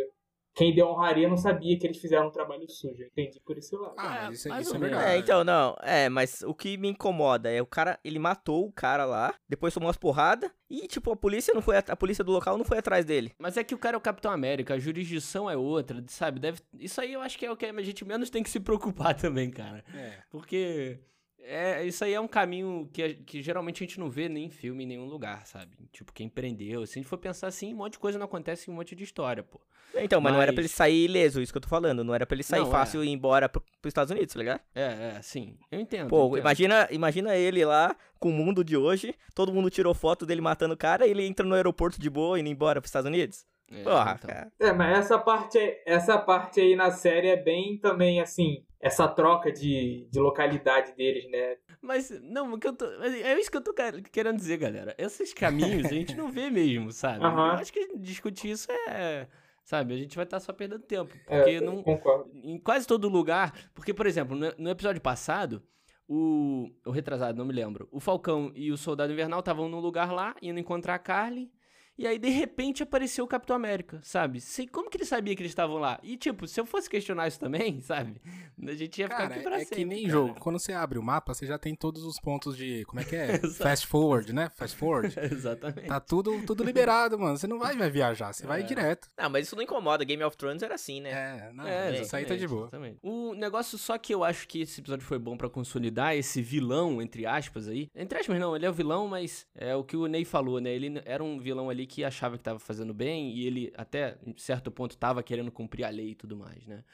quem 0.53 0.75
deu 0.75 0.89
honraria 0.89 1.29
não 1.29 1.37
sabia 1.37 1.79
que 1.79 1.87
eles 1.87 1.99
fizeram 1.99 2.27
um 2.27 2.31
trabalho 2.31 2.69
sujo. 2.69 3.01
Eu 3.01 3.07
entendi 3.07 3.41
por 3.47 3.57
esse 3.57 3.75
lado. 3.77 3.95
Ah, 3.97 4.27
É, 4.29 4.33
isso, 4.33 4.49
mais 4.49 4.67
isso 4.67 4.75
é 4.75 4.79
verdade. 4.81 5.11
É, 5.11 5.17
então, 5.17 5.45
não. 5.45 5.77
É, 5.81 6.09
mas 6.09 6.43
o 6.43 6.53
que 6.53 6.77
me 6.77 6.89
incomoda 6.89 7.49
é 7.51 7.63
o 7.63 7.67
cara, 7.67 7.99
ele 8.05 8.19
matou 8.19 8.67
o 8.67 8.73
cara 8.73 9.05
lá, 9.05 9.33
depois 9.49 9.73
tomou 9.73 9.87
umas 9.87 9.97
porradas 9.97 10.51
e, 10.69 10.89
tipo, 10.89 11.13
a 11.13 11.17
polícia 11.17 11.55
não 11.55 11.63
foi, 11.63 11.77
at- 11.77 11.91
a 11.91 11.97
polícia 11.97 12.25
do 12.25 12.33
local 12.33 12.59
não 12.59 12.65
foi 12.65 12.79
atrás 12.79 13.05
dele. 13.05 13.33
Mas 13.39 13.57
é 13.57 13.63
que 13.65 13.75
o 13.75 13.79
cara 13.79 13.95
é 13.97 13.99
o 13.99 14.01
Capitão 14.03 14.33
América, 14.33 14.75
a 14.75 14.79
jurisdição 14.79 15.49
é 15.49 15.57
outra, 15.57 16.03
sabe? 16.09 16.41
Deve... 16.41 16.61
Isso 16.79 17.01
aí 17.01 17.13
eu 17.13 17.21
acho 17.21 17.39
que 17.39 17.47
é 17.47 17.51
o 17.51 17.57
que 17.57 17.67
a 17.67 17.83
gente 17.83 18.05
menos 18.05 18.29
tem 18.29 18.43
que 18.43 18.51
se 18.51 18.59
preocupar 18.61 19.15
também, 19.15 19.51
cara. 19.53 19.85
É. 19.95 20.19
Porque 20.31 20.99
é, 21.45 21.85
isso 21.85 22.05
aí 22.05 22.13
é 22.15 22.21
um 22.21 22.29
caminho 22.29 22.89
que, 22.93 23.15
que 23.15 23.43
geralmente 23.43 23.83
a 23.83 23.87
gente 23.87 23.99
não 23.99 24.09
vê 24.11 24.29
nem 24.29 24.45
em 24.47 24.51
filme, 24.51 24.85
em 24.85 24.87
nenhum 24.87 25.07
lugar, 25.07 25.47
sabe? 25.47 25.71
Tipo, 25.93 26.13
quem 26.13 26.29
prendeu. 26.29 26.87
Se 26.87 26.99
a 26.99 27.03
gente 27.03 27.09
for 27.09 27.19
pensar 27.19 27.47
assim, 27.49 27.73
um 27.75 27.79
monte 27.79 27.93
de 27.93 27.99
coisa 27.99 28.19
não 28.19 28.27
acontece 28.27 28.71
em 28.71 28.73
um 28.73 28.77
monte 28.77 28.95
de 28.95 29.05
história, 29.05 29.43
pô. 29.43 29.61
Então, 29.97 30.21
mas, 30.21 30.33
não 30.33 30.41
era 30.41 30.53
pra 30.53 30.61
ele 30.61 30.69
Mas- 30.69 30.77
sair 30.77 31.05
ileso, 31.07 31.43
isso 31.43 31.53
que 31.53 31.59
eu 31.59 31.63
tô 31.63 31.69
falando. 31.69 32.05
Não 32.05 32.15
era 32.15 32.25
pra 32.25 32.37
ele 32.37 32.45
sair 32.45 32.61
Não, 32.61 32.69
é. 32.69 32.71
fácil 32.71 33.03
e 33.03 33.09
ir 33.09 33.11
embora 33.11 33.49
pro, 33.49 33.61
pros 33.61 33.91
Estados 33.91 34.11
Unidos, 34.13 34.33
tá 34.33 34.39
ligado? 34.39 34.61
É, 34.73 35.17
é, 35.17 35.23
sim. 35.23 35.57
Eu 35.71 35.81
entendo. 35.81 36.05
eu 36.05 36.09
Pô, 36.09 36.27
entendo. 36.29 36.39
imagina, 36.39 36.89
imagina 36.93 37.37
ele 37.37 37.65
lá 37.65 37.97
com 38.21 38.29
o 38.29 38.33
mundo 38.33 38.63
de 38.63 38.77
hoje, 38.77 39.15
todo 39.35 39.53
mundo 39.53 39.69
tirou 39.69 39.93
foto 39.93 40.25
dele 40.25 40.41
matando 40.41 40.75
o 40.75 40.77
cara 40.77 41.07
e 41.07 41.11
ele 41.11 41.27
entra 41.27 41.45
no 41.45 41.55
aeroporto 41.57 42.01
de 42.01 42.09
boa 42.09 42.39
indo 42.39 42.49
embora 42.49 42.81
pros 42.81 42.89
Estados 42.91 43.09
Unidos. 43.09 43.45
É, 43.71 43.83
Porra, 43.85 44.17
então. 44.19 44.29
cara. 44.31 44.53
É, 44.59 44.73
mas 44.73 44.99
essa 44.99 45.19
parte, 45.19 45.59
essa 45.87 46.19
parte 46.19 46.61
aí 46.61 46.75
na 46.75 46.91
série 46.91 47.29
é 47.29 47.37
bem 47.37 47.79
também, 47.79 48.21
assim, 48.21 48.65
essa 48.81 49.07
troca 49.07 49.53
de, 49.53 50.09
de 50.11 50.19
localidade 50.19 50.93
deles, 50.97 51.31
né? 51.31 51.57
Mas, 51.81 52.11
não, 52.23 52.53
o 52.55 52.59
que 52.59 52.67
eu 52.67 52.73
tô. 52.77 52.85
mas 52.99 53.15
É 53.15 53.39
isso 53.39 53.51
que 53.51 53.57
eu 53.57 53.63
tô 53.65 53.73
quer- 53.73 54.03
querendo 54.11 54.37
dizer, 54.37 54.57
galera. 54.57 54.95
Esses 54.99 55.33
caminhos 55.33 55.87
a 55.87 55.89
gente 55.95 56.17
não 56.17 56.31
vê 56.33 56.51
mesmo, 56.51 56.91
sabe? 56.91 57.25
Aham. 57.25 57.47
Eu 57.49 57.53
acho 57.61 57.73
que 57.73 57.97
discutir 57.99 58.51
isso 58.51 58.71
é. 58.89 59.27
Sabe, 59.63 59.95
a 59.95 59.97
gente 59.97 60.17
vai 60.17 60.25
estar 60.25 60.41
só 60.41 60.53
perdendo 60.53 60.83
tempo. 60.83 61.15
É, 61.29 61.37
Porque 61.39 61.51
eu 61.57 61.63
não. 61.63 61.81
concordo. 61.83 62.29
Em 62.35 62.59
quase 62.59 62.87
todo 62.89 63.09
lugar. 63.09 63.53
Porque, 63.73 63.95
por 63.95 64.05
exemplo, 64.07 64.35
no, 64.37 64.53
no 64.59 64.69
episódio 64.71 65.01
passado, 65.01 65.63
o. 66.09 66.69
O 66.85 66.91
retrasado, 66.91 67.39
não 67.39 67.45
me 67.45 67.53
lembro. 67.55 67.89
O 67.93 68.01
Falcão 68.01 68.51
e 68.55 68.73
o 68.73 68.77
Soldado 68.77 69.13
Invernal 69.13 69.39
estavam 69.41 69.69
num 69.69 69.79
lugar 69.79 70.13
lá, 70.13 70.35
indo 70.43 70.59
encontrar 70.59 70.95
a 70.97 70.99
Carly. 70.99 71.53
E 72.01 72.07
aí, 72.07 72.19
de 72.19 72.31
repente, 72.31 72.83
apareceu 72.83 73.27
o 73.27 73.29
Capitão 73.29 73.55
América, 73.55 74.01
sabe? 74.03 74.41
Sei 74.41 74.67
como 74.67 74.89
que 74.89 74.97
ele 74.97 75.05
sabia 75.05 75.37
que 75.37 75.43
eles 75.43 75.51
estavam 75.51 75.77
lá. 75.77 76.01
E, 76.03 76.17
tipo, 76.17 76.47
se 76.49 76.59
eu 76.59 76.65
fosse 76.65 76.89
questionar 76.89 77.29
isso 77.29 77.39
também, 77.39 77.79
sabe? 77.85 78.21
A 78.67 78.73
gente 78.75 78.99
ia 79.01 79.07
ficar 79.07 79.19
Cara, 79.19 79.35
aqui 79.35 79.43
pra 79.45 79.57
é 79.57 79.59
sempre. 79.61 79.77
que 79.77 79.85
nem 79.85 80.01
cara. 80.05 80.13
jogo. 80.13 80.41
Quando 80.41 80.59
você 80.59 80.73
abre 80.73 80.99
o 80.99 81.03
mapa, 81.03 81.35
você 81.35 81.45
já 81.47 81.59
tem 81.59 81.75
todos 81.75 82.03
os 82.05 82.19
pontos 82.19 82.57
de. 82.57 82.85
Como 82.87 83.01
é 83.01 83.05
que 83.05 83.15
é? 83.17 83.39
Fast 83.53 83.87
forward, 83.87 84.33
né? 84.33 84.49
Fast 84.57 84.77
forward. 84.79 85.15
Exatamente. 85.31 85.89
Tá 85.89 86.01
tudo, 86.01 86.41
tudo 86.47 86.65
liberado, 86.65 87.19
mano. 87.19 87.37
Você 87.37 87.47
não 87.47 87.59
vai, 87.59 87.77
vai 87.77 87.91
viajar, 87.91 88.33
você 88.33 88.47
vai 88.47 88.61
É. 88.61 88.65
direto. 88.65 89.07
Não, 89.19 89.29
mas 89.29 89.47
isso 89.47 89.55
não 89.55 89.63
incomoda. 89.63 90.03
Game 90.03 90.25
of 90.25 90.37
Thrones 90.39 90.63
era 90.63 90.77
assim, 90.77 91.03
né? 91.03 91.11
É, 91.11 91.53
não, 91.53 91.67
É, 91.67 92.01
isso 92.01 92.17
aí 92.17 92.25
tá 92.25 92.35
de 92.35 92.49
boa. 92.49 92.63
exatamente. 92.63 92.99
O 93.03 93.35
negócio 93.35 93.77
só 93.77 93.99
que 93.99 94.15
eu 94.15 94.25
acho 94.25 94.49
que 94.49 94.63
esse 94.63 94.81
episódio 94.81 95.05
foi 95.05 95.19
bom 95.19 95.37
pra 95.37 95.51
consolidar 95.51 96.17
esse 96.17 96.41
vilão, 96.41 97.03
entre 97.03 97.27
aspas, 97.27 97.69
aí. 97.69 97.91
Entre 97.95 98.19
aspas, 98.19 98.39
não, 98.41 98.57
ele 98.57 98.65
é 98.65 98.71
o 98.71 98.73
vilão, 98.73 99.07
mas 99.07 99.47
é 99.55 99.77
o 99.77 99.85
que 99.85 99.97
o 99.99 100.07
Ney 100.07 100.25
falou, 100.25 100.61
né? 100.63 100.71
Ele 100.71 101.01
era 101.05 101.23
um 101.23 101.39
vilão 101.39 101.69
ali 101.69 101.90
que 101.91 102.05
achava 102.05 102.39
que 102.39 102.45
tava 102.45 102.61
fazendo 102.61 102.95
bem 102.95 103.35
e 103.35 103.45
ele, 103.47 103.73
até 103.77 104.17
em 104.25 104.33
certo 104.37 104.71
ponto, 104.71 104.97
tava 104.97 105.23
querendo 105.23 105.51
cumprir 105.51 105.85
a 105.85 105.91
lei 105.91 106.11
e 106.11 106.15
tudo 106.15 106.37
mais, 106.37 106.65
né? 106.65 106.85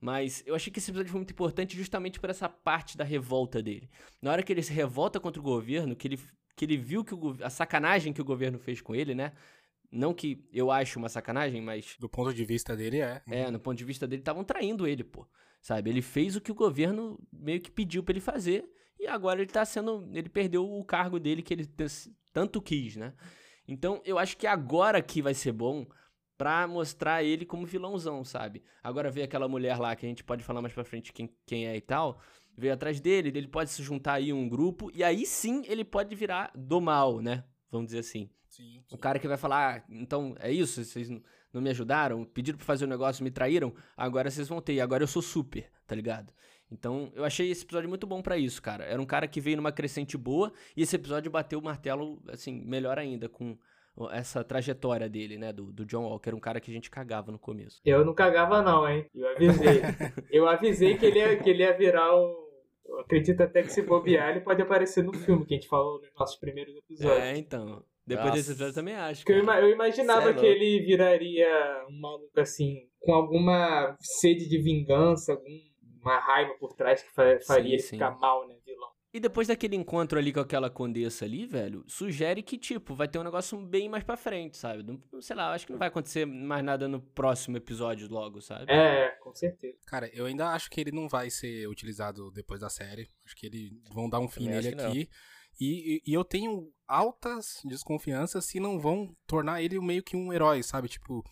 Mas 0.00 0.44
eu 0.46 0.54
achei 0.54 0.72
que 0.72 0.78
esse 0.78 0.90
episódio 0.90 1.10
foi 1.10 1.18
muito 1.18 1.32
importante 1.32 1.76
justamente 1.76 2.20
por 2.20 2.30
essa 2.30 2.48
parte 2.48 2.96
da 2.96 3.02
revolta 3.02 3.60
dele. 3.60 3.90
Na 4.22 4.30
hora 4.30 4.42
que 4.42 4.52
ele 4.52 4.62
se 4.62 4.72
revolta 4.72 5.18
contra 5.18 5.40
o 5.40 5.42
governo, 5.42 5.96
que 5.96 6.06
ele, 6.06 6.20
que 6.54 6.64
ele 6.64 6.76
viu 6.76 7.04
que 7.04 7.14
o 7.14 7.36
a 7.42 7.50
sacanagem 7.50 8.12
que 8.12 8.20
o 8.20 8.24
governo 8.24 8.58
fez 8.58 8.80
com 8.80 8.94
ele, 8.94 9.14
né? 9.14 9.32
Não 9.90 10.14
que 10.14 10.46
eu 10.52 10.70
acho 10.70 10.98
uma 10.98 11.08
sacanagem, 11.08 11.60
mas 11.60 11.96
Do 11.98 12.08
ponto 12.08 12.32
de 12.32 12.44
vista 12.44 12.76
dele, 12.76 13.00
é. 13.00 13.22
é, 13.28 13.50
no 13.50 13.58
ponto 13.58 13.76
de 13.76 13.84
vista 13.84 14.06
dele, 14.06 14.22
estavam 14.22 14.44
traindo 14.44 14.86
ele, 14.86 15.02
pô. 15.02 15.26
Sabe? 15.60 15.90
Ele 15.90 16.02
fez 16.02 16.36
o 16.36 16.40
que 16.40 16.52
o 16.52 16.54
governo 16.54 17.18
meio 17.32 17.60
que 17.60 17.70
pediu 17.70 18.02
pra 18.02 18.12
ele 18.12 18.20
fazer 18.20 18.68
e 19.00 19.06
agora 19.06 19.40
ele 19.40 19.50
tá 19.50 19.64
sendo. 19.64 20.08
Ele 20.12 20.28
perdeu 20.28 20.70
o 20.70 20.84
cargo 20.84 21.18
dele 21.18 21.42
que 21.42 21.54
ele 21.54 21.68
tanto 22.32 22.60
quis, 22.60 22.96
né? 22.96 23.14
Então 23.66 24.00
eu 24.04 24.18
acho 24.18 24.36
que 24.36 24.46
agora 24.46 25.00
que 25.02 25.22
vai 25.22 25.34
ser 25.34 25.52
bom 25.52 25.86
pra 26.36 26.66
mostrar 26.66 27.22
ele 27.22 27.46
como 27.46 27.66
vilãozão, 27.66 28.24
sabe? 28.24 28.62
Agora 28.82 29.10
ver 29.10 29.22
aquela 29.22 29.48
mulher 29.48 29.78
lá 29.78 29.94
que 29.94 30.04
a 30.04 30.08
gente 30.08 30.24
pode 30.24 30.42
falar 30.42 30.60
mais 30.60 30.74
pra 30.74 30.84
frente 30.84 31.12
quem, 31.12 31.30
quem 31.46 31.66
é 31.66 31.76
e 31.76 31.80
tal. 31.80 32.20
Veio 32.56 32.74
atrás 32.74 33.00
dele, 33.00 33.28
ele 33.28 33.48
pode 33.48 33.70
se 33.70 33.82
juntar 33.82 34.14
aí 34.14 34.32
um 34.32 34.48
grupo 34.48 34.90
e 34.94 35.02
aí 35.02 35.26
sim 35.26 35.62
ele 35.66 35.84
pode 35.84 36.14
virar 36.14 36.50
do 36.54 36.80
mal, 36.80 37.20
né? 37.20 37.44
Vamos 37.70 37.86
dizer 37.86 38.00
assim. 38.00 38.30
Sim, 38.48 38.84
O 38.92 38.96
cara 38.96 39.18
que 39.18 39.26
vai 39.26 39.36
falar, 39.36 39.78
ah, 39.78 39.84
então 39.88 40.36
é 40.38 40.52
isso, 40.52 40.84
vocês 40.84 41.10
não 41.52 41.60
me 41.60 41.70
ajudaram, 41.70 42.24
pediram 42.24 42.56
pra 42.56 42.64
fazer 42.64 42.84
o 42.84 42.88
negócio, 42.88 43.24
me 43.24 43.30
traíram, 43.30 43.74
agora 43.96 44.30
vocês 44.30 44.46
vão 44.46 44.60
ter, 44.60 44.74
e 44.74 44.80
agora 44.80 45.02
eu 45.02 45.08
sou 45.08 45.20
super, 45.20 45.68
tá 45.84 45.92
ligado? 45.92 46.32
Então, 46.70 47.12
eu 47.14 47.24
achei 47.24 47.50
esse 47.50 47.64
episódio 47.64 47.88
muito 47.88 48.06
bom 48.06 48.20
pra 48.22 48.36
isso, 48.36 48.60
cara. 48.60 48.84
Era 48.84 49.00
um 49.00 49.06
cara 49.06 49.28
que 49.28 49.40
veio 49.40 49.56
numa 49.56 49.72
crescente 49.72 50.16
boa, 50.16 50.52
e 50.76 50.82
esse 50.82 50.96
episódio 50.96 51.30
bateu 51.30 51.58
o 51.58 51.62
martelo, 51.62 52.20
assim, 52.28 52.64
melhor 52.64 52.98
ainda, 52.98 53.28
com 53.28 53.56
essa 54.10 54.42
trajetória 54.42 55.08
dele, 55.08 55.38
né, 55.38 55.52
do, 55.52 55.72
do 55.72 55.84
John 55.84 56.04
Walker, 56.04 56.34
um 56.34 56.40
cara 56.40 56.60
que 56.60 56.70
a 56.70 56.74
gente 56.74 56.90
cagava 56.90 57.30
no 57.30 57.38
começo. 57.38 57.80
Eu 57.84 58.04
não 58.04 58.14
cagava 58.14 58.60
não, 58.60 58.88
hein? 58.88 59.06
Eu 59.14 59.28
avisei. 59.28 59.82
eu 60.30 60.48
avisei 60.48 60.96
que 60.96 61.06
ele 61.06 61.18
ia, 61.18 61.36
que 61.36 61.50
ele 61.50 61.62
ia 61.62 61.76
virar 61.76 62.16
um... 62.16 62.44
Eu 62.86 63.00
acredito 63.00 63.40
até 63.40 63.62
que 63.62 63.72
se 63.72 63.82
bobear, 63.82 64.30
ele 64.30 64.40
pode 64.40 64.60
aparecer 64.60 65.02
no 65.02 65.12
filme 65.12 65.46
que 65.46 65.54
a 65.54 65.56
gente 65.56 65.68
falou 65.68 66.00
nos 66.00 66.12
nossos 66.18 66.36
primeiros 66.36 66.76
episódios. 66.76 67.22
É, 67.22 67.36
então. 67.36 67.82
Depois 68.06 68.26
Nossa. 68.26 68.36
desse 68.36 68.50
episódio 68.50 68.70
eu 68.70 68.74
também 68.74 68.94
acho. 68.94 69.24
Eu, 69.26 69.42
eu 69.42 69.70
imaginava 69.70 70.24
Cê 70.24 70.28
é 70.28 70.34
que 70.34 70.40
louco. 70.40 70.52
ele 70.52 70.84
viraria 70.84 71.86
um 71.88 71.98
maluco 71.98 72.38
assim, 72.38 72.86
com 73.00 73.14
alguma 73.14 73.96
sede 73.98 74.46
de 74.46 74.60
vingança, 74.60 75.34
alguma 76.10 76.18
raiva 76.20 76.54
por 76.54 76.72
trás 76.74 77.02
que 77.02 77.10
fa- 77.10 77.38
faria 77.46 77.78
Sim, 77.78 77.88
ficar 77.90 78.10
mal, 78.18 78.46
né, 78.46 78.56
vilão. 78.64 78.88
E 79.12 79.20
depois 79.20 79.46
daquele 79.46 79.76
encontro 79.76 80.18
ali 80.18 80.32
com 80.32 80.40
aquela 80.40 80.68
condessa 80.68 81.24
ali, 81.24 81.46
velho, 81.46 81.84
sugere 81.86 82.42
que, 82.42 82.58
tipo, 82.58 82.96
vai 82.96 83.06
ter 83.06 83.18
um 83.20 83.22
negócio 83.22 83.56
bem 83.64 83.88
mais 83.88 84.02
pra 84.02 84.16
frente, 84.16 84.56
sabe? 84.56 84.82
Não- 84.82 85.00
sei 85.22 85.36
lá, 85.36 85.52
acho 85.52 85.66
que 85.66 85.72
não 85.72 85.78
vai 85.78 85.86
acontecer 85.86 86.26
mais 86.26 86.64
nada 86.64 86.88
no 86.88 87.00
próximo 87.00 87.56
episódio 87.56 88.08
logo, 88.10 88.40
sabe? 88.40 88.72
É, 88.72 89.10
com 89.22 89.32
certeza. 89.32 89.78
Cara, 89.86 90.10
eu 90.12 90.26
ainda 90.26 90.48
acho 90.48 90.68
que 90.68 90.80
ele 90.80 90.90
não 90.90 91.08
vai 91.08 91.30
ser 91.30 91.68
utilizado 91.68 92.28
depois 92.32 92.60
da 92.60 92.68
série. 92.68 93.08
Acho 93.24 93.36
que 93.36 93.46
eles 93.46 93.70
vão 93.92 94.08
dar 94.10 94.18
um 94.18 94.26
fim 94.28 94.46
Também 94.46 94.60
nele 94.62 94.82
aqui. 94.82 95.08
E, 95.60 95.96
e- 95.98 96.02
e 96.10 96.12
eu 96.12 96.24
tenho 96.24 96.72
altas 96.88 97.60
desconfianças 97.64 98.44
se 98.44 98.58
não 98.58 98.80
vão 98.80 99.14
tornar 99.28 99.62
ele 99.62 99.78
meio 99.80 100.02
que 100.02 100.16
um 100.16 100.32
herói, 100.32 100.60
sabe? 100.64 100.88
Tipo, 100.88 101.22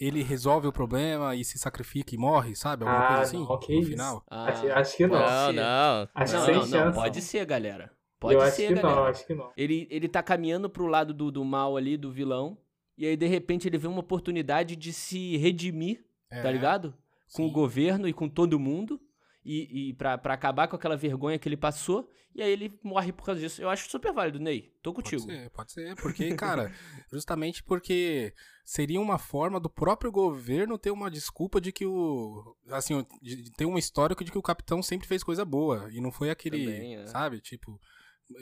ele 0.00 0.22
resolve 0.22 0.66
o 0.66 0.72
problema 0.72 1.36
e 1.36 1.44
se 1.44 1.58
sacrifica 1.58 2.14
e 2.14 2.18
morre, 2.18 2.56
sabe? 2.56 2.84
Alguma 2.84 3.04
Ah, 3.04 3.08
coisa 3.08 3.22
assim 3.22 3.76
no 3.76 3.84
final. 3.84 4.24
Ah, 4.28 4.44
acho, 4.46 4.66
acho 4.72 4.96
que 4.96 5.06
não. 5.06 5.18
Não, 5.20 5.52
não. 5.52 6.08
Acho 6.14 6.34
Não, 6.36 6.44
sem 6.46 6.54
não, 6.54 6.60
não, 6.62 6.68
chance. 6.68 6.94
pode 6.98 7.20
ser, 7.22 7.44
galera. 7.46 7.92
Pode 8.18 8.34
eu 8.34 8.40
acho 8.40 8.56
ser, 8.56 8.68
que 8.68 8.74
galera. 8.74 9.00
não, 9.00 9.04
acho 9.06 9.26
que 9.26 9.34
não. 9.34 9.50
Ele, 9.56 9.86
ele 9.90 10.08
tá 10.08 10.22
caminhando 10.22 10.68
pro 10.70 10.86
lado 10.86 11.12
do, 11.14 11.30
do 11.30 11.44
mal 11.44 11.76
ali, 11.76 11.96
do 11.96 12.10
vilão, 12.10 12.56
e 12.96 13.06
aí, 13.06 13.16
de 13.16 13.26
repente, 13.26 13.66
ele 13.68 13.78
vê 13.78 13.86
uma 13.86 14.00
oportunidade 14.00 14.76
de 14.76 14.92
se 14.92 15.36
redimir, 15.38 16.04
É, 16.30 16.42
tá 16.42 16.50
ligado? 16.50 16.94
Com 17.34 17.44
o 17.44 17.46
sim. 17.48 17.52
governo 17.52 18.08
e 18.08 18.12
com 18.12 18.28
todo 18.28 18.58
mundo, 18.58 19.00
e, 19.44 19.90
e 19.90 19.94
pra 19.94 20.14
acabar 20.14 20.68
com 20.68 20.76
aquela 20.76 20.96
vergonha 20.96 21.38
que 21.38 21.48
ele 21.48 21.56
passou, 21.56 22.10
e 22.34 22.42
aí 22.42 22.50
ele 22.50 22.78
morre 22.82 23.12
por 23.12 23.24
causa 23.24 23.40
disso. 23.40 23.60
Eu 23.60 23.68
acho 23.68 23.90
super 23.90 24.12
válido, 24.12 24.38
Ney. 24.38 24.72
Tô 24.82 24.92
Pode 24.92 25.10
contigo. 25.10 25.22
ser, 25.22 25.50
pode 25.50 25.72
ser. 25.72 25.96
Porque, 25.96 26.34
cara, 26.34 26.72
justamente 27.10 27.62
porque 27.62 28.32
seria 28.64 29.00
uma 29.00 29.18
forma 29.18 29.58
do 29.58 29.68
próprio 29.68 30.12
governo 30.12 30.78
ter 30.78 30.90
uma 30.90 31.10
desculpa 31.10 31.60
de 31.60 31.72
que 31.72 31.84
o. 31.86 32.56
Assim, 32.68 33.04
ter 33.56 33.64
um 33.64 33.76
histórico 33.78 34.22
de 34.22 34.30
que 34.30 34.38
o 34.38 34.42
capitão 34.42 34.82
sempre 34.82 35.08
fez 35.08 35.24
coisa 35.24 35.44
boa. 35.44 35.88
E 35.90 36.00
não 36.00 36.12
foi 36.12 36.30
aquele. 36.30 36.64
Também, 36.64 36.96
é. 36.96 37.06
Sabe? 37.06 37.40
Tipo. 37.40 37.80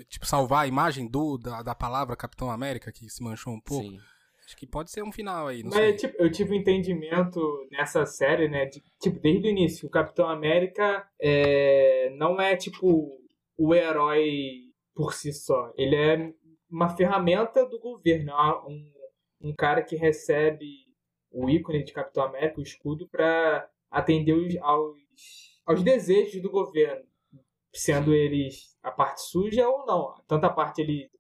Tipo, 0.06 0.26
salvar 0.26 0.64
a 0.64 0.66
imagem 0.66 1.08
do, 1.08 1.38
da, 1.38 1.62
da 1.62 1.74
palavra 1.74 2.14
Capitão 2.14 2.50
América, 2.50 2.92
que 2.92 3.08
se 3.08 3.22
manchou 3.22 3.54
um 3.54 3.60
pouco. 3.60 3.88
Sim. 3.88 3.98
Acho 4.48 4.56
que 4.56 4.66
pode 4.66 4.90
ser 4.90 5.02
um 5.02 5.12
final 5.12 5.46
aí, 5.48 5.62
não 5.62 5.68
Mas 5.68 5.78
sei. 5.78 6.08
tipo, 6.08 6.22
eu 6.22 6.32
tive 6.32 6.52
um 6.52 6.54
entendimento 6.54 7.38
nessa 7.70 8.06
série, 8.06 8.48
né? 8.48 8.64
de- 8.64 8.82
tipo, 8.98 9.20
desde 9.20 9.46
o 9.46 9.50
início, 9.50 9.86
o 9.86 9.90
Capitão 9.90 10.26
América 10.26 11.06
é, 11.20 12.08
não 12.16 12.40
é 12.40 12.56
tipo 12.56 13.20
o 13.58 13.74
herói 13.74 14.62
por 14.94 15.12
si 15.12 15.34
só. 15.34 15.70
Ele 15.76 15.94
é 15.94 16.32
uma 16.70 16.88
ferramenta 16.96 17.66
do 17.66 17.78
governo, 17.78 18.30
é 18.32 18.58
um, 18.66 18.90
um 19.50 19.54
cara 19.54 19.82
que 19.82 19.96
recebe 19.96 20.66
o 21.30 21.50
ícone 21.50 21.84
de 21.84 21.92
Capitão 21.92 22.22
América, 22.24 22.58
o 22.58 22.62
escudo, 22.62 23.06
para 23.06 23.68
atender 23.90 24.32
os- 24.32 24.56
aos, 24.62 24.96
aos 25.66 25.82
desejos 25.82 26.40
do 26.40 26.50
governo, 26.50 27.04
sendo 27.74 28.14
eles 28.14 28.74
a 28.82 28.90
parte 28.90 29.20
suja 29.20 29.68
ou 29.68 29.84
não. 29.84 30.14
Tanto 30.26 30.44
a 30.46 30.50
parte 30.50 30.80
ele 30.80 31.10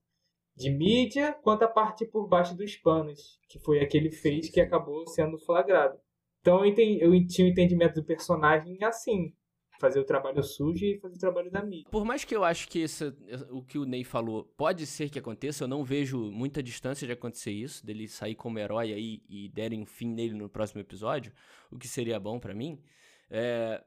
de 0.58 0.70
mídia 0.70 1.32
quanto 1.42 1.62
a 1.62 1.68
parte 1.68 2.04
por 2.04 2.26
baixo 2.26 2.56
dos 2.56 2.76
panos, 2.76 3.38
que 3.48 3.60
foi 3.60 3.80
a 3.80 3.86
que 3.86 3.96
ele 3.96 4.10
fez 4.10 4.50
que 4.50 4.60
acabou 4.60 5.06
sendo 5.06 5.38
flagrado. 5.38 5.96
Então 6.40 6.58
eu, 6.58 6.66
entendi, 6.66 7.00
eu 7.00 7.26
tinha 7.26 7.46
o 7.46 7.50
entendimento 7.50 7.94
do 7.94 8.04
personagem 8.04 8.76
assim. 8.82 9.32
Fazer 9.80 10.00
o 10.00 10.04
trabalho 10.04 10.42
sujo 10.42 10.84
e 10.84 10.98
fazer 10.98 11.14
o 11.14 11.20
trabalho 11.20 11.52
da 11.52 11.64
mídia. 11.64 11.88
Por 11.88 12.04
mais 12.04 12.24
que 12.24 12.34
eu 12.34 12.42
acho 12.42 12.68
que 12.68 12.80
esse, 12.80 13.14
o 13.48 13.62
que 13.62 13.78
o 13.78 13.84
Ney 13.84 14.02
falou 14.02 14.42
pode 14.56 14.84
ser 14.84 15.08
que 15.08 15.20
aconteça, 15.20 15.62
eu 15.62 15.68
não 15.68 15.84
vejo 15.84 16.18
muita 16.32 16.60
distância 16.60 17.06
de 17.06 17.12
acontecer 17.12 17.52
isso, 17.52 17.86
dele 17.86 18.08
sair 18.08 18.34
como 18.34 18.58
herói 18.58 18.92
aí 18.92 19.22
e 19.28 19.48
derem 19.48 19.80
um 19.80 19.86
fim 19.86 20.08
nele 20.08 20.34
no 20.34 20.48
próximo 20.48 20.80
episódio, 20.80 21.32
o 21.70 21.78
que 21.78 21.86
seria 21.86 22.18
bom 22.18 22.40
pra 22.40 22.52
mim. 22.52 22.82
É, 23.30 23.80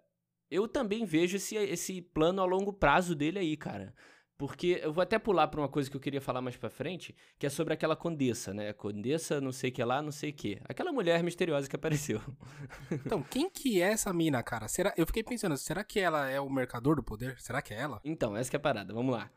eu 0.49 0.65
também 0.65 1.03
vejo 1.03 1.35
esse, 1.35 1.57
esse 1.57 2.01
plano 2.01 2.41
a 2.41 2.45
longo 2.45 2.71
prazo 2.71 3.13
dele 3.13 3.39
aí, 3.39 3.57
cara. 3.57 3.93
Porque 4.41 4.81
eu 4.81 4.91
vou 4.91 5.03
até 5.03 5.19
pular 5.19 5.47
pra 5.49 5.61
uma 5.61 5.69
coisa 5.69 5.87
que 5.87 5.95
eu 5.95 6.01
queria 6.01 6.19
falar 6.19 6.41
mais 6.41 6.57
pra 6.57 6.67
frente, 6.67 7.15
que 7.37 7.45
é 7.45 7.49
sobre 7.49 7.75
aquela 7.75 7.95
condessa, 7.95 8.51
né? 8.51 8.73
Condessa 8.73 9.39
não 9.39 9.51
sei 9.51 9.69
que 9.69 9.83
lá, 9.83 10.01
não 10.01 10.11
sei 10.11 10.31
que. 10.31 10.59
Aquela 10.67 10.91
mulher 10.91 11.21
misteriosa 11.21 11.69
que 11.69 11.75
apareceu. 11.75 12.19
Então, 13.05 13.21
quem 13.21 13.47
que 13.51 13.79
é 13.79 13.91
essa 13.91 14.11
mina, 14.11 14.41
cara? 14.41 14.67
Será, 14.67 14.95
eu 14.97 15.05
fiquei 15.05 15.21
pensando, 15.21 15.55
será 15.57 15.83
que 15.83 15.99
ela 15.99 16.27
é 16.27 16.39
o 16.39 16.49
mercador 16.49 16.95
do 16.95 17.03
poder? 17.03 17.39
Será 17.39 17.61
que 17.61 17.71
é 17.71 17.77
ela? 17.81 18.01
Então, 18.03 18.35
essa 18.35 18.49
que 18.49 18.55
é 18.55 18.57
a 18.57 18.59
parada, 18.59 18.91
vamos 18.91 19.13
lá. 19.13 19.29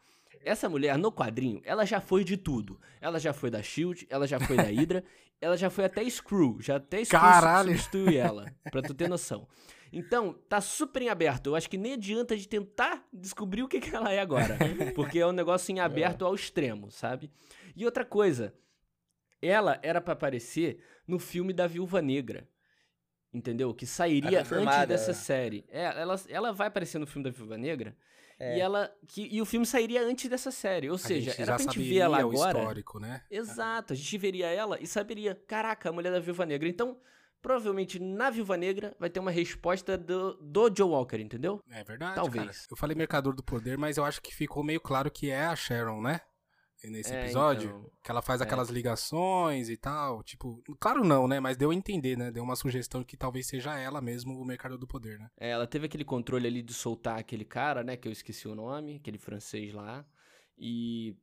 Essa 0.42 0.70
mulher, 0.70 0.96
no 0.96 1.12
quadrinho, 1.12 1.60
ela 1.66 1.84
já 1.84 2.00
foi 2.00 2.24
de 2.24 2.38
tudo. 2.38 2.80
Ela 2.98 3.20
já 3.20 3.34
foi 3.34 3.50
da 3.50 3.62
SHIELD, 3.62 4.06
ela 4.08 4.26
já 4.26 4.40
foi 4.40 4.56
da 4.56 4.62
Hydra, 4.62 5.04
ela 5.38 5.58
já 5.58 5.68
foi 5.68 5.84
até 5.84 6.08
Screw. 6.08 6.56
Já 6.62 6.76
até 6.76 7.04
Screw 7.04 7.20
Caralho. 7.20 7.72
substituiu 7.72 8.18
ela, 8.18 8.50
pra 8.70 8.80
tu 8.80 8.94
ter 8.94 9.06
noção. 9.06 9.46
Então, 9.96 10.32
tá 10.48 10.60
super 10.60 11.00
em 11.02 11.08
aberto. 11.08 11.46
Eu 11.48 11.56
acho 11.56 11.70
que 11.70 11.78
nem 11.78 11.92
adianta 11.94 12.36
de 12.36 12.48
tentar 12.48 13.06
descobrir 13.12 13.62
o 13.62 13.68
que, 13.68 13.80
que 13.80 13.94
ela 13.94 14.12
é 14.12 14.18
agora. 14.18 14.58
Porque 14.94 15.18
é 15.20 15.26
um 15.26 15.32
negócio 15.32 15.72
em 15.72 15.78
aberto 15.80 16.24
ao 16.24 16.34
extremo, 16.34 16.90
sabe? 16.90 17.30
E 17.76 17.84
outra 17.84 18.04
coisa, 18.04 18.54
ela 19.40 19.78
era 19.82 20.00
pra 20.00 20.14
aparecer 20.14 20.78
no 21.06 21.18
filme 21.18 21.52
da 21.52 21.66
Viúva 21.66 22.02
Negra. 22.02 22.48
Entendeu? 23.32 23.74
Que 23.74 23.86
sairia 23.86 24.40
antes 24.40 24.86
dessa 24.86 25.12
série. 25.12 25.64
É, 25.68 25.84
ela, 26.00 26.14
ela 26.28 26.52
vai 26.52 26.68
aparecer 26.68 26.98
no 26.98 27.06
filme 27.06 27.24
da 27.24 27.30
Viúva 27.30 27.56
Negra. 27.58 27.96
É. 28.38 28.56
E 28.56 28.60
ela. 28.60 28.92
Que, 29.06 29.28
e 29.30 29.40
o 29.40 29.44
filme 29.44 29.64
sairia 29.66 30.02
antes 30.02 30.28
dessa 30.28 30.50
série. 30.50 30.88
Ou 30.88 30.96
A 30.96 30.98
seja, 30.98 31.30
gente 31.30 31.42
era 31.42 31.52
já 31.52 31.56
pra 31.56 31.72
gente 31.72 31.88
ver 31.88 31.98
ela 31.98 32.24
o 32.24 32.30
agora. 32.30 32.58
histórico, 32.58 32.98
né? 32.98 33.22
Exato, 33.30 33.92
a 33.92 33.96
gente 33.96 34.18
veria 34.18 34.48
ela 34.48 34.80
e 34.80 34.86
saberia, 34.86 35.40
caraca, 35.46 35.88
a 35.88 35.92
mulher 35.92 36.10
da 36.12 36.20
Viúva 36.20 36.44
Negra. 36.46 36.68
Então, 36.68 36.98
provavelmente 37.44 37.98
na 38.00 38.30
Viúva 38.30 38.56
Negra 38.56 38.96
vai 38.98 39.10
ter 39.10 39.20
uma 39.20 39.30
resposta 39.30 39.98
do, 39.98 40.32
do 40.40 40.72
Joe 40.74 40.88
Walker, 40.90 41.18
entendeu? 41.20 41.60
É 41.70 41.84
verdade, 41.84 42.14
Talvez. 42.14 42.44
cara. 42.46 42.58
Eu 42.70 42.76
falei 42.76 42.96
mercador 42.96 43.36
do 43.36 43.42
poder, 43.44 43.76
mas 43.76 43.98
eu 43.98 44.04
acho 44.04 44.22
que 44.22 44.34
ficou 44.34 44.64
meio 44.64 44.80
claro 44.80 45.10
que 45.10 45.30
é 45.30 45.44
a 45.44 45.54
Sharon, 45.54 46.00
né? 46.00 46.20
Nesse 46.82 47.14
É, 47.14 47.22
episódio. 47.22 47.68
então. 47.70 47.90
Que 48.02 48.10
ela 48.10 48.20
faz 48.22 48.40
É. 48.40 48.44
aquelas 48.44 48.68
ligações 48.70 49.68
e 49.70 49.76
tal. 49.76 50.22
Tipo, 50.22 50.62
claro 50.80 51.02
não, 51.04 51.26
né? 51.28 51.38
Mas 51.40 51.56
deu 51.56 51.70
a 51.70 51.74
entender, 51.74 52.16
né? 52.16 52.30
Deu 52.30 52.42
uma 52.42 52.56
sugestão 52.56 53.02
que 53.04 53.16
talvez 53.16 53.46
seja 53.46 53.78
ela 53.78 54.00
mesmo 54.02 54.38
o 54.38 54.44
mercador 54.44 54.76
do 54.78 54.86
poder, 54.86 55.18
né? 55.18 55.28
É, 55.38 55.50
ela 55.50 55.66
teve 55.66 55.86
aquele 55.86 56.04
controle 56.04 56.46
ali 56.46 56.62
de 56.62 56.74
soltar 56.74 57.18
aquele 57.18 57.44
cara, 57.44 57.82
né? 57.82 57.96
Que 57.96 58.06
eu 58.08 58.12
esqueci 58.12 58.46
o 58.48 58.54
nome, 58.54 58.96
aquele 58.96 59.16
francês 59.18 59.72
lá. 59.72 60.04
E. 60.58 61.16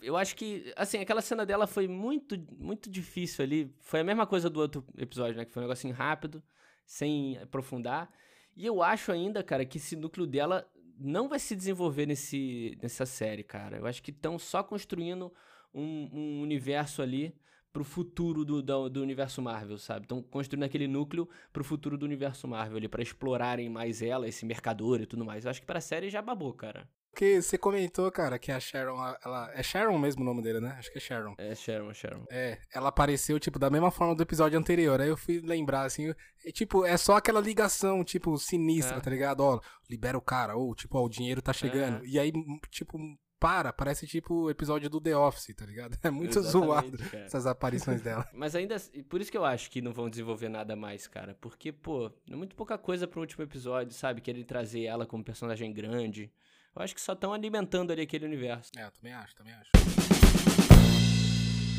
Eu 0.00 0.16
acho 0.16 0.36
que, 0.36 0.72
assim, 0.76 0.98
aquela 0.98 1.20
cena 1.20 1.46
dela 1.46 1.66
foi 1.66 1.88
muito, 1.88 2.36
muito 2.58 2.90
difícil 2.90 3.44
ali. 3.44 3.74
Foi 3.80 4.00
a 4.00 4.04
mesma 4.04 4.26
coisa 4.26 4.50
do 4.50 4.60
outro 4.60 4.84
episódio, 4.96 5.36
né? 5.36 5.44
Que 5.44 5.52
foi 5.52 5.62
um 5.62 5.66
negocinho 5.66 5.94
rápido, 5.94 6.42
sem 6.84 7.38
aprofundar. 7.38 8.10
E 8.56 8.66
eu 8.66 8.82
acho 8.82 9.12
ainda, 9.12 9.42
cara, 9.42 9.64
que 9.64 9.78
esse 9.78 9.96
núcleo 9.96 10.26
dela 10.26 10.68
não 10.98 11.28
vai 11.28 11.38
se 11.38 11.56
desenvolver 11.56 12.06
nesse, 12.06 12.78
nessa 12.82 13.06
série, 13.06 13.42
cara. 13.42 13.78
Eu 13.78 13.86
acho 13.86 14.02
que 14.02 14.10
estão 14.10 14.38
só 14.38 14.62
construindo 14.62 15.32
um, 15.72 16.08
um 16.12 16.42
universo 16.42 17.02
ali 17.02 17.34
pro 17.72 17.84
futuro 17.84 18.44
do, 18.44 18.62
do, 18.62 18.88
do 18.90 19.02
universo 19.02 19.40
Marvel, 19.40 19.78
sabe? 19.78 20.04
Estão 20.04 20.22
construindo 20.22 20.64
aquele 20.64 20.86
núcleo 20.86 21.28
pro 21.52 21.64
futuro 21.64 21.96
do 21.96 22.04
universo 22.04 22.46
Marvel 22.46 22.76
ali, 22.76 22.88
pra 22.88 23.02
explorarem 23.02 23.68
mais 23.70 24.02
ela, 24.02 24.28
esse 24.28 24.44
mercador 24.44 25.00
e 25.00 25.06
tudo 25.06 25.24
mais. 25.24 25.44
Eu 25.44 25.50
acho 25.50 25.60
que 25.60 25.66
pra 25.66 25.80
série 25.80 26.10
já 26.10 26.20
babou, 26.20 26.52
cara. 26.52 26.86
Porque 27.12 27.42
você 27.42 27.58
comentou, 27.58 28.10
cara, 28.10 28.38
que 28.38 28.50
a 28.50 28.58
Sharon, 28.58 28.96
ela. 29.22 29.50
É 29.54 29.62
Sharon 29.62 29.98
mesmo 29.98 30.22
o 30.22 30.24
nome 30.24 30.42
dele, 30.42 30.60
né? 30.60 30.74
Acho 30.78 30.90
que 30.90 30.96
é 30.96 31.00
Sharon. 31.00 31.34
É, 31.36 31.54
Sharon, 31.54 31.92
Sharon. 31.92 32.24
É, 32.30 32.58
ela 32.74 32.88
apareceu, 32.88 33.38
tipo, 33.38 33.58
da 33.58 33.68
mesma 33.68 33.90
forma 33.90 34.14
do 34.14 34.22
episódio 34.22 34.58
anterior. 34.58 34.98
Aí 34.98 35.08
eu 35.10 35.16
fui 35.16 35.40
lembrar, 35.40 35.82
assim, 35.82 36.14
é, 36.44 36.50
tipo, 36.50 36.86
é 36.86 36.96
só 36.96 37.16
aquela 37.16 37.38
ligação, 37.40 38.02
tipo, 38.02 38.36
sinistra, 38.38 38.96
É. 38.96 39.00
tá 39.00 39.10
ligado? 39.10 39.40
Ó, 39.40 39.60
libera 39.90 40.16
o 40.16 40.22
cara, 40.22 40.56
ou, 40.56 40.74
tipo, 40.74 40.96
ó, 40.98 41.04
o 41.04 41.08
dinheiro 41.08 41.42
tá 41.42 41.52
chegando. 41.52 42.02
É. 42.02 42.08
E 42.08 42.18
aí, 42.18 42.32
tipo, 42.70 42.98
para, 43.38 43.72
parece 43.72 44.06
tipo 44.06 44.44
o 44.44 44.50
episódio 44.50 44.88
do 44.88 45.00
The 45.00 45.16
Office, 45.16 45.54
tá 45.54 45.66
ligado? 45.66 45.98
É 46.02 46.10
muito 46.10 46.38
Exatamente, 46.38 46.50
zoado 46.66 47.10
cara. 47.10 47.24
essas 47.24 47.44
aparições 47.44 48.00
dela. 48.00 48.26
Mas 48.32 48.54
ainda, 48.54 48.76
por 49.10 49.20
isso 49.20 49.30
que 49.30 49.36
eu 49.36 49.44
acho 49.44 49.70
que 49.70 49.82
não 49.82 49.92
vão 49.92 50.08
desenvolver 50.08 50.48
nada 50.48 50.74
mais, 50.74 51.06
cara. 51.06 51.36
Porque, 51.40 51.72
pô, 51.72 52.10
é 52.30 52.34
muito 52.36 52.56
pouca 52.56 52.78
coisa 52.78 53.06
pro 53.06 53.20
último 53.20 53.44
episódio, 53.44 53.92
sabe? 53.92 54.20
Querer 54.22 54.44
trazer 54.44 54.84
ela 54.84 55.04
como 55.04 55.22
personagem 55.24 55.72
grande. 55.72 56.32
Eu 56.74 56.82
acho 56.82 56.94
que 56.94 57.00
só 57.00 57.12
estão 57.12 57.32
alimentando 57.32 57.92
ali 57.92 58.02
aquele 58.02 58.24
universo. 58.24 58.70
É, 58.76 58.84
eu 58.84 58.90
também 58.92 59.12
acho, 59.12 59.34
também 59.36 59.52
acho. 59.54 59.70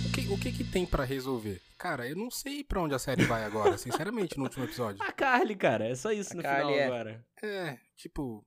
O 0.05 0.11
que, 0.13 0.27
o 0.29 0.37
que 0.37 0.51
que 0.51 0.63
tem 0.63 0.85
pra 0.85 1.03
resolver? 1.03 1.59
Cara, 1.77 2.07
eu 2.07 2.15
não 2.15 2.29
sei 2.29 2.63
pra 2.63 2.79
onde 2.81 2.93
a 2.93 2.99
série 2.99 3.25
vai 3.25 3.43
agora, 3.43 3.77
sinceramente, 3.77 4.37
no 4.37 4.43
último 4.43 4.63
episódio. 4.65 5.01
A 5.03 5.11
Carly, 5.11 5.55
cara, 5.55 5.87
é 5.87 5.95
só 5.95 6.11
isso 6.11 6.33
A 6.33 6.35
no 6.35 6.43
Carly 6.43 6.61
final 6.73 6.79
é- 6.79 6.85
agora. 6.85 7.25
É, 7.41 7.77
tipo, 7.95 8.45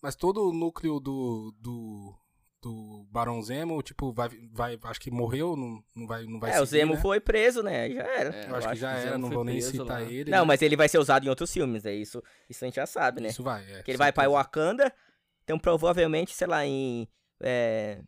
mas 0.00 0.14
todo 0.14 0.48
o 0.48 0.52
núcleo 0.52 1.00
do 1.00 1.52
do, 1.60 2.14
do 2.62 3.06
Barão 3.10 3.42
Zemo, 3.42 3.82
tipo, 3.82 4.12
vai, 4.12 4.28
vai 4.52 4.78
acho 4.84 5.00
que 5.00 5.10
morreu, 5.10 5.56
não, 5.56 5.82
não 5.96 6.06
vai 6.06 6.24
não 6.24 6.38
vai 6.38 6.52
É, 6.52 6.60
o 6.60 6.66
seguir, 6.66 6.80
Zemo 6.82 6.94
né? 6.94 7.00
foi 7.00 7.18
preso, 7.18 7.60
né? 7.64 7.90
Já 7.90 8.02
era. 8.04 8.34
É, 8.36 8.48
Eu 8.50 8.54
acho 8.54 8.68
que 8.68 8.76
já 8.76 8.94
o 8.94 8.96
era, 8.96 9.18
não 9.18 9.28
vou 9.30 9.44
nem 9.44 9.60
citar 9.60 10.02
lá. 10.02 10.02
ele. 10.02 10.30
Não, 10.30 10.38
né? 10.42 10.44
mas 10.44 10.62
ele 10.62 10.76
vai 10.76 10.88
ser 10.88 10.98
usado 10.98 11.26
em 11.26 11.28
outros 11.28 11.52
filmes, 11.52 11.84
é 11.84 11.92
isso. 11.92 12.22
Isso 12.48 12.64
a 12.64 12.68
gente 12.68 12.76
já 12.76 12.86
sabe, 12.86 13.20
né? 13.20 13.30
Isso 13.30 13.42
vai, 13.42 13.64
é. 13.72 13.82
Que 13.82 13.90
ele 13.90 13.98
vai 13.98 14.12
pra 14.12 14.22
certeza. 14.22 14.38
Wakanda, 14.38 14.94
então 15.48 15.58
provavelmente, 15.58 16.34
sei 16.34 16.46
lá, 16.46 16.66
em 16.66 17.08
é, 17.42 18.02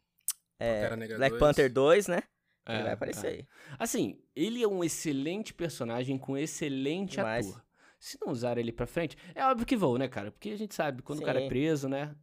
é, 0.58 0.74
Pantera 0.74 0.96
Negra 0.96 1.16
Black 1.16 1.30
2. 1.30 1.40
Panther 1.40 1.72
2, 1.72 2.06
né? 2.06 2.22
É, 2.68 2.74
ele 2.74 2.82
vai 2.82 2.92
aparecer 2.92 3.26
é. 3.26 3.30
aí. 3.30 3.46
Assim, 3.78 4.20
ele 4.36 4.62
é 4.62 4.68
um 4.68 4.84
excelente 4.84 5.54
personagem 5.54 6.18
com 6.18 6.36
excelente 6.36 7.16
Demais. 7.16 7.48
ator. 7.48 7.64
Se 7.98 8.18
não 8.20 8.30
usar 8.30 8.58
ele 8.58 8.72
pra 8.72 8.86
frente, 8.86 9.16
é 9.34 9.42
óbvio 9.46 9.66
que 9.66 9.74
vão, 9.76 9.96
né, 9.96 10.06
cara? 10.06 10.30
Porque 10.30 10.50
a 10.50 10.56
gente 10.56 10.74
sabe, 10.74 11.02
quando 11.02 11.20
o 11.20 11.24
cara 11.24 11.38
é 11.38 11.42
Sim. 11.44 11.48
preso, 11.48 11.88
né? 11.88 12.14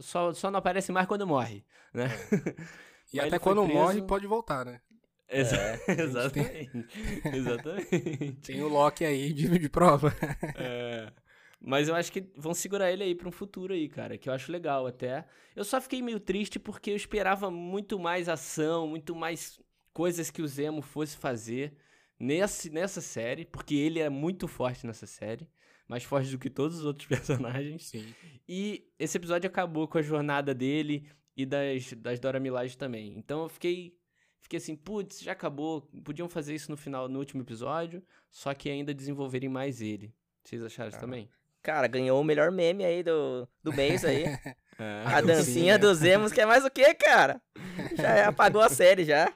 Só, 0.00 0.32
só, 0.32 0.50
não 0.50 0.58
aparece 0.58 0.90
mais 0.92 1.06
quando 1.06 1.26
morre, 1.26 1.62
né? 1.92 2.06
E 3.12 3.18
Mas 3.18 3.26
até 3.28 3.38
quando 3.38 3.62
preso- 3.64 3.78
morre 3.78 4.02
pode 4.02 4.26
voltar, 4.26 4.64
né? 4.64 4.80
Exa- 5.28 5.56
É, 5.56 5.80
Exatamente. 6.02 6.86
Exatamente. 7.32 8.32
Tem 8.42 8.62
o 8.62 8.68
Loki 8.68 9.04
aí 9.04 9.32
de, 9.32 9.58
de 9.58 9.68
prova. 9.68 10.12
É. 10.56 11.12
Mas 11.66 11.88
eu 11.88 11.94
acho 11.94 12.12
que 12.12 12.22
vão 12.36 12.52
segurar 12.52 12.92
ele 12.92 13.02
aí 13.02 13.14
pra 13.14 13.26
um 13.26 13.32
futuro 13.32 13.72
aí, 13.72 13.88
cara, 13.88 14.18
que 14.18 14.28
eu 14.28 14.32
acho 14.34 14.52
legal 14.52 14.86
até. 14.86 15.24
Eu 15.56 15.64
só 15.64 15.80
fiquei 15.80 16.02
meio 16.02 16.20
triste 16.20 16.58
porque 16.58 16.90
eu 16.90 16.96
esperava 16.96 17.50
muito 17.50 17.98
mais 17.98 18.28
ação, 18.28 18.86
muito 18.86 19.14
mais 19.16 19.58
coisas 19.92 20.30
que 20.30 20.42
o 20.42 20.46
Zemo 20.46 20.82
fosse 20.82 21.16
fazer 21.16 21.74
nesse, 22.18 22.68
nessa 22.68 23.00
série, 23.00 23.46
porque 23.46 23.74
ele 23.74 23.98
é 23.98 24.10
muito 24.10 24.46
forte 24.46 24.86
nessa 24.86 25.06
série, 25.06 25.48
mais 25.88 26.04
forte 26.04 26.30
do 26.30 26.38
que 26.38 26.50
todos 26.50 26.80
os 26.80 26.84
outros 26.84 27.06
personagens. 27.08 27.86
Sim. 27.86 28.14
E 28.46 28.86
esse 28.98 29.16
episódio 29.16 29.48
acabou 29.48 29.88
com 29.88 29.96
a 29.96 30.02
jornada 30.02 30.52
dele 30.54 31.08
e 31.34 31.46
das, 31.46 31.94
das 31.94 32.20
Dora 32.20 32.38
Milaje 32.38 32.76
também. 32.76 33.14
Então 33.16 33.44
eu 33.44 33.48
fiquei, 33.48 33.96
fiquei 34.38 34.58
assim, 34.58 34.76
putz, 34.76 35.20
já 35.20 35.32
acabou. 35.32 35.80
Podiam 36.04 36.28
fazer 36.28 36.54
isso 36.54 36.70
no 36.70 36.76
final, 36.76 37.08
no 37.08 37.18
último 37.18 37.40
episódio, 37.40 38.02
só 38.30 38.52
que 38.52 38.68
ainda 38.68 38.92
desenvolverem 38.92 39.48
mais 39.48 39.80
ele. 39.80 40.14
Vocês 40.42 40.62
acharam 40.62 40.88
isso 40.90 40.98
Ah. 40.98 41.00
também? 41.00 41.30
Cara, 41.64 41.88
ganhou 41.88 42.20
o 42.20 42.24
melhor 42.24 42.52
meme 42.52 42.84
aí 42.84 43.02
do, 43.02 43.48
do 43.62 43.72
mês 43.72 44.04
aí. 44.04 44.24
É. 44.76 45.04
A 45.06 45.20
dancinha. 45.20 45.78
dos 45.78 45.98
Zemos, 45.98 46.32
que 46.32 46.40
é 46.40 46.44
mais 46.44 46.64
o 46.64 46.68
que, 46.68 46.92
cara? 46.94 47.40
Já 47.96 48.26
apagou 48.26 48.60
a 48.60 48.68
série 48.68 49.04
já. 49.04 49.32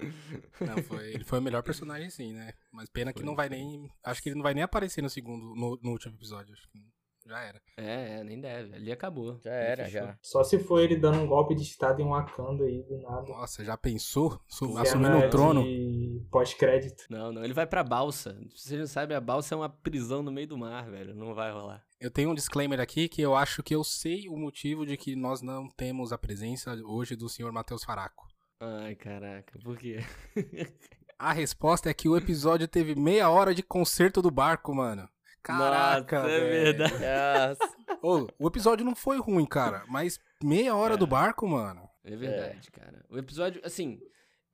Não, 0.60 0.82
foi, 0.82 1.12
ele 1.14 1.22
foi 1.22 1.38
o 1.38 1.42
melhor 1.42 1.62
personagem 1.62 2.10
sim, 2.10 2.32
né? 2.32 2.52
Mas 2.72 2.90
pena 2.90 3.12
que 3.12 3.20
Foi, 3.20 3.26
não 3.26 3.36
vai 3.36 3.48
nem. 3.48 3.88
Acho 4.04 4.20
que 4.20 4.30
ele 4.30 4.34
não 4.34 4.42
vai 4.42 4.52
nem 4.52 4.64
aparecer 4.64 5.00
no 5.00 5.08
segundo, 5.08 5.54
no, 5.54 5.78
no 5.80 5.90
último 5.92 6.16
episódio. 6.16 6.52
Acho 6.52 6.68
que 6.68 6.80
já 7.28 7.40
era. 7.40 7.60
É, 7.76 8.18
é, 8.20 8.24
nem 8.24 8.40
deve. 8.40 8.74
Ali 8.74 8.90
acabou. 8.90 9.38
Já 9.44 9.52
era, 9.52 9.84
fechou. 9.84 10.00
já. 10.02 10.18
Só 10.22 10.42
se 10.42 10.58
for 10.58 10.80
ele 10.80 10.96
dando 10.96 11.18
um 11.20 11.26
golpe 11.26 11.54
de 11.54 11.62
estado 11.62 12.00
em 12.00 12.08
Wakanda 12.08 12.64
aí, 12.64 12.82
do 12.82 12.98
nada. 12.98 13.28
Nossa, 13.28 13.64
já 13.64 13.76
pensou? 13.76 14.40
Su- 14.48 14.68
Cena 14.68 14.82
assumindo 14.82 15.18
o 15.18 15.30
trono? 15.30 15.62
de 15.62 16.26
Pós-crédito. 16.30 17.04
Não, 17.10 17.30
não, 17.32 17.44
ele 17.44 17.52
vai 17.54 17.66
pra 17.66 17.84
balsa. 17.84 18.36
Se 18.54 18.68
vocês 18.68 18.80
não 18.80 18.86
sabem, 18.86 19.16
a 19.16 19.20
balsa 19.20 19.54
é 19.54 19.58
uma 19.58 19.68
prisão 19.68 20.22
no 20.22 20.32
meio 20.32 20.46
do 20.48 20.58
mar, 20.58 20.90
velho. 20.90 21.14
Não 21.14 21.34
vai 21.34 21.52
rolar. 21.52 21.84
Eu 22.00 22.10
tenho 22.10 22.30
um 22.30 22.34
disclaimer 22.34 22.80
aqui 22.80 23.08
que 23.08 23.20
eu 23.20 23.34
acho 23.36 23.62
que 23.62 23.74
eu 23.74 23.82
sei 23.84 24.28
o 24.28 24.36
motivo 24.36 24.86
de 24.86 24.96
que 24.96 25.14
nós 25.16 25.42
não 25.42 25.68
temos 25.68 26.12
a 26.12 26.18
presença 26.18 26.72
hoje 26.84 27.16
do 27.16 27.28
senhor 27.28 27.52
Matheus 27.52 27.84
Faraco. 27.84 28.26
Ai, 28.60 28.94
caraca, 28.96 29.58
por 29.62 29.76
quê? 29.76 29.98
A 31.18 31.32
resposta 31.32 31.90
é 31.90 31.94
que 31.94 32.08
o 32.08 32.16
episódio 32.16 32.68
teve 32.68 32.94
meia 32.94 33.28
hora 33.28 33.52
de 33.54 33.62
concerto 33.62 34.22
do 34.22 34.30
barco, 34.30 34.72
mano. 34.74 35.08
Caraca, 35.42 36.18
Nossa, 36.22 36.30
é 36.30 36.40
verdade. 36.40 37.58
Ô, 38.02 38.26
o 38.38 38.46
episódio 38.48 38.84
não 38.84 38.94
foi 38.94 39.18
ruim, 39.18 39.46
cara, 39.46 39.84
mas 39.88 40.18
meia 40.42 40.74
hora 40.74 40.94
É. 40.94 40.96
do 40.96 41.06
barco, 41.06 41.46
mano. 41.46 41.88
É 42.04 42.14
verdade, 42.16 42.70
cara. 42.70 43.04
O 43.08 43.18
episódio, 43.18 43.60
assim, 43.64 44.00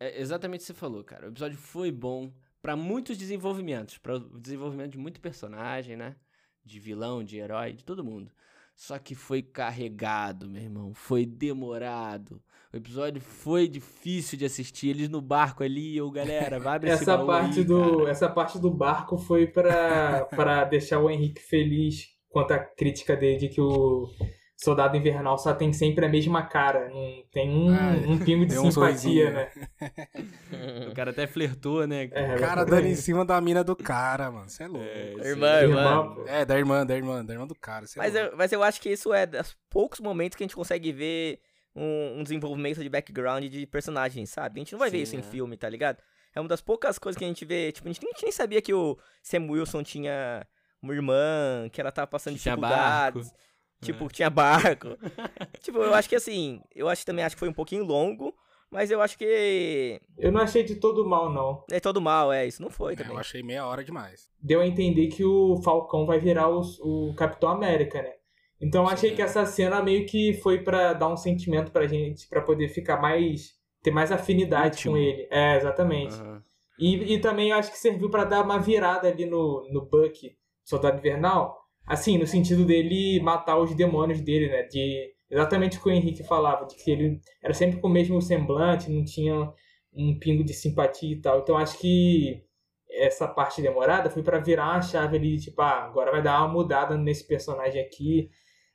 é 0.00 0.20
exatamente 0.20 0.60
o 0.60 0.62
que 0.62 0.66
você 0.66 0.74
falou, 0.74 1.02
cara. 1.04 1.26
O 1.26 1.30
episódio 1.30 1.56
foi 1.58 1.90
bom, 1.92 2.32
para 2.62 2.74
muitos 2.76 3.16
desenvolvimentos, 3.18 3.98
para 3.98 4.16
o 4.16 4.40
desenvolvimento 4.40 4.92
de 4.92 4.98
muito 4.98 5.20
personagem, 5.20 5.96
né? 5.96 6.16
De 6.64 6.78
vilão, 6.80 7.22
de 7.22 7.36
herói, 7.36 7.72
de 7.72 7.84
todo 7.84 8.02
mundo. 8.04 8.32
Só 8.74 8.98
que 8.98 9.14
foi 9.14 9.42
carregado, 9.42 10.48
meu 10.48 10.62
irmão. 10.62 10.94
Foi 10.94 11.24
demorado. 11.26 12.42
O 12.74 12.76
episódio 12.76 13.20
foi 13.22 13.68
difícil 13.68 14.36
de 14.36 14.44
assistir. 14.44 14.88
Eles 14.88 15.08
no 15.08 15.20
barco 15.20 15.62
ali, 15.62 15.96
eu, 15.96 16.10
galera, 16.10 16.58
vai 16.58 16.74
abrir 16.74 16.90
esse 16.90 17.02
essa 17.04 17.16
baú 17.16 17.26
parte 17.28 17.60
aí, 17.60 17.64
do 17.64 17.98
cara. 17.98 18.10
essa 18.10 18.28
parte 18.28 18.58
do 18.58 18.68
barco 18.70 19.16
foi 19.16 19.46
pra 19.46 20.24
para 20.24 20.64
deixar 20.64 20.98
o 20.98 21.08
Henrique 21.08 21.40
feliz 21.40 22.08
quanto 22.28 22.50
à 22.52 22.58
crítica 22.58 23.14
dele 23.16 23.36
de 23.38 23.48
que 23.48 23.60
o 23.60 24.08
Soldado 24.56 24.96
Invernal 24.96 25.38
só 25.38 25.54
tem 25.54 25.72
sempre 25.72 26.04
a 26.04 26.08
mesma 26.08 26.42
cara, 26.42 26.88
não 26.88 27.22
tem 27.30 27.48
um, 27.48 27.68
Ah, 27.72 27.92
um 28.08 28.18
pingo 28.18 28.44
de 28.44 28.54
tem 28.56 28.58
um 28.58 28.72
simpatia, 28.72 28.72
sorrisinho, 28.72 29.30
né? 29.32 29.48
O 30.90 30.94
cara 30.94 31.10
até 31.10 31.26
flertou, 31.28 31.86
né? 31.86 32.08
É, 32.12 32.34
O 32.34 32.38
cara 32.40 32.64
dando 32.64 32.86
em 32.86 32.94
cima 32.96 33.24
da 33.24 33.40
mina 33.40 33.62
do 33.62 33.76
cara, 33.76 34.30
mano. 34.32 34.48
Você 34.48 34.64
é 34.64 34.66
louco. 34.68 34.84
É, 34.86 35.14
É, 35.20 35.28
Irmã, 35.28 35.60
irmã. 35.60 36.14
pô. 36.14 36.24
da 36.46 36.58
irmã, 36.58 36.86
da 36.86 36.96
irmã, 36.96 37.24
da 37.24 37.32
irmã 37.34 37.46
do 37.46 37.54
cara. 37.54 37.84
é 37.84 37.98
Mas 37.98 38.14
louco. 38.14 38.30
eu, 38.32 38.36
mas 38.36 38.52
eu 38.52 38.62
acho 38.64 38.80
que 38.80 38.88
isso 38.90 39.12
é 39.12 39.26
dos 39.26 39.56
poucos 39.70 40.00
momentos 40.00 40.36
que 40.36 40.42
a 40.42 40.46
gente 40.46 40.56
consegue 40.56 40.92
ver 40.92 41.38
um, 41.74 42.20
um 42.20 42.22
desenvolvimento 42.22 42.82
de 42.82 42.88
background 42.88 43.44
de 43.44 43.66
personagens, 43.66 44.30
sabe? 44.30 44.60
A 44.60 44.64
gente 44.64 44.72
não 44.72 44.78
vai 44.78 44.90
ver 44.90 44.98
Sim, 44.98 45.02
isso 45.02 45.16
em 45.16 45.18
é. 45.20 45.22
filme, 45.22 45.56
tá 45.56 45.68
ligado? 45.68 45.98
É 46.34 46.40
uma 46.40 46.48
das 46.48 46.60
poucas 46.60 46.98
coisas 46.98 47.18
que 47.18 47.24
a 47.24 47.28
gente 47.28 47.44
vê. 47.44 47.70
Tipo, 47.72 47.88
a 47.88 47.92
gente, 47.92 48.02
nem- 48.02 48.10
a 48.10 48.14
gente 48.14 48.22
nem 48.24 48.32
sabia 48.32 48.60
que 48.62 48.74
o 48.74 48.98
Sam 49.22 49.46
Wilson 49.50 49.82
tinha 49.82 50.46
uma 50.82 50.92
irmã, 50.94 51.68
que 51.72 51.80
ela 51.80 51.92
tava 51.92 52.06
passando 52.06 52.34
Que 52.34 52.42
tinha 52.42 52.54
dificuldades. 52.56 53.28
barco. 53.28 53.38
Tipo, 53.82 54.08
tinha 54.08 54.30
barco. 54.30 54.88
tipo, 55.60 55.78
eu 55.78 55.94
acho 55.94 56.08
que 56.08 56.16
assim, 56.16 56.60
eu 56.74 56.88
acho 56.88 57.04
também 57.06 57.24
acho 57.24 57.36
que 57.36 57.40
foi 57.40 57.48
um 57.48 57.52
pouquinho 57.54 57.84
longo, 57.84 58.34
mas 58.70 58.90
eu 58.90 59.00
acho 59.00 59.16
que 59.18 60.00
Eu 60.18 60.32
não 60.32 60.40
achei 60.40 60.62
de 60.64 60.76
todo 60.76 61.06
mal, 61.06 61.30
não. 61.32 61.64
é 61.70 61.78
todo 61.80 62.00
mal, 62.00 62.32
é, 62.32 62.46
isso 62.46 62.62
não 62.62 62.70
foi 62.70 62.94
É, 62.94 62.96
também. 62.96 63.12
eu 63.12 63.18
achei 63.18 63.42
meia 63.42 63.66
hora 63.66 63.84
demais. 63.84 64.28
Deu 64.40 64.60
a 64.60 64.66
entender 64.66 65.08
que 65.08 65.24
o 65.24 65.60
Falcão 65.62 66.06
vai 66.06 66.18
virar 66.18 66.48
o, 66.48 66.60
o 66.80 67.14
Capitão 67.14 67.50
América, 67.50 68.02
né? 68.02 68.12
Então 68.60 68.84
eu 68.84 68.88
achei 68.88 69.14
que 69.14 69.22
essa 69.22 69.44
cena 69.44 69.82
meio 69.82 70.06
que 70.06 70.34
foi 70.34 70.62
pra 70.62 70.92
dar 70.92 71.08
um 71.08 71.16
sentimento 71.16 71.70
pra 71.70 71.86
gente, 71.86 72.28
pra 72.28 72.40
poder 72.40 72.68
ficar 72.68 73.00
mais. 73.00 73.54
ter 73.82 73.90
mais 73.90 74.10
afinidade 74.10 74.88
com 74.88 74.96
ele. 74.96 75.26
É, 75.30 75.56
exatamente. 75.56 76.14
Aham. 76.14 76.42
E, 76.78 77.14
e 77.14 77.20
também 77.20 77.50
eu 77.50 77.56
acho 77.56 77.70
que 77.70 77.78
serviu 77.78 78.10
pra 78.10 78.24
dar 78.24 78.42
uma 78.42 78.58
virada 78.58 79.08
ali 79.08 79.26
no, 79.26 79.68
no 79.72 79.82
Buck, 79.82 80.36
Soldado 80.64 80.98
Invernal. 80.98 81.56
Assim, 81.86 82.18
no 82.18 82.26
sentido 82.26 82.64
dele 82.64 83.20
matar 83.20 83.58
os 83.58 83.74
demônios 83.74 84.20
dele, 84.20 84.48
né? 84.48 84.62
De 84.64 85.12
exatamente 85.30 85.78
o 85.78 85.82
que 85.82 85.88
o 85.88 85.92
Henrique 85.92 86.24
falava, 86.24 86.66
de 86.66 86.74
que 86.76 86.90
ele 86.90 87.20
era 87.42 87.52
sempre 87.52 87.80
com 87.80 87.88
o 87.88 87.90
mesmo 87.90 88.20
semblante, 88.20 88.90
não 88.90 89.04
tinha 89.04 89.52
um 89.92 90.18
pingo 90.18 90.42
de 90.42 90.54
simpatia 90.54 91.12
e 91.12 91.20
tal. 91.20 91.40
Então 91.40 91.56
acho 91.56 91.78
que 91.78 92.42
essa 92.90 93.28
parte 93.28 93.60
demorada 93.60 94.10
foi 94.10 94.22
pra 94.22 94.38
virar 94.38 94.72
uma 94.72 94.82
chave 94.82 95.16
ali, 95.16 95.38
tipo, 95.38 95.60
ah, 95.60 95.84
agora 95.84 96.10
vai 96.10 96.22
dar 96.22 96.40
uma 96.40 96.52
mudada 96.52 96.96
nesse 96.96 97.26
personagem 97.26 97.80
aqui. 97.80 98.30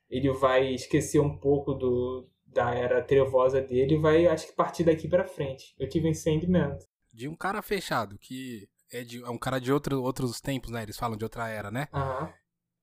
Ele 0.09 0.31
vai 0.33 0.73
esquecer 0.73 1.19
um 1.19 1.37
pouco 1.37 1.73
do 1.73 2.27
da 2.45 2.73
era 2.73 3.01
trevosa 3.03 3.61
dele 3.61 3.93
e 3.93 3.97
vai, 3.99 4.25
acho 4.25 4.47
que 4.47 4.53
partir 4.55 4.83
daqui 4.83 5.07
pra 5.07 5.23
frente. 5.23 5.75
Eu 5.77 5.87
tive 5.87 6.07
um 6.07 6.11
entendimento. 6.11 6.83
De 7.13 7.27
um 7.27 7.35
cara 7.35 7.61
fechado, 7.61 8.17
que 8.17 8.67
é, 8.91 9.03
de, 9.03 9.23
é 9.23 9.29
um 9.29 9.37
cara 9.37 9.59
de 9.59 9.71
outro, 9.71 10.01
outros 10.01 10.41
tempos, 10.41 10.71
né? 10.71 10.81
Eles 10.81 10.97
falam 10.97 11.15
de 11.15 11.23
outra 11.23 11.47
era, 11.47 11.69
né? 11.69 11.87
Aham. 11.93 12.33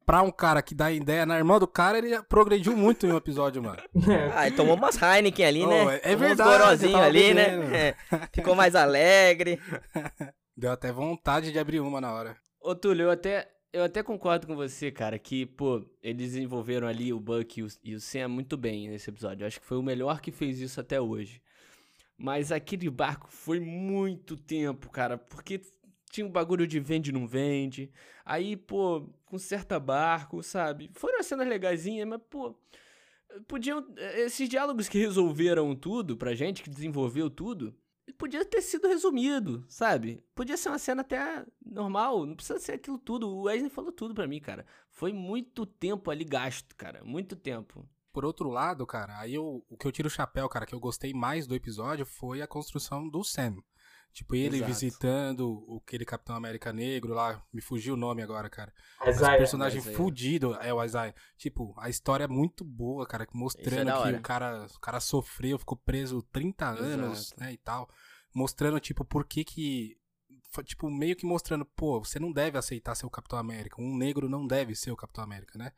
Pra 0.04 0.22
um 0.22 0.30
cara 0.30 0.62
que 0.62 0.72
dá 0.72 0.92
ideia 0.92 1.26
na 1.26 1.36
irmã 1.36 1.58
do 1.58 1.66
cara, 1.66 1.98
ele 1.98 2.10
já 2.10 2.22
progrediu 2.22 2.76
muito 2.76 3.04
em 3.08 3.12
um 3.12 3.16
episódio, 3.16 3.60
mano. 3.60 3.82
Ah, 4.36 4.46
ele 4.46 4.54
tomou 4.54 4.76
umas 4.76 4.96
Heineken 5.02 5.44
ali, 5.44 5.64
Oh, 5.64 5.68
né? 5.68 5.96
é- 5.96 5.96
é 5.96 6.00
Tomou 6.14 6.18
verdade, 6.28 6.92
tava 6.92 7.04
ali, 7.04 7.34
bebendo. 7.34 7.62
né? 7.64 7.88
É, 7.88 7.94
Ficou 8.32 8.54
mais 8.54 8.76
alegre. 8.76 9.58
Deu 10.56 10.70
até 10.70 10.92
vontade 10.92 11.50
de 11.50 11.58
abrir 11.58 11.80
uma 11.80 12.00
na 12.00 12.12
hora. 12.14 12.36
Ô, 12.60 12.72
Túlio, 12.76 13.06
eu 13.06 13.10
até, 13.10 13.48
eu 13.72 13.84
até 13.84 14.02
concordo 14.02 14.46
com 14.46 14.56
você, 14.56 14.90
cara, 14.90 15.18
que, 15.18 15.46
pô, 15.46 15.84
eles 16.02 16.32
desenvolveram 16.32 16.86
ali 16.86 17.12
o 17.12 17.20
Buck 17.20 17.60
e 17.60 17.62
o, 17.62 17.68
e 17.84 17.94
o 17.94 18.00
Sam 18.00 18.28
muito 18.28 18.56
bem 18.56 18.88
nesse 18.88 19.10
episódio. 19.10 19.42
Eu 19.42 19.46
acho 19.46 19.60
que 19.60 19.66
foi 19.66 19.76
o 19.76 19.82
melhor 19.82 20.20
que 20.20 20.30
fez 20.30 20.60
isso 20.60 20.80
até 20.80 21.00
hoje. 21.00 21.42
Mas 22.16 22.50
aquele 22.50 22.88
barco 22.88 23.28
foi 23.30 23.60
muito 23.60 24.36
tempo, 24.36 24.90
cara, 24.90 25.18
porque 25.18 25.60
tinha 26.10 26.26
um 26.26 26.30
bagulho 26.30 26.66
de 26.66 26.80
vende 26.80 27.12
não 27.12 27.26
vende. 27.26 27.90
Aí, 28.24 28.56
pô, 28.56 29.08
conserta 29.26 29.78
barco, 29.78 30.42
sabe? 30.42 30.90
Foram 30.94 31.18
as 31.18 31.26
cenas 31.26 31.46
legaisinhas, 31.46 32.08
mas, 32.08 32.20
pô, 32.30 32.58
podiam. 33.46 33.86
Esses 34.16 34.48
diálogos 34.48 34.88
que 34.88 34.98
resolveram 34.98 35.74
tudo 35.74 36.16
pra 36.16 36.34
gente, 36.34 36.62
que 36.62 36.70
desenvolveu 36.70 37.28
tudo, 37.28 37.74
podia 38.12 38.44
ter 38.44 38.62
sido 38.62 38.88
resumido, 38.88 39.64
sabe? 39.68 40.24
Podia 40.34 40.56
ser 40.56 40.68
uma 40.68 40.78
cena 40.78 41.02
até 41.02 41.44
normal, 41.64 42.26
não 42.26 42.34
precisa 42.34 42.58
ser 42.58 42.72
aquilo 42.72 42.98
tudo. 42.98 43.28
O 43.28 43.42
Wesley 43.42 43.70
falou 43.70 43.92
tudo 43.92 44.14
pra 44.14 44.26
mim, 44.26 44.40
cara. 44.40 44.66
Foi 44.90 45.12
muito 45.12 45.66
tempo 45.66 46.10
ali 46.10 46.24
gasto, 46.24 46.74
cara, 46.76 47.04
muito 47.04 47.36
tempo. 47.36 47.88
Por 48.12 48.24
outro 48.24 48.48
lado, 48.48 48.86
cara, 48.86 49.18
aí 49.20 49.34
eu, 49.34 49.64
o 49.68 49.76
que 49.76 49.86
eu 49.86 49.92
tiro 49.92 50.08
o 50.08 50.10
chapéu, 50.10 50.48
cara, 50.48 50.64
que 50.64 50.74
eu 50.74 50.80
gostei 50.80 51.12
mais 51.12 51.46
do 51.46 51.54
episódio 51.54 52.06
foi 52.06 52.40
a 52.40 52.46
construção 52.46 53.08
do 53.08 53.22
Sam. 53.22 53.56
Tipo, 54.16 54.34
ele 54.34 54.56
Exato. 54.56 54.72
visitando 54.72 55.46
o 55.68 55.76
aquele 55.86 56.06
Capitão 56.06 56.34
América 56.34 56.72
Negro 56.72 57.12
lá, 57.12 57.42
me 57.52 57.60
fugiu 57.60 57.92
o 57.92 57.96
nome 57.98 58.22
agora, 58.22 58.48
cara. 58.48 58.72
Mas 58.98 59.16
Isaiah. 59.16 59.36
personagem 59.36 59.78
Isaiah. 59.78 59.94
fudido, 59.94 60.54
é 60.62 60.72
o 60.72 60.82
Isaiah. 60.82 61.14
Tipo, 61.36 61.74
a 61.76 61.90
história 61.90 62.24
é 62.24 62.26
muito 62.26 62.64
boa, 62.64 63.06
cara, 63.06 63.28
mostrando 63.34 63.90
é 63.90 64.12
que 64.12 64.18
o 64.18 64.22
cara, 64.22 64.66
o 64.74 64.80
cara 64.80 65.00
sofreu, 65.00 65.58
ficou 65.58 65.76
preso 65.76 66.22
30 66.32 66.64
anos, 66.66 67.26
Exato. 67.26 67.40
né, 67.42 67.52
e 67.52 67.58
tal. 67.58 67.90
Mostrando, 68.34 68.80
tipo, 68.80 69.04
por 69.04 69.22
que 69.26 69.44
que... 69.44 69.98
Tipo, 70.64 70.90
meio 70.90 71.14
que 71.14 71.26
mostrando, 71.26 71.66
pô, 71.66 72.02
você 72.02 72.18
não 72.18 72.32
deve 72.32 72.56
aceitar 72.56 72.94
ser 72.94 73.04
o 73.04 73.10
Capitão 73.10 73.38
América. 73.38 73.82
Um 73.82 73.94
negro 73.98 74.30
não 74.30 74.46
deve 74.46 74.74
ser 74.74 74.90
o 74.92 74.96
Capitão 74.96 75.22
América, 75.22 75.58
né? 75.58 75.72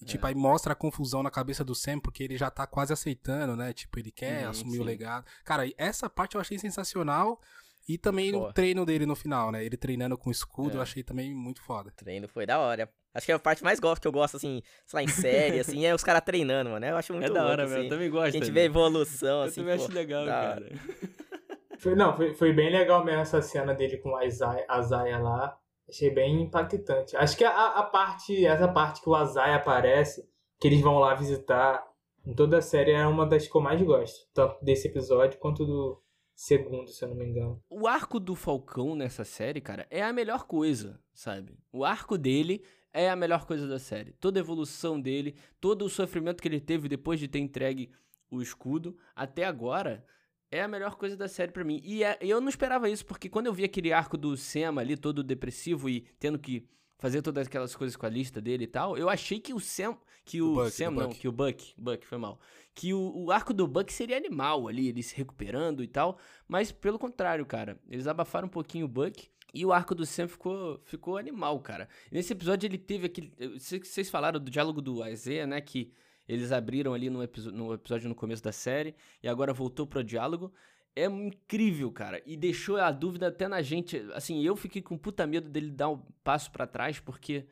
E, 0.00 0.04
tipo, 0.04 0.24
É. 0.26 0.28
aí 0.28 0.34
mostra 0.36 0.74
a 0.74 0.76
confusão 0.76 1.24
na 1.24 1.30
cabeça 1.32 1.64
do 1.64 1.74
Sam, 1.74 1.98
porque 1.98 2.22
ele 2.22 2.36
já 2.36 2.48
tá 2.52 2.68
quase 2.68 2.92
aceitando, 2.92 3.56
né? 3.56 3.72
Tipo, 3.72 3.98
ele 3.98 4.12
quer 4.12 4.44
Uhum, 4.44 4.50
assumir 4.50 4.78
o 4.78 4.82
sim. 4.82 4.84
legado. 4.86 5.26
Cara, 5.44 5.68
essa 5.76 6.08
parte 6.08 6.36
eu 6.36 6.40
achei 6.40 6.56
sensacional. 6.56 7.40
E 7.88 7.98
também 7.98 8.30
Boa. 8.32 8.50
o 8.50 8.52
treino 8.52 8.84
dele 8.86 9.04
no 9.06 9.16
final, 9.16 9.50
né? 9.50 9.64
Ele 9.64 9.76
treinando 9.76 10.16
com 10.16 10.28
o 10.28 10.32
escudo, 10.32 10.74
É. 10.74 10.76
eu 10.76 10.82
achei 10.82 11.02
também 11.02 11.34
muito 11.34 11.60
foda. 11.62 11.88
O 11.90 11.92
treino 11.92 12.28
foi 12.28 12.46
da 12.46 12.58
hora. 12.58 12.88
Acho 13.12 13.26
que 13.26 13.32
é 13.32 13.34
a 13.34 13.38
parte 13.38 13.64
mais 13.64 13.80
gosto 13.80 14.00
que 14.00 14.06
eu 14.06 14.12
gosto, 14.12 14.36
assim, 14.36 14.62
sei 14.86 14.98
lá, 14.98 15.02
em 15.02 15.08
série, 15.08 15.58
assim, 15.60 15.84
é 15.84 15.92
os 15.94 16.04
caras 16.04 16.22
treinando, 16.24 16.70
mano. 16.70 16.86
Eu 16.86 16.96
acho 16.96 17.12
muito 17.12 17.26
é 17.30 17.34
da 17.34 17.44
hora, 17.44 17.62
louco, 17.62 17.68
velho. 17.70 17.74
assim. 17.80 17.84
Eu 17.86 17.90
também 17.90 18.10
gosto. 18.10 18.26
A 18.28 18.30
gente 18.30 18.50
vê 18.52 18.64
evolução, 18.64 19.38
Eu 19.40 19.42
assim, 19.48 19.60
também 19.62 19.76
pô, 19.76 19.84
acho 19.84 19.92
legal, 19.92 20.26
cara. 20.26 20.66
Foi, 21.78 21.94
não, 21.94 22.14
foi, 22.14 22.34
foi 22.34 22.52
bem 22.52 22.70
legal 22.70 23.02
mesmo 23.02 23.22
essa 23.22 23.40
cena 23.40 23.72
dele 23.74 23.96
com 23.96 24.14
a 24.14 24.26
Isaiah, 24.26 24.66
a 24.68 24.82
Zaya 24.82 25.18
lá. 25.18 25.56
Achei 25.88 26.10
bem 26.10 26.42
impactante. 26.42 27.16
Acho 27.16 27.34
que 27.36 27.42
a, 27.42 27.68
a 27.68 27.82
parte, 27.82 28.44
essa 28.44 28.68
parte 28.68 29.00
que 29.00 29.08
o 29.08 29.14
Azai 29.14 29.54
aparece, 29.54 30.22
que 30.60 30.68
eles 30.68 30.82
vão 30.82 30.98
lá 30.98 31.14
visitar, 31.14 31.82
em 32.26 32.34
toda 32.34 32.58
a 32.58 32.62
série 32.62 32.92
é 32.92 33.06
uma 33.06 33.24
das 33.26 33.48
que 33.48 33.56
eu 33.56 33.62
mais 33.62 33.80
gosto. 33.80 34.28
Tanto 34.34 34.62
desse 34.62 34.88
episódio 34.88 35.40
quanto 35.40 35.64
do 35.64 35.98
segundo, 36.44 36.88
se 36.90 37.04
eu 37.04 37.08
não 37.10 37.16
me 37.16 37.26
engano. 37.26 37.62
O 37.68 37.86
arco 37.86 38.18
do 38.18 38.34
Falcão 38.34 38.94
nessa 38.94 39.24
série, 39.24 39.60
cara, 39.60 39.86
é 39.90 40.02
a 40.02 40.10
melhor 40.10 40.46
coisa, 40.46 40.98
sabe? 41.12 41.58
O 41.70 41.84
arco 41.84 42.16
dele 42.16 42.64
é 42.94 43.10
a 43.10 43.14
melhor 43.14 43.44
coisa 43.44 43.68
da 43.68 43.78
série. 43.78 44.12
Toda 44.12 44.40
a 44.40 44.42
evolução 44.42 44.98
dele, 44.98 45.34
todo 45.60 45.84
o 45.84 45.90
sofrimento 45.90 46.40
que 46.40 46.48
ele 46.48 46.58
teve 46.60 46.88
depois 46.88 47.20
de 47.20 47.28
ter 47.28 47.40
entregue 47.40 47.90
o 48.30 48.40
escudo, 48.40 48.96
até 49.14 49.44
agora, 49.44 50.02
é 50.50 50.62
a 50.62 50.68
melhor 50.68 50.96
coisa 50.96 51.14
da 51.14 51.28
série 51.28 51.52
pra 51.52 51.62
mim. 51.62 51.80
E 51.84 52.02
é- 52.02 52.16
eu 52.22 52.40
não 52.40 52.48
esperava 52.48 52.88
isso, 52.88 53.04
porque 53.04 53.28
quando 53.28 53.46
eu 53.46 53.52
vi 53.52 53.64
aquele 53.64 53.92
arco 53.92 54.16
do 54.16 54.34
Sam 54.34 54.78
ali, 54.80 54.96
todo 54.96 55.22
depressivo 55.22 55.90
e 55.90 56.06
tendo 56.18 56.38
que 56.38 56.66
fazer 56.98 57.20
todas 57.20 57.46
aquelas 57.46 57.76
coisas 57.76 57.96
com 57.96 58.06
a 58.06 58.10
lista 58.10 58.40
dele 58.40 58.64
e 58.64 58.66
tal, 58.66 58.96
eu 58.96 59.10
achei 59.10 59.38
que 59.40 59.52
o 59.52 59.60
Sam. 59.60 59.96
Que 60.24 60.40
o, 60.42 60.52
O 60.52 60.54
Buck, 60.54 60.70
Sam, 60.70 60.90
não, 60.90 61.08
Buck. 61.08 61.18
que 61.18 61.28
o 61.28 61.32
Buck. 61.32 61.74
Buck, 61.76 62.06
foi 62.06 62.18
mal. 62.18 62.38
Que 62.80 62.94
o, 62.94 63.12
o 63.14 63.30
arco 63.30 63.52
do 63.52 63.66
Buck 63.66 63.92
seria 63.92 64.16
animal 64.16 64.66
ali, 64.66 64.88
ele 64.88 65.02
se 65.02 65.14
recuperando 65.14 65.84
e 65.84 65.86
tal. 65.86 66.18
Mas 66.48 66.72
pelo 66.72 66.98
contrário, 66.98 67.44
cara. 67.44 67.78
Eles 67.90 68.06
abafaram 68.06 68.46
um 68.46 68.50
pouquinho 68.50 68.86
o 68.86 68.88
Buck. 68.88 69.28
E 69.52 69.66
o 69.66 69.70
arco 69.70 69.94
do 69.94 70.06
Sam 70.06 70.26
ficou, 70.26 70.80
ficou 70.86 71.18
animal, 71.18 71.60
cara. 71.60 71.90
Nesse 72.10 72.32
episódio 72.32 72.66
ele 72.66 72.78
teve 72.78 73.04
aquele. 73.04 73.34
Vocês 73.58 74.08
falaram 74.08 74.40
do 74.40 74.50
diálogo 74.50 74.80
do 74.80 75.06
Isaiah, 75.06 75.46
né? 75.46 75.60
Que 75.60 75.92
eles 76.26 76.52
abriram 76.52 76.94
ali 76.94 77.10
no, 77.10 77.18
no 77.52 77.74
episódio 77.74 78.08
no 78.08 78.14
começo 78.14 78.42
da 78.42 78.50
série. 78.50 78.94
E 79.22 79.28
agora 79.28 79.52
voltou 79.52 79.86
pro 79.86 80.02
diálogo. 80.02 80.50
É 80.96 81.04
incrível, 81.04 81.92
cara. 81.92 82.22
E 82.24 82.34
deixou 82.34 82.78
a 82.78 82.90
dúvida 82.90 83.28
até 83.28 83.46
na 83.46 83.60
gente. 83.60 83.98
Assim, 84.14 84.42
eu 84.42 84.56
fiquei 84.56 84.80
com 84.80 84.96
puta 84.96 85.26
medo 85.26 85.50
dele 85.50 85.70
dar 85.70 85.90
um 85.90 85.98
passo 86.24 86.50
pra 86.50 86.66
trás, 86.66 86.98
porque. 86.98 87.46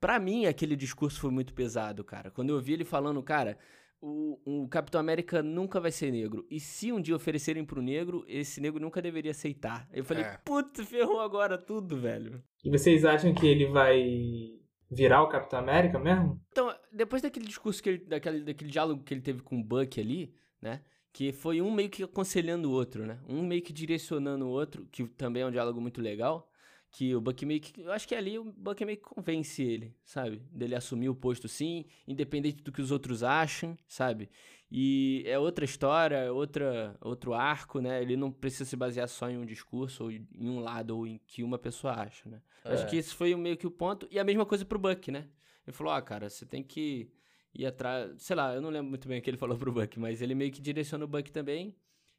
Pra 0.00 0.18
mim, 0.18 0.46
aquele 0.46 0.74
discurso 0.74 1.20
foi 1.20 1.30
muito 1.30 1.52
pesado, 1.52 2.02
cara. 2.02 2.30
Quando 2.30 2.48
eu 2.48 2.60
vi 2.60 2.72
ele 2.74 2.84
falando, 2.84 3.22
cara, 3.22 3.58
o, 4.06 4.38
o 4.64 4.68
Capitão 4.68 5.00
América 5.00 5.42
nunca 5.42 5.80
vai 5.80 5.90
ser 5.90 6.10
negro. 6.12 6.46
E 6.50 6.60
se 6.60 6.92
um 6.92 7.00
dia 7.00 7.16
oferecerem 7.16 7.64
pro 7.64 7.80
negro, 7.80 8.22
esse 8.28 8.60
negro 8.60 8.78
nunca 8.78 9.00
deveria 9.00 9.30
aceitar. 9.30 9.88
Eu 9.92 10.04
falei, 10.04 10.24
É. 10.24 10.38
puta, 10.44 10.84
ferrou 10.84 11.20
agora 11.20 11.56
tudo, 11.56 11.96
velho. 11.96 12.42
E 12.62 12.68
vocês 12.70 13.04
acham 13.04 13.32
que 13.32 13.46
ele 13.46 13.66
vai 13.66 14.58
virar 14.90 15.22
o 15.22 15.28
Capitão 15.28 15.58
América 15.58 15.98
mesmo? 15.98 16.38
Então, 16.52 16.74
depois 16.92 17.22
daquele 17.22 17.46
discurso, 17.46 17.82
que 17.82 17.88
ele, 17.88 17.98
daquele, 18.04 18.40
daquele 18.44 18.70
diálogo 18.70 19.02
que 19.02 19.14
ele 19.14 19.22
teve 19.22 19.40
com 19.42 19.58
o 19.58 19.64
Buck 19.64 19.98
ali, 19.98 20.34
né? 20.60 20.82
Que 21.12 21.32
foi 21.32 21.62
um 21.62 21.70
meio 21.72 21.88
que 21.88 22.02
aconselhando 22.02 22.68
o 22.70 22.72
outro, 22.72 23.06
né? 23.06 23.20
Um 23.26 23.42
meio 23.46 23.62
que 23.62 23.72
direcionando 23.72 24.44
o 24.46 24.50
outro, 24.50 24.86
que 24.92 25.06
também 25.06 25.42
é 25.42 25.46
um 25.46 25.50
diálogo 25.50 25.80
muito 25.80 26.02
legal. 26.02 26.48
Que 26.94 27.12
o 27.12 27.20
Buck 27.20 27.44
meio 27.44 27.60
que, 27.60 27.80
eu 27.80 27.90
acho 27.90 28.06
que 28.06 28.14
ali 28.14 28.38
o 28.38 28.44
Buck 28.44 28.84
meio 28.84 28.96
que 28.96 29.02
convence 29.02 29.60
ele, 29.60 29.92
sabe? 30.04 30.40
Dele 30.52 30.76
assumir 30.76 31.08
o 31.08 31.14
posto 31.14 31.48
sim, 31.48 31.84
independente 32.06 32.62
do 32.62 32.70
que 32.70 32.80
os 32.80 32.92
outros 32.92 33.24
acham, 33.24 33.76
sabe? 33.88 34.30
E 34.70 35.24
é 35.26 35.36
outra 35.36 35.64
história, 35.64 36.14
é 36.14 36.30
outra, 36.30 36.96
outro 37.00 37.34
arco, 37.34 37.80
né? 37.80 38.00
Ele 38.00 38.16
não 38.16 38.30
precisa 38.30 38.64
se 38.64 38.76
basear 38.76 39.08
só 39.08 39.28
em 39.28 39.36
um 39.36 39.44
discurso 39.44 40.04
ou 40.04 40.12
em 40.12 40.48
um 40.48 40.60
lado 40.60 40.96
ou 40.96 41.04
em 41.04 41.20
que 41.26 41.42
uma 41.42 41.58
pessoa 41.58 41.94
acha, 41.94 42.28
né? 42.28 42.40
É. 42.64 42.74
Acho 42.74 42.86
que 42.86 42.96
esse 42.96 43.12
foi 43.12 43.34
meio 43.34 43.56
que 43.56 43.66
o 43.66 43.72
ponto. 43.72 44.06
E 44.08 44.16
a 44.16 44.24
mesma 44.24 44.46
coisa 44.46 44.64
pro 44.64 44.78
Buck, 44.78 45.10
né? 45.10 45.26
Ele 45.66 45.76
falou, 45.76 45.92
ah, 45.92 46.00
cara, 46.00 46.30
você 46.30 46.46
tem 46.46 46.62
que 46.62 47.10
ir 47.52 47.66
atrás. 47.66 48.22
Sei 48.22 48.36
lá, 48.36 48.54
eu 48.54 48.60
não 48.60 48.70
lembro 48.70 48.90
muito 48.90 49.08
bem 49.08 49.18
o 49.18 49.22
que 49.22 49.28
ele 49.30 49.36
falou 49.36 49.58
pro 49.58 49.72
Buck, 49.72 49.98
mas 49.98 50.22
ele 50.22 50.34
meio 50.34 50.52
que 50.52 50.62
direciona 50.62 51.04
o 51.04 51.08
Buck 51.08 51.32
também. 51.32 51.74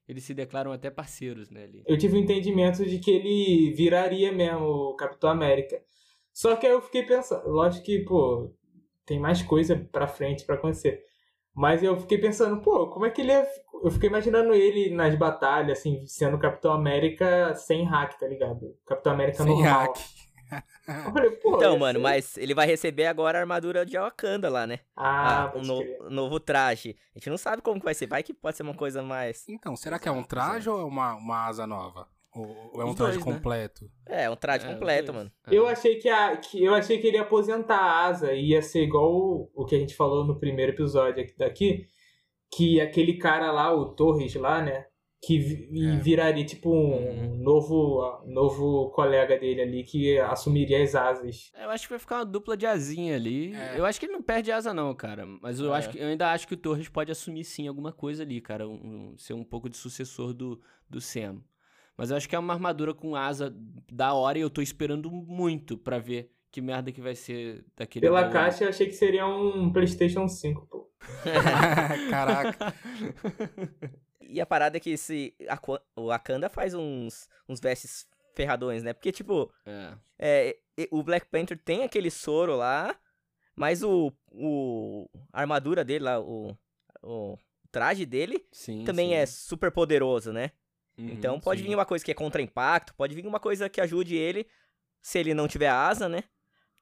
Eles 0.07 0.23
se 0.23 0.33
declaram 0.33 0.71
até 0.71 0.89
parceiros, 0.89 1.49
né? 1.49 1.63
Ali. 1.63 1.83
Eu 1.87 1.97
tive 1.97 2.15
o 2.15 2.19
entendimento 2.19 2.85
de 2.85 2.99
que 2.99 3.11
ele 3.11 3.73
viraria 3.73 4.31
mesmo 4.31 4.65
o 4.65 4.95
Capitão 4.95 5.29
América. 5.29 5.81
Só 6.31 6.55
que 6.55 6.67
aí 6.67 6.73
eu 6.73 6.81
fiquei 6.81 7.03
pensando, 7.03 7.47
lógico 7.49 7.85
que, 7.85 7.99
pô, 7.99 8.53
tem 9.05 9.19
mais 9.19 9.41
coisa 9.41 9.75
pra 9.91 10.07
frente 10.07 10.45
pra 10.45 10.55
acontecer. 10.55 11.01
Mas 11.55 11.81
eu 11.81 11.97
fiquei 11.97 12.17
pensando, 12.17 12.61
pô, 12.61 12.87
como 12.89 13.05
é 13.05 13.09
que 13.09 13.21
ele 13.21 13.31
ia. 13.31 13.47
Eu 13.83 13.89
fiquei 13.89 14.09
imaginando 14.09 14.53
ele 14.53 14.89
nas 14.93 15.15
batalhas, 15.15 15.79
assim, 15.79 16.05
sendo 16.05 16.37
Capitão 16.37 16.73
América 16.73 17.53
sem 17.55 17.85
hack, 17.85 18.19
tá 18.19 18.27
ligado? 18.27 18.75
Capitão 18.85 19.13
América 19.13 19.43
Sem 19.43 19.47
normal. 19.47 19.87
hack. 19.87 19.97
Então, 21.45 21.77
mano, 21.79 21.99
ser- 21.99 22.03
mas 22.03 22.37
ele 22.37 22.53
vai 22.53 22.67
receber 22.67 23.07
agora 23.07 23.37
a 23.37 23.41
armadura 23.41 23.85
de 23.85 23.97
Wakanda 23.97 24.49
lá, 24.49 24.67
né? 24.67 24.79
Ah, 24.95 25.45
Ah, 25.45 25.53
um 25.57 25.61
no- 25.61 26.09
novo 26.09 26.39
traje. 26.39 26.95
A 27.15 27.19
gente 27.19 27.29
não 27.29 27.37
sabe 27.37 27.61
como 27.61 27.79
que 27.79 27.85
vai 27.85 27.93
ser. 27.93 28.07
Vai 28.07 28.21
que 28.23 28.33
pode 28.33 28.55
ser 28.57 28.63
uma 28.63 28.73
coisa 28.75 29.01
mais. 29.01 29.47
Então, 29.49 29.75
será 29.75 29.97
que 29.97 30.07
é 30.07 30.11
um 30.11 30.23
traje 30.23 30.69
ou 30.69 30.79
é 30.79 30.83
uma, 30.83 31.15
uma 31.15 31.47
asa 31.47 31.65
nova? 31.65 32.07
Ou, 32.33 32.81
é 32.81 32.85
um 32.85 32.93
traje 32.93 33.13
dois, 33.13 33.25
né? 33.25 33.33
completo? 33.33 33.89
É, 34.05 34.29
um 34.29 34.35
traje 34.35 34.67
É, 34.67 34.73
completo, 34.73 35.13
mano. 35.13 35.31
É. 35.47 35.55
Eu 35.55 35.65
achei 35.67 35.95
que, 35.95 36.09
a, 36.09 36.35
que 36.37 36.63
eu 36.63 36.73
achei 36.75 36.99
que 36.99 37.07
ele 37.07 37.15
ia 37.17 37.23
aposentar 37.23 37.77
a 37.77 38.05
asa 38.05 38.33
e 38.33 38.49
ia 38.49 38.61
ser 38.61 38.83
igual 38.83 39.09
o, 39.11 39.49
o 39.55 39.65
que 39.65 39.75
a 39.75 39.79
gente 39.79 39.95
falou 39.95 40.25
no 40.25 40.37
primeiro 40.37 40.73
episódio 40.73 41.23
aqui 41.23 41.33
daqui, 41.37 41.85
que 42.53 42.81
aquele 42.81 43.17
cara 43.17 43.51
lá, 43.51 43.73
o 43.73 43.95
Torres 43.95 44.35
lá, 44.35 44.61
né, 44.61 44.85
que 45.25 45.67
É. 45.73 45.95
viraria 45.97 46.45
tipo 46.45 46.69
um 46.69 46.93
Uhum. 46.95 47.37
novo 47.37 48.21
novo 48.27 48.89
colega 48.91 49.37
dele 49.39 49.61
ali 49.61 49.83
que 49.83 50.17
assumiria 50.19 50.83
as 50.83 50.93
asas. 50.93 51.51
Eu 51.59 51.69
acho 51.69 51.83
que 51.85 51.89
vai 51.89 51.99
ficar 51.99 52.17
uma 52.17 52.25
dupla 52.25 52.55
de 52.55 52.65
asinha 52.65 53.15
ali. 53.15 53.53
É. 53.55 53.79
Eu 53.79 53.85
acho 53.85 53.99
que 53.99 54.05
ele 54.05 54.13
não 54.13 54.21
perde 54.21 54.51
asa, 54.51 54.73
não, 54.73 54.93
cara. 54.93 55.25
Mas 55.41 55.59
eu, 55.59 55.73
É. 55.73 55.77
acho 55.77 55.89
que, 55.89 55.97
eu 55.97 56.05
ainda 56.07 56.31
acho 56.31 56.47
que 56.47 56.53
o 56.53 56.57
Torres 56.57 56.87
pode 56.89 57.11
assumir 57.11 57.43
sim 57.43 57.67
alguma 57.67 57.91
coisa 57.91 58.23
ali, 58.23 58.39
cara. 58.41 58.67
um- 58.67 58.73
um- 59.13 59.17
ser 59.17 59.33
um 59.33 59.43
pouco 59.43 59.69
de 59.69 59.77
sucessor 59.77 60.33
do, 60.33 60.61
do 60.89 61.01
Sam. 61.01 61.41
Mas 61.97 62.11
eu 62.11 62.17
acho 62.17 62.27
que 62.27 62.35
é 62.35 62.39
uma 62.39 62.53
armadura 62.53 62.93
com 62.93 63.15
asa 63.15 63.55
da 63.91 64.13
hora 64.13 64.37
e 64.37 64.41
eu 64.41 64.49
tô 64.49 64.61
esperando 64.61 65.09
muito 65.09 65.77
pra 65.77 65.97
ver 65.97 66.29
que 66.51 66.61
merda 66.61 66.91
que 66.91 67.01
vai 67.01 67.15
ser 67.15 67.65
daquele. 67.75 68.05
Pela 68.05 68.29
caixa 68.29 68.63
eu 68.65 68.69
achei 68.69 68.85
que 68.87 68.93
seria 68.93 69.25
um 69.25 69.71
PlayStation 69.71 70.27
5, 70.27 70.67
pô. 70.69 70.89
Caraca. 72.09 72.73
E 74.35 74.41
a 74.41 74.45
parada 74.45 74.75
é 74.75 74.79
que 74.81 74.89
esse 74.89 75.33
Aqua- 75.47 75.81
o 75.95 76.07
Wakanda 76.07 76.49
faz 76.49 76.73
uns, 76.73 77.29
uns 77.47 77.59
vestes 77.61 78.05
ferradões, 78.33 78.83
né? 78.83 78.91
Porque, 78.91 79.11
tipo, 79.11 79.49
É. 79.65 79.93
é, 80.19 80.57
o 80.91 81.01
Black 81.01 81.25
Panther 81.27 81.57
tem 81.57 81.83
aquele 81.83 82.11
soro 82.11 82.57
lá, 82.57 82.93
mas 83.55 83.81
o, 83.81 84.11
o 84.33 85.07
a 85.31 85.39
armadura 85.39 85.85
dele 85.85 86.03
lá, 86.03 86.19
o, 86.19 86.53
o 87.01 87.37
traje 87.71 88.05
dele 88.05 88.45
Sim. 88.51 88.83
também 88.83 89.09
sim. 89.09 89.13
é 89.15 89.25
super 89.25 89.71
poderoso, 89.71 90.33
né? 90.33 90.51
Uhum, 90.97 91.09
Então 91.11 91.39
pode 91.39 91.61
sim. 91.61 91.67
vir 91.69 91.75
uma 91.75 91.85
coisa 91.85 92.03
que 92.03 92.11
é 92.11 92.13
contra 92.13 92.41
impacto, 92.41 92.93
pode 92.95 93.15
vir 93.15 93.25
uma 93.25 93.39
coisa 93.39 93.69
que 93.69 93.79
ajude 93.79 94.15
ele, 94.17 94.45
se 95.01 95.17
ele 95.17 95.33
não 95.33 95.47
tiver 95.47 95.69
asa, 95.69 96.09
né? 96.09 96.23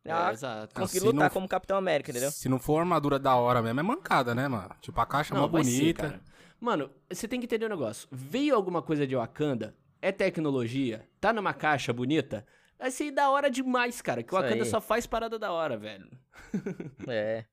A 0.06 0.30
É, 0.30 0.34
exato. 0.34 0.74
conseguir 0.76 1.00
Se 1.02 1.06
lutar 1.06 1.22
não- 1.26 1.30
como 1.30 1.48
Capitão 1.48 1.78
América, 1.78 2.10
entendeu? 2.10 2.32
Se 2.32 2.50
não 2.50 2.58
for 2.60 2.80
armadura 2.80 3.18
da 3.20 3.36
hora 3.36 3.62
mesmo, 3.62 3.80
é 3.80 3.84
mancada, 3.84 4.34
né, 4.36 4.48
mano? 4.48 4.76
Tipo, 4.82 5.00
a 5.00 5.06
caixa 5.06 5.34
é 5.36 5.38
ser, 5.40 5.48
bonita. 5.48 6.10
cara. 6.10 6.22
Mano, 6.64 6.90
você 7.12 7.28
tem 7.28 7.42
que 7.42 7.46
entender 7.46 7.66
um 7.66 7.70
negócio. 7.70 8.08
Veio 8.10 8.56
alguma 8.56 8.82
coisa 8.82 9.06
de 9.06 9.18
Wakanda, 9.18 9.76
é 10.02 10.14
tecnologia, 10.14 11.06
tá 11.20 11.34
numa 11.34 11.54
caixa 11.54 11.92
bonita, 11.92 12.48
vai 12.80 12.90
ser 12.90 13.12
da 13.12 13.30
hora 13.30 13.50
demais, 13.52 14.02
cara. 14.02 14.24
Que 14.24 14.34
o 14.34 14.38
Wakanda 14.38 14.64
só 14.64 14.80
faz 14.80 15.06
parada 15.06 15.38
da 15.38 15.52
hora, 15.52 15.76
velho. 15.76 16.10
É. 17.06 17.44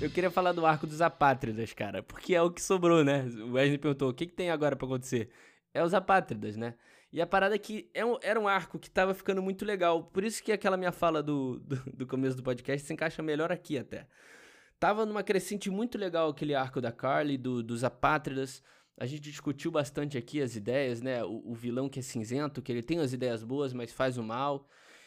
Eu 0.00 0.08
queria 0.10 0.30
falar 0.30 0.52
do 0.52 0.64
arco 0.64 0.86
dos 0.86 1.02
apátridas, 1.02 1.74
cara, 1.74 2.02
porque 2.02 2.34
é 2.34 2.40
o 2.40 2.50
que 2.50 2.62
sobrou, 2.62 3.04
né? 3.04 3.24
O 3.44 3.52
Wesley 3.52 3.76
perguntou, 3.76 4.08
o 4.08 4.14
que, 4.14 4.24
que 4.24 4.32
tem 4.32 4.50
agora 4.50 4.74
pra 4.74 4.86
acontecer? 4.86 5.28
É 5.74 5.84
os 5.84 5.92
apátridas, 5.92 6.56
né? 6.56 6.76
E 7.12 7.20
a 7.20 7.26
parada 7.26 7.54
é 7.54 7.58
que 7.58 7.90
é 7.92 8.06
um- 8.06 8.18
era 8.22 8.40
um 8.40 8.48
arco 8.48 8.78
que 8.78 8.90
tava 8.90 9.12
ficando 9.12 9.42
muito 9.42 9.66
legal. 9.66 10.02
Por 10.04 10.24
isso 10.24 10.42
que 10.42 10.50
aquela 10.50 10.78
minha 10.78 10.92
fala 10.92 11.22
do, 11.22 11.58
do, 11.60 11.76
do 11.92 12.06
começo 12.06 12.34
do 12.38 12.42
podcast 12.42 12.86
se 12.86 12.92
encaixa 12.94 13.22
melhor 13.22 13.52
aqui 13.52 13.76
até. 13.76 14.06
Tava 14.82 15.06
numa 15.06 15.22
crescente 15.22 15.70
muito 15.70 15.96
legal 15.96 16.30
aquele 16.30 16.56
arco 16.56 16.80
da 16.80 16.90
Carly, 16.90 17.38
do, 17.38 17.62
dos 17.62 17.84
apátridas. 17.84 18.60
A 18.98 19.06
gente 19.06 19.20
discutiu 19.20 19.70
bastante 19.70 20.18
aqui 20.18 20.42
as 20.42 20.56
ideias, 20.56 21.00
né? 21.00 21.22
O, 21.22 21.52
o 21.52 21.54
vilão 21.54 21.88
que 21.88 22.00
é 22.00 22.02
cinzento, 22.02 22.60
que 22.60 22.72
ele 22.72 22.82
tem 22.82 22.98
as 22.98 23.12
ideias 23.12 23.44
boas, 23.44 23.72
mas 23.72 23.92
faz 23.92 24.18
o 24.18 24.24
mal. 24.24 24.66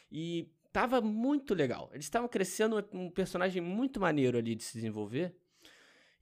E 0.10 0.50
tava 0.72 1.02
muito 1.02 1.54
legal. 1.54 1.90
Eles 1.92 2.06
estavam 2.06 2.30
crescendo 2.30 2.82
um 2.94 3.10
personagem 3.10 3.62
muito 3.62 4.00
maneiro 4.00 4.38
ali 4.38 4.56
de 4.56 4.64
se 4.64 4.76
desenvolver. 4.76 5.36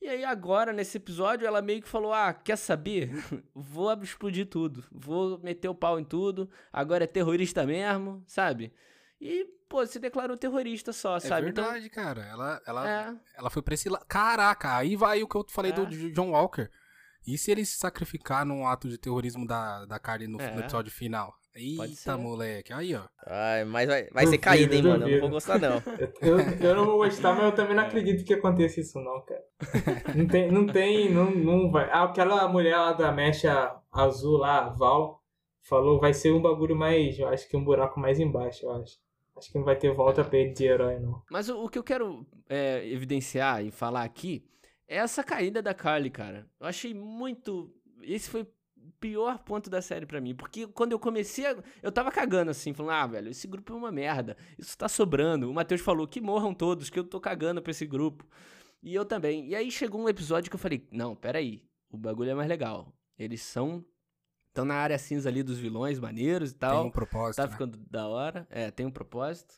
E 0.01 0.07
aí 0.07 0.23
agora, 0.23 0.73
nesse 0.73 0.97
episódio, 0.97 1.45
ela 1.45 1.61
meio 1.61 1.83
que 1.83 1.87
falou, 1.87 2.11
ah, 2.11 2.33
quer 2.33 2.55
saber? 2.55 3.11
Vou 3.53 3.93
explodir 4.01 4.47
tudo. 4.47 4.83
Vou 4.91 5.37
meter 5.37 5.69
o 5.69 5.75
pau 5.75 5.99
em 5.99 6.03
tudo. 6.03 6.49
Agora 6.71 7.03
é 7.03 7.07
terrorista 7.07 7.67
mesmo, 7.67 8.23
sabe? 8.25 8.73
E, 9.21 9.47
pô, 9.73 9.85
se 9.87 9.97
declarou 9.97 10.37
terrorista 10.37 10.93
só, 10.93 11.17
É 11.17 11.19
sabe? 11.19 11.49
Então, 11.49 11.63
verdade, 11.63 11.89
cara. 11.89 12.21
Ela, 12.25 12.61
ela, 12.67 12.89
é, 12.89 13.15
ela 13.35 13.49
foi 13.49 13.63
pra 13.63 13.73
esse 13.73 13.89
lado. 13.89 14.05
Caraca, 14.07 14.77
aí 14.77 14.95
vai 14.95 15.23
o 15.23 15.27
que 15.27 15.35
eu 15.35 15.43
falei 15.49 15.71
É. 15.71 15.73
do 15.73 15.87
John 16.11 16.29
Walker. 16.29 16.69
E 17.25 17.37
se 17.37 17.49
ele 17.51 17.65
se 17.65 17.77
sacrificar 17.77 18.45
num 18.45 18.67
ato 18.67 18.87
de 18.87 18.97
terrorismo 18.99 19.47
da, 19.47 19.85
da 19.85 19.97
Carly 19.97 20.27
no, 20.27 20.37
no 20.37 20.43
É. 20.43 20.59
episódio 20.59 20.91
final? 20.91 21.33
Eita, 21.55 22.17
moleque. 22.17 22.73
Aí, 22.73 22.95
ó. 22.95 23.03
Ai, 23.27 23.63
mas 23.63 23.87
vai, 23.87 24.09
vai 24.11 24.27
ser 24.27 24.37
caída, 24.39 24.75
hein, 24.75 24.81
mano? 24.83 25.07
Eu 25.07 25.13
não 25.13 25.19
vou 25.21 25.29
gostar, 25.29 25.59
não. 25.59 25.81
Eu, 26.21 26.39
eu 26.39 26.75
não 26.75 26.85
vou 26.85 26.97
gostar, 26.97 27.33
mas 27.35 27.43
eu 27.45 27.51
também 27.51 27.73
É. 27.73 27.75
não 27.75 27.83
acredito 27.85 28.25
que 28.25 28.33
aconteça 28.33 28.79
isso 28.79 28.99
não, 28.99 29.21
cara. 29.25 29.43
Não 30.15 30.27
tem, 30.27 30.51
não 30.51 30.65
tem, 30.67 31.11
não, 31.13 31.31
não 31.31 31.71
vai. 31.71 31.89
Ah, 31.91 32.03
aquela 32.03 32.47
mulher 32.47 32.75
lá 32.77 32.93
da 32.93 33.11
mecha 33.11 33.75
azul 33.91 34.37
lá, 34.37 34.69
Val, 34.69 35.21
falou 35.63 35.99
vai 35.99 36.13
ser 36.13 36.31
um 36.31 36.41
bagulho 36.41 36.75
mais, 36.75 37.17
eu 37.19 37.27
acho 37.27 37.47
que 37.47 37.55
um 37.57 37.63
buraco 37.63 37.99
mais 37.99 38.19
embaixo, 38.19 38.65
eu 38.65 38.71
acho. 38.81 38.97
Acho 39.35 39.51
que 39.51 39.57
não 39.57 39.65
vai 39.65 39.77
ter 39.77 39.93
volta 39.93 40.23
pra 40.23 40.37
ele 40.37 40.53
de 40.53 40.63
herói, 40.65 40.99
não. 40.99 41.21
Mas 41.29 41.49
o, 41.49 41.63
o 41.63 41.69
que 41.69 41.77
eu 41.77 41.83
quero 41.83 42.25
é, 42.47 42.87
evidenciar 42.87 43.65
e 43.65 43.71
falar 43.71 44.03
aqui 44.03 44.45
é 44.87 44.97
essa 44.97 45.23
caída 45.23 45.61
da 45.61 45.73
Carly, 45.73 46.09
cara. 46.09 46.47
Eu 46.59 46.67
achei 46.67 46.93
muito. 46.93 47.73
Esse 48.01 48.29
foi 48.29 48.41
o 48.43 48.47
pior 48.99 49.39
ponto 49.39 49.69
da 49.69 49.81
série 49.81 50.05
pra 50.05 50.21
mim. 50.21 50.35
Porque 50.35 50.67
quando 50.67 50.91
eu 50.91 50.99
comecei. 50.99 51.45
A... 51.45 51.57
Eu 51.81 51.91
tava 51.91 52.11
cagando 52.11 52.51
assim, 52.51 52.73
falando, 52.73 52.91
ah, 52.91 53.07
velho, 53.07 53.29
esse 53.29 53.47
grupo 53.47 53.73
é 53.73 53.75
uma 53.75 53.91
merda. 53.91 54.37
Isso 54.57 54.77
tá 54.77 54.87
sobrando. 54.87 55.49
O 55.49 55.53
Matheus 55.53 55.81
falou 55.81 56.07
que 56.07 56.21
morram 56.21 56.53
todos, 56.53 56.89
que 56.89 56.99
eu 56.99 57.03
tô 57.03 57.19
cagando 57.19 57.61
pra 57.61 57.71
esse 57.71 57.85
grupo. 57.85 58.25
E 58.81 58.93
eu 58.93 59.05
também. 59.05 59.47
E 59.47 59.55
aí 59.55 59.71
chegou 59.71 60.01
um 60.01 60.09
episódio 60.09 60.49
que 60.49 60.55
eu 60.55 60.59
falei, 60.59 60.87
não, 60.91 61.15
peraí. 61.15 61.63
O 61.89 61.97
bagulho 61.97 62.31
é 62.31 62.35
mais 62.35 62.49
legal. 62.49 62.93
Eles 63.17 63.41
são. 63.41 63.83
Estão 64.53 64.65
na 64.65 64.75
área 64.75 64.99
cinza 64.99 65.29
ali 65.29 65.41
dos 65.41 65.57
vilões, 65.57 65.99
maneiros 65.99 66.51
e 66.51 66.53
Tem 66.53 66.69
tal. 66.69 66.85
um 66.85 66.91
propósito. 66.91 67.37
Tá 67.37 67.47
né? 67.47 67.51
ficando 67.51 67.75
da 67.89 68.07
hora. 68.07 68.45
É, 68.51 68.69
tem 68.69 68.85
um 68.85 68.91
propósito. 68.91 69.55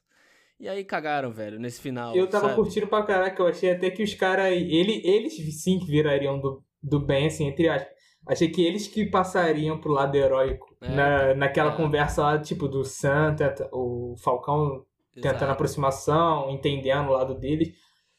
E 0.57 0.69
aí 0.69 0.85
cagaram, 0.85 1.33
velho, 1.33 1.59
nesse 1.59 1.81
final. 1.81 2.15
Eu 2.15 2.29
tava 2.29 2.45
sabe? 2.45 2.55
curtindo 2.55 2.87
pra 2.87 3.03
caraca, 3.03 3.43
eu 3.43 3.47
achei 3.47 3.71
até 3.71 3.91
que 3.91 4.01
os 4.01 4.13
caras. 4.13 4.53
Ele, 4.53 5.01
eles 5.03 5.33
sim 5.61 5.79
que 5.79 5.85
virariam 5.85 6.39
do, 6.39 6.63
do 6.81 6.97
bem, 6.97 7.27
assim, 7.27 7.45
entre 7.45 7.67
aspas. 7.67 7.93
Achei 8.25 8.49
que 8.49 8.65
eles 8.65 8.87
que 8.87 9.05
passariam 9.05 9.77
pro 9.81 9.91
lado 9.91 10.15
heróico. 10.15 10.65
É, 10.79 10.87
na, 10.87 11.35
naquela 11.35 11.73
é. 11.73 11.75
conversa 11.75 12.21
lá, 12.21 12.39
tipo, 12.39 12.69
do 12.69 12.85
Santa, 12.85 13.53
o 13.73 14.15
Falcão 14.23 14.85
tentando 15.13 15.35
Exato. 15.35 15.51
aproximação, 15.51 16.49
entendendo 16.49 17.09
o 17.09 17.11
lado 17.11 17.35
deles. 17.35 17.73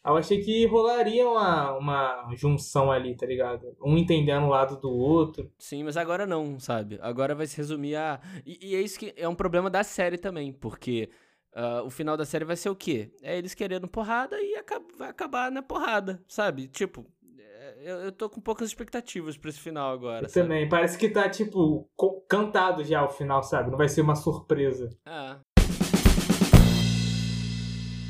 Eu 0.06 0.16
achei 0.16 0.40
que 0.40 0.64
rolaria 0.66 1.28
uma, 1.28 1.72
uma 1.78 2.34
junção 2.36 2.92
ali, 2.92 3.16
tá 3.16 3.26
ligado? 3.26 3.76
Um 3.84 3.98
entendendo 3.98 4.44
o 4.44 4.48
lado 4.50 4.76
do 4.80 4.88
outro. 4.90 5.50
Sim, 5.58 5.82
mas 5.82 5.96
agora 5.96 6.24
não, 6.26 6.60
sabe? 6.60 6.98
Agora 7.02 7.34
vai 7.34 7.46
se 7.46 7.56
resumir 7.56 7.96
a. 7.96 8.20
E, 8.46 8.70
e 8.70 8.76
é 8.76 8.80
isso 8.80 8.98
que 8.98 9.12
é 9.16 9.28
um 9.28 9.34
problema 9.34 9.68
da 9.68 9.82
série 9.82 10.16
também, 10.16 10.52
porque 10.52 11.10
ah, 11.52 11.82
o 11.84 11.90
final 11.90 12.16
da 12.16 12.24
série 12.24 12.44
vai 12.44 12.54
ser 12.56 12.68
o 12.68 12.76
quê? 12.76 13.10
É 13.22 13.36
eles 13.36 13.52
querendo 13.54 13.88
porrada 13.88 14.40
e 14.40 14.54
aca- 14.54 14.80
vai 14.96 15.08
acabar 15.08 15.50
na 15.50 15.62
porrada, 15.62 16.22
sabe? 16.28 16.68
Tipo, 16.68 17.04
é, 17.38 17.74
eu, 17.80 17.96
eu 18.04 18.12
tô 18.12 18.28
com 18.30 18.40
poucas 18.40 18.68
expectativas 18.68 19.36
pra 19.36 19.50
esse 19.50 19.58
final 19.58 19.92
agora. 19.92 20.24
Eu 20.26 20.28
sabe? 20.28 20.46
também. 20.46 20.68
Parece 20.68 20.96
que 20.96 21.08
tá, 21.08 21.28
tipo, 21.28 21.90
cantado 22.28 22.84
já 22.84 23.04
o 23.04 23.08
final, 23.10 23.42
sabe? 23.42 23.70
Não 23.72 23.78
vai 23.78 23.88
ser 23.88 24.02
uma 24.02 24.14
surpresa. 24.14 24.90
Ah. 25.04 25.40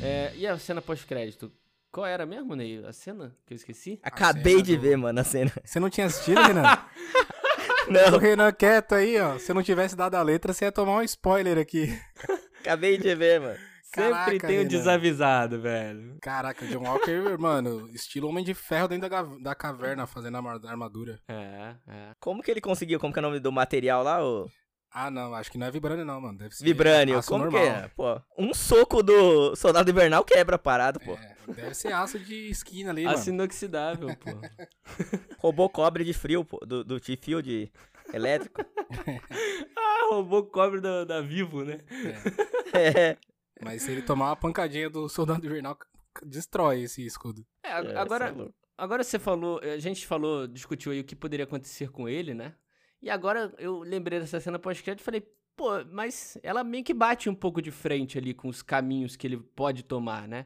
É, 0.01 0.31
e 0.35 0.45
a 0.45 0.57
cena 0.59 0.79
pós-crédito? 0.81 1.51
Qual 1.97 2.05
era 2.05 2.27
mesmo, 2.27 2.55
Ney? 2.55 2.85
A 2.85 2.93
cena 2.93 3.35
que 3.47 3.55
eu 3.55 3.55
esqueci? 3.55 3.99
Acabei 4.03 4.61
de 4.61 4.75
do- 4.75 4.81
ver, 4.83 4.95
mano, 4.95 5.19
a 5.19 5.23
cena. 5.23 5.51
Você 5.65 5.79
não 5.79 5.89
tinha 5.89 6.05
assistido, 6.05 6.39
Renan? 6.39 6.61
O 8.13 8.17
Renan 8.19 8.51
quieto 8.51 8.93
aí, 8.93 9.19
ó. 9.19 9.39
Se 9.39 9.49
eu 9.49 9.55
não 9.55 9.63
tivesse 9.63 9.95
dado 9.95 10.13
a 10.13 10.21
letra, 10.21 10.53
você 10.53 10.65
ia 10.65 10.71
tomar 10.71 10.97
um 10.97 11.01
spoiler 11.01 11.57
aqui. 11.57 11.87
Acabei 12.61 12.99
de 12.99 13.15
ver, 13.15 13.39
mano. 13.39 13.57
Sempre 13.81 14.11
Caraca, 14.11 14.39
tem 14.47 14.57
um 14.57 14.59
Renan. 14.59 14.67
desavisado, 14.67 15.59
velho. 15.59 16.17
Caraca, 16.21 16.65
o 16.65 16.67
John 16.67 16.83
Walker, 16.83 17.35
mano, 17.39 17.89
estilo 17.95 18.27
Homem 18.27 18.43
de 18.43 18.53
Ferro 18.53 18.89
dentro 18.89 19.09
da, 19.09 19.23
da 19.23 19.55
caverna 19.55 20.05
fazendo 20.05 20.35
a 20.37 20.69
armadura. 20.69 21.19
É, 21.27 21.73
é. 21.87 22.11
Como 22.19 22.43
que 22.43 22.51
ele 22.51 22.61
conseguiu? 22.61 22.99
Como 22.99 23.11
que 23.11 23.17
é 23.17 23.21
o 23.21 23.25
nome 23.25 23.39
do 23.39 23.51
material 23.51 24.03
lá? 24.03 24.23
O 24.23 24.47
Ah, 24.91 25.11
não, 25.11 25.33
acho 25.33 25.51
que 25.51 25.57
não 25.57 25.67
é 25.67 25.71
Vibranium 25.71 26.05
não, 26.05 26.21
mano. 26.21 26.37
Deve 26.37 26.55
ser 26.55 26.63
Vibrânio. 26.63 27.17
aço 27.19 27.29
Como 27.29 27.43
normal. 27.43 27.61
que 27.61 27.67
é? 27.67 27.87
Pô, 27.89 28.21
um 28.37 28.53
soco 28.53 29.03
do 29.03 29.55
Soldado 29.55 29.89
Invernal 29.89 30.23
quebra 30.23 30.55
a 30.55 30.59
parada, 30.59 30.99
pô. 30.99 31.13
É, 31.13 31.35
deve 31.47 31.73
ser 31.75 31.93
aço 31.93 32.17
de 32.19 32.49
esquina 32.49 32.91
ali, 32.91 33.05
Aço 33.05 33.29
mano. 33.29 33.43
inoxidável, 33.43 34.09
pô. 34.17 34.31
Roubou 35.39 35.69
cobre 35.69 36.03
de 36.03 36.13
frio, 36.13 36.43
pô. 36.43 36.57
Do, 36.65 36.83
do 36.83 36.99
de 36.99 37.71
elétrico. 38.13 38.61
ah, 39.77 40.07
roubou 40.09 40.45
cobre 40.45 40.81
da, 40.81 41.03
da 41.03 41.21
Vivo, 41.21 41.63
né? 41.63 41.79
É. 42.73 43.17
Mas 43.63 43.83
se 43.83 43.91
ele 43.91 44.01
tomar 44.01 44.27
uma 44.27 44.35
pancadinha 44.35 44.89
do 44.89 45.07
Soldado 45.07 45.43
Invernal, 45.45 45.77
destrói 46.23 46.81
esse 46.81 47.05
escudo. 47.05 47.45
É, 47.63 47.69
É, 47.69 47.97
agora, 47.97 48.29
é 48.29 48.49
agora 48.77 49.03
você 49.03 49.17
falou, 49.17 49.59
a 49.63 49.79
gente 49.79 50.05
falou, 50.05 50.47
discutiu 50.47 50.91
aí 50.91 50.99
o 50.99 51.03
que 51.03 51.15
poderia 51.15 51.45
acontecer 51.45 51.89
com 51.89 52.07
ele, 52.07 52.33
né? 52.33 52.53
E 53.01 53.09
agora 53.09 53.53
eu 53.57 53.79
lembrei 53.79 54.19
dessa 54.19 54.39
cena 54.39 54.57
pós-crédito 54.57 55.01
e 55.01 55.03
falei, 55.03 55.21
pô, 55.55 55.83
mas 55.91 56.37
ela 56.41 56.63
meio 56.63 56.83
que 56.83 56.93
bate 56.93 57.29
um 57.29 57.35
pouco 57.35 57.61
de 57.61 57.71
frente 57.71 58.17
ali 58.17 58.33
com 58.33 58.47
os 58.47 58.61
caminhos 58.61 59.15
que 59.15 59.27
ele 59.27 59.37
pode 59.37 59.83
tomar, 59.83 60.27
né? 60.27 60.45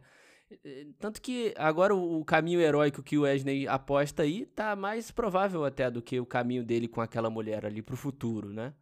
Tanto 0.99 1.21
que 1.21 1.53
agora 1.57 1.95
o 1.95 2.25
caminho 2.25 2.59
heróico 2.59 3.01
que 3.01 3.17
o 3.17 3.21
Wesley 3.21 3.67
aposta 3.67 4.23
aí 4.23 4.45
tá 4.45 4.75
mais 4.75 5.09
provável 5.09 5.63
até 5.63 5.89
do 5.89 6.01
que 6.01 6.19
o 6.19 6.25
caminho 6.25 6.63
dele 6.63 6.87
com 6.87 6.99
aquela 6.99 7.29
mulher 7.29 7.65
ali 7.65 7.81
pro 7.81 7.95
futuro, 7.95 8.49
né? 8.49 8.73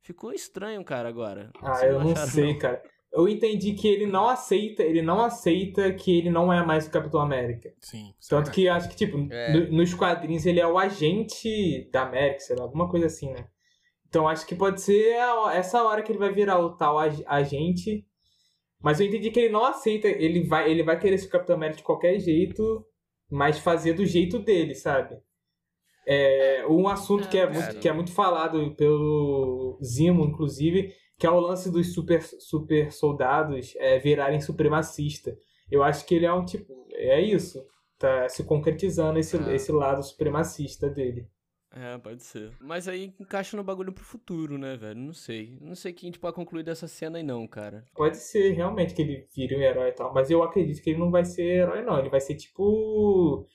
Ficou 0.00 0.32
estranho, 0.32 0.84
cara, 0.84 1.08
agora. 1.08 1.50
Ah, 1.62 1.74
Vocês 1.74 1.92
eu 1.92 2.00
não 2.00 2.12
acharam, 2.12 2.30
sei, 2.30 2.58
cara. 2.58 2.82
Eu 3.12 3.28
entendi 3.28 3.74
que 3.74 3.86
ele 3.86 4.06
não 4.06 4.26
aceita, 4.28 4.82
ele 4.82 5.02
não 5.02 5.20
aceita 5.22 5.92
que 5.92 6.16
ele 6.16 6.30
não 6.30 6.50
é 6.52 6.64
mais 6.64 6.86
o 6.86 6.90
Capitão 6.90 7.20
América. 7.20 7.72
Sim. 7.80 8.14
Tanto 8.28 8.50
que 8.50 8.66
acho 8.68 8.88
que, 8.88 8.96
tipo, 8.96 9.18
É. 9.30 9.52
no- 9.52 9.72
nos 9.76 9.92
quadrinhos 9.92 10.46
ele 10.46 10.60
é 10.60 10.66
o 10.66 10.78
agente 10.78 11.90
da 11.92 12.02
América, 12.04 12.40
sei 12.40 12.56
lá, 12.56 12.62
alguma 12.62 12.88
coisa 12.88 13.06
assim, 13.06 13.30
né? 13.30 13.46
Então 14.08 14.26
acho 14.26 14.46
que 14.46 14.54
pode 14.54 14.80
ser 14.80 15.14
a- 15.18 15.54
essa 15.54 15.82
hora 15.84 16.02
que 16.02 16.10
ele 16.10 16.18
vai 16.18 16.32
virar 16.32 16.58
o 16.58 16.70
tal 16.76 16.98
ag- 16.98 17.22
agente. 17.26 18.06
Mas 18.82 18.98
eu 18.98 19.06
entendi 19.06 19.30
que 19.30 19.40
ele 19.40 19.52
não 19.52 19.64
aceita, 19.64 20.08
ele 20.08 20.42
vai, 20.44 20.70
ele 20.70 20.82
vai 20.82 20.98
querer 20.98 21.18
ser 21.18 21.26
o 21.26 21.30
Capitão 21.30 21.54
América 21.56 21.78
de 21.78 21.84
qualquer 21.84 22.18
jeito, 22.18 22.84
mas 23.30 23.58
fazer 23.58 23.92
do 23.92 24.04
jeito 24.06 24.38
dele, 24.38 24.74
sabe? 24.74 25.16
É, 26.06 26.64
um 26.68 26.88
assunto 26.88 27.28
que, 27.28 27.38
é 27.38 27.44
muito, 27.46 27.60
cara. 27.66 27.78
que 27.78 27.88
é 27.88 27.92
muito 27.92 28.12
falado 28.12 28.74
pelo 28.74 29.78
Zimo, 29.84 30.24
inclusive, 30.24 30.92
que 31.22 31.26
é 31.28 31.30
o 31.30 31.38
lance 31.38 31.70
dos 31.70 31.94
super, 31.94 32.20
super 32.20 32.90
soldados 32.90 33.74
é, 33.76 33.96
virarem 34.00 34.40
supremacista. 34.40 35.38
Eu 35.70 35.84
acho 35.84 36.04
que 36.04 36.16
ele 36.16 36.26
é 36.26 36.32
um 36.32 36.44
tipo. 36.44 36.84
É 36.90 37.20
isso. 37.20 37.64
Tá 37.96 38.28
se 38.28 38.42
concretizando 38.42 39.20
esse, 39.20 39.36
Ah. 39.36 39.54
esse 39.54 39.70
lado 39.70 40.02
supremacista 40.02 40.90
dele. 40.90 41.28
É, 41.72 41.96
pode 41.98 42.24
ser. 42.24 42.50
Mas 42.60 42.88
aí 42.88 43.14
encaixa 43.20 43.56
no 43.56 43.62
bagulho 43.62 43.92
pro 43.92 44.02
futuro, 44.02 44.58
né, 44.58 44.76
velho? 44.76 44.98
Não 44.98 45.12
sei. 45.12 45.56
Não 45.60 45.76
sei 45.76 45.92
o 45.92 45.94
que 45.94 46.04
a 46.04 46.08
gente 46.08 46.18
pode 46.18 46.34
concluir 46.34 46.64
dessa 46.64 46.88
cena 46.88 47.18
aí, 47.18 47.22
não, 47.22 47.46
cara. 47.46 47.84
Pode 47.94 48.16
ser 48.16 48.50
realmente 48.50 48.92
que 48.92 49.02
ele 49.02 49.28
vire 49.32 49.56
um 49.56 49.60
herói 49.62 49.90
e 49.90 49.92
tal, 49.92 50.12
mas 50.12 50.28
eu 50.28 50.42
acredito 50.42 50.82
que 50.82 50.90
ele 50.90 50.98
não 50.98 51.12
vai 51.12 51.24
ser 51.24 51.44
herói, 51.44 51.82
não. 51.82 52.00
Ele 52.00 52.10
vai 52.10 52.20
ser 52.20 52.34
tipo. 52.34 53.46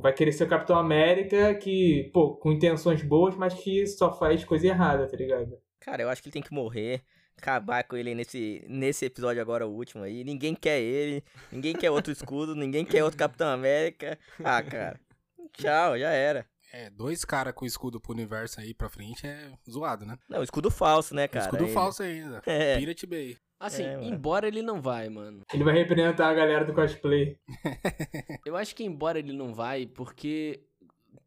Vai 0.00 0.12
querer 0.12 0.30
ser 0.30 0.44
o 0.44 0.48
Capitão 0.48 0.76
América 0.78 1.52
que, 1.56 2.10
pô, 2.14 2.36
com 2.36 2.52
intenções 2.52 3.02
boas, 3.02 3.34
mas 3.36 3.54
que 3.54 3.88
só 3.88 4.16
faz 4.16 4.44
coisa 4.44 4.68
errada, 4.68 5.08
tá 5.08 5.16
ligado? 5.16 5.58
Cara, 5.84 6.02
eu 6.02 6.08
acho 6.08 6.22
que 6.22 6.28
ele 6.28 6.32
tem 6.32 6.42
que 6.42 6.52
morrer. 6.52 7.02
Acabar 7.36 7.82
com 7.84 7.96
ele 7.96 8.14
nesse, 8.14 8.64
nesse 8.68 9.04
episódio 9.06 9.40
agora, 9.42 9.66
o 9.66 9.72
último 9.74 10.04
aí. 10.04 10.22
Ninguém 10.22 10.54
quer 10.54 10.80
ele. 10.80 11.24
Ninguém 11.50 11.74
quer 11.74 11.90
outro 11.90 12.12
escudo. 12.12 12.54
ninguém 12.54 12.84
quer 12.84 13.02
outro 13.02 13.18
Capitão 13.18 13.48
América. 13.48 14.18
Ah, 14.44 14.62
cara. 14.62 15.00
Tchau, 15.54 15.98
já 15.98 16.10
era. 16.10 16.46
É, 16.72 16.88
dois 16.88 17.24
caras 17.24 17.52
com 17.52 17.66
escudo 17.66 18.00
pro 18.00 18.12
universo 18.12 18.60
aí 18.60 18.72
pra 18.72 18.88
frente 18.88 19.26
é 19.26 19.50
zoado, 19.70 20.06
né? 20.06 20.16
Não, 20.28 20.42
escudo 20.42 20.70
falso, 20.70 21.14
né, 21.14 21.28
cara? 21.28 21.44
escudo 21.46 21.64
Ele- 21.64 21.72
falso 21.72 22.02
ainda. 22.02 22.42
É. 22.46 22.78
Pirate 22.78 23.06
Bay. 23.06 23.36
Assim, 23.60 23.84
É, 23.84 24.02
embora 24.04 24.48
ele 24.48 24.62
não 24.62 24.80
vai, 24.80 25.08
mano. 25.08 25.42
Ele 25.52 25.62
vai 25.64 25.74
representar 25.74 26.28
a 26.30 26.34
galera 26.34 26.64
do 26.64 26.72
cosplay. 26.74 27.38
Eu 28.46 28.56
acho 28.56 28.74
que 28.74 28.84
embora 28.84 29.18
ele 29.18 29.32
não 29.32 29.52
vai, 29.54 29.86
porque 29.86 30.64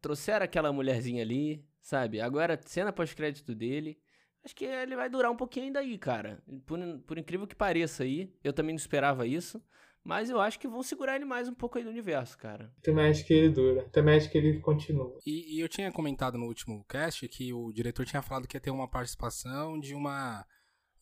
trouxeram 0.02 0.44
aquela 0.44 0.72
mulherzinha 0.72 1.22
ali, 1.22 1.64
sabe? 1.80 2.20
Agora, 2.20 2.60
cena 2.64 2.92
pós-crédito 2.92 3.54
dele. 3.54 3.98
Acho 4.46 4.54
que 4.54 4.64
ele 4.64 4.94
vai 4.96 5.10
durar 5.10 5.30
um 5.30 5.36
pouquinho 5.36 5.66
ainda 5.66 5.80
aí, 5.80 5.98
cara. 5.98 6.40
Por, 6.64 6.78
por 7.06 7.18
incrível 7.18 7.46
que 7.48 7.54
pareça 7.54 8.04
aí. 8.04 8.32
Eu 8.44 8.52
também 8.52 8.72
não 8.72 8.78
esperava 8.78 9.26
isso. 9.26 9.60
Mas 10.04 10.30
eu 10.30 10.40
acho 10.40 10.60
que 10.60 10.68
vão 10.68 10.84
segurar 10.84 11.16
ele 11.16 11.24
mais 11.24 11.48
um 11.48 11.52
pouco 11.54 11.76
aí 11.78 11.82
do 11.82 11.90
universo, 11.90 12.38
cara. 12.38 12.72
Também 12.80 13.08
acho 13.08 13.26
que 13.26 13.34
ele 13.34 13.48
dura. 13.48 13.82
Também 13.90 14.16
acho 14.16 14.30
que 14.30 14.38
ele 14.38 14.60
continua. 14.60 15.18
E, 15.26 15.56
e 15.56 15.60
eu 15.60 15.68
tinha 15.68 15.90
comentado 15.90 16.38
no 16.38 16.46
último 16.46 16.84
cast 16.88 17.26
que 17.26 17.52
o 17.52 17.72
diretor 17.72 18.06
tinha 18.06 18.22
falado 18.22 18.46
que 18.46 18.56
ia 18.56 18.60
ter 18.60 18.70
uma 18.70 18.88
participação 18.88 19.78
de 19.80 19.94
uma 19.94 20.46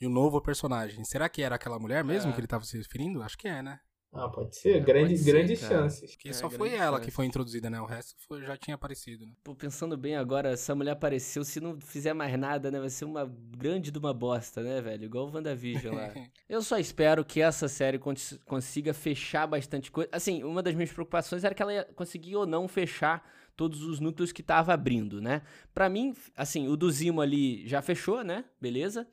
de 0.01 0.07
um 0.07 0.11
novo 0.11 0.41
personagem. 0.41 1.05
Será 1.05 1.29
que 1.29 1.43
era 1.43 1.55
aquela 1.57 1.79
mulher 1.79 2.03
mesmo 2.03 2.31
É. 2.31 2.35
que 2.35 2.41
ele 2.41 2.47
tava 2.47 2.65
se 2.65 2.79
referindo? 2.79 3.23
Acho 3.23 3.37
que 3.37 3.47
é, 3.47 3.63
né? 3.63 3.79
Ah, 4.17 4.29
pode 4.29 4.55
ser. 4.57 4.77
É, 4.77 4.81
grandes 4.81 5.19
pode 5.21 5.25
ser, 5.25 5.33
grandes 5.33 5.61
cara. 5.61 5.75
chances. 5.75 6.11
Porque 6.13 6.29
É, 6.29 6.33
só 6.33 6.49
foi 6.49 6.73
ela 6.73 6.97
chance. 6.99 7.05
que 7.05 7.11
foi 7.11 7.27
introduzida, 7.27 7.69
né? 7.69 7.81
O 7.81 7.85
resto 7.85 8.15
foi- 8.29 8.43
já 8.43 8.57
tinha 8.57 8.77
aparecido, 8.77 9.27
né? 9.27 9.33
Pô, 9.43 9.55
pensando 9.57 9.97
bem 9.97 10.15
agora, 10.17 10.51
essa 10.51 10.73
mulher 10.75 10.93
apareceu, 10.93 11.43
se 11.45 11.61
não 11.61 11.81
fizer 11.81 12.15
mais 12.15 12.39
nada, 12.39 12.71
né? 12.71 12.79
Vai 12.79 12.91
ser 12.91 13.05
uma 13.07 13.27
grande 13.27 13.91
de 13.91 13.99
uma 13.99 14.15
bosta, 14.15 14.63
né, 14.63 14.81
velho? 14.81 15.05
Igual 15.05 15.27
o 15.29 15.33
WandaVision 15.35 15.97
lá. 15.97 16.13
Eu 16.49 16.63
só 16.63 16.79
espero 16.79 17.25
que 17.25 17.41
essa 17.41 17.67
série 17.67 17.99
cons- 17.99 18.39
consiga 18.47 18.95
fechar 18.95 19.47
bastante 19.49 19.91
coisa. 19.91 20.09
Assim, 20.13 20.45
uma 20.45 20.63
das 20.63 20.75
minhas 20.75 20.93
preocupações 20.93 21.43
era 21.43 21.55
que 21.55 21.63
ela 21.63 21.73
ia 21.75 21.85
conseguir 21.97 22.37
ou 22.37 22.47
não 22.47 22.69
fechar 22.69 23.29
todos 23.57 23.83
os 23.83 23.99
núcleos 24.01 24.31
que 24.33 24.43
tava 24.43 24.73
abrindo, 24.73 25.21
né? 25.21 25.43
Pra 25.75 25.89
mim, 25.89 26.15
assim, 26.37 26.69
o 26.69 26.77
do 26.77 26.91
Zimo 26.91 27.21
ali 27.21 27.67
já 27.67 27.83
fechou, 27.83 28.23
né? 28.23 28.45
Beleza. 28.61 29.07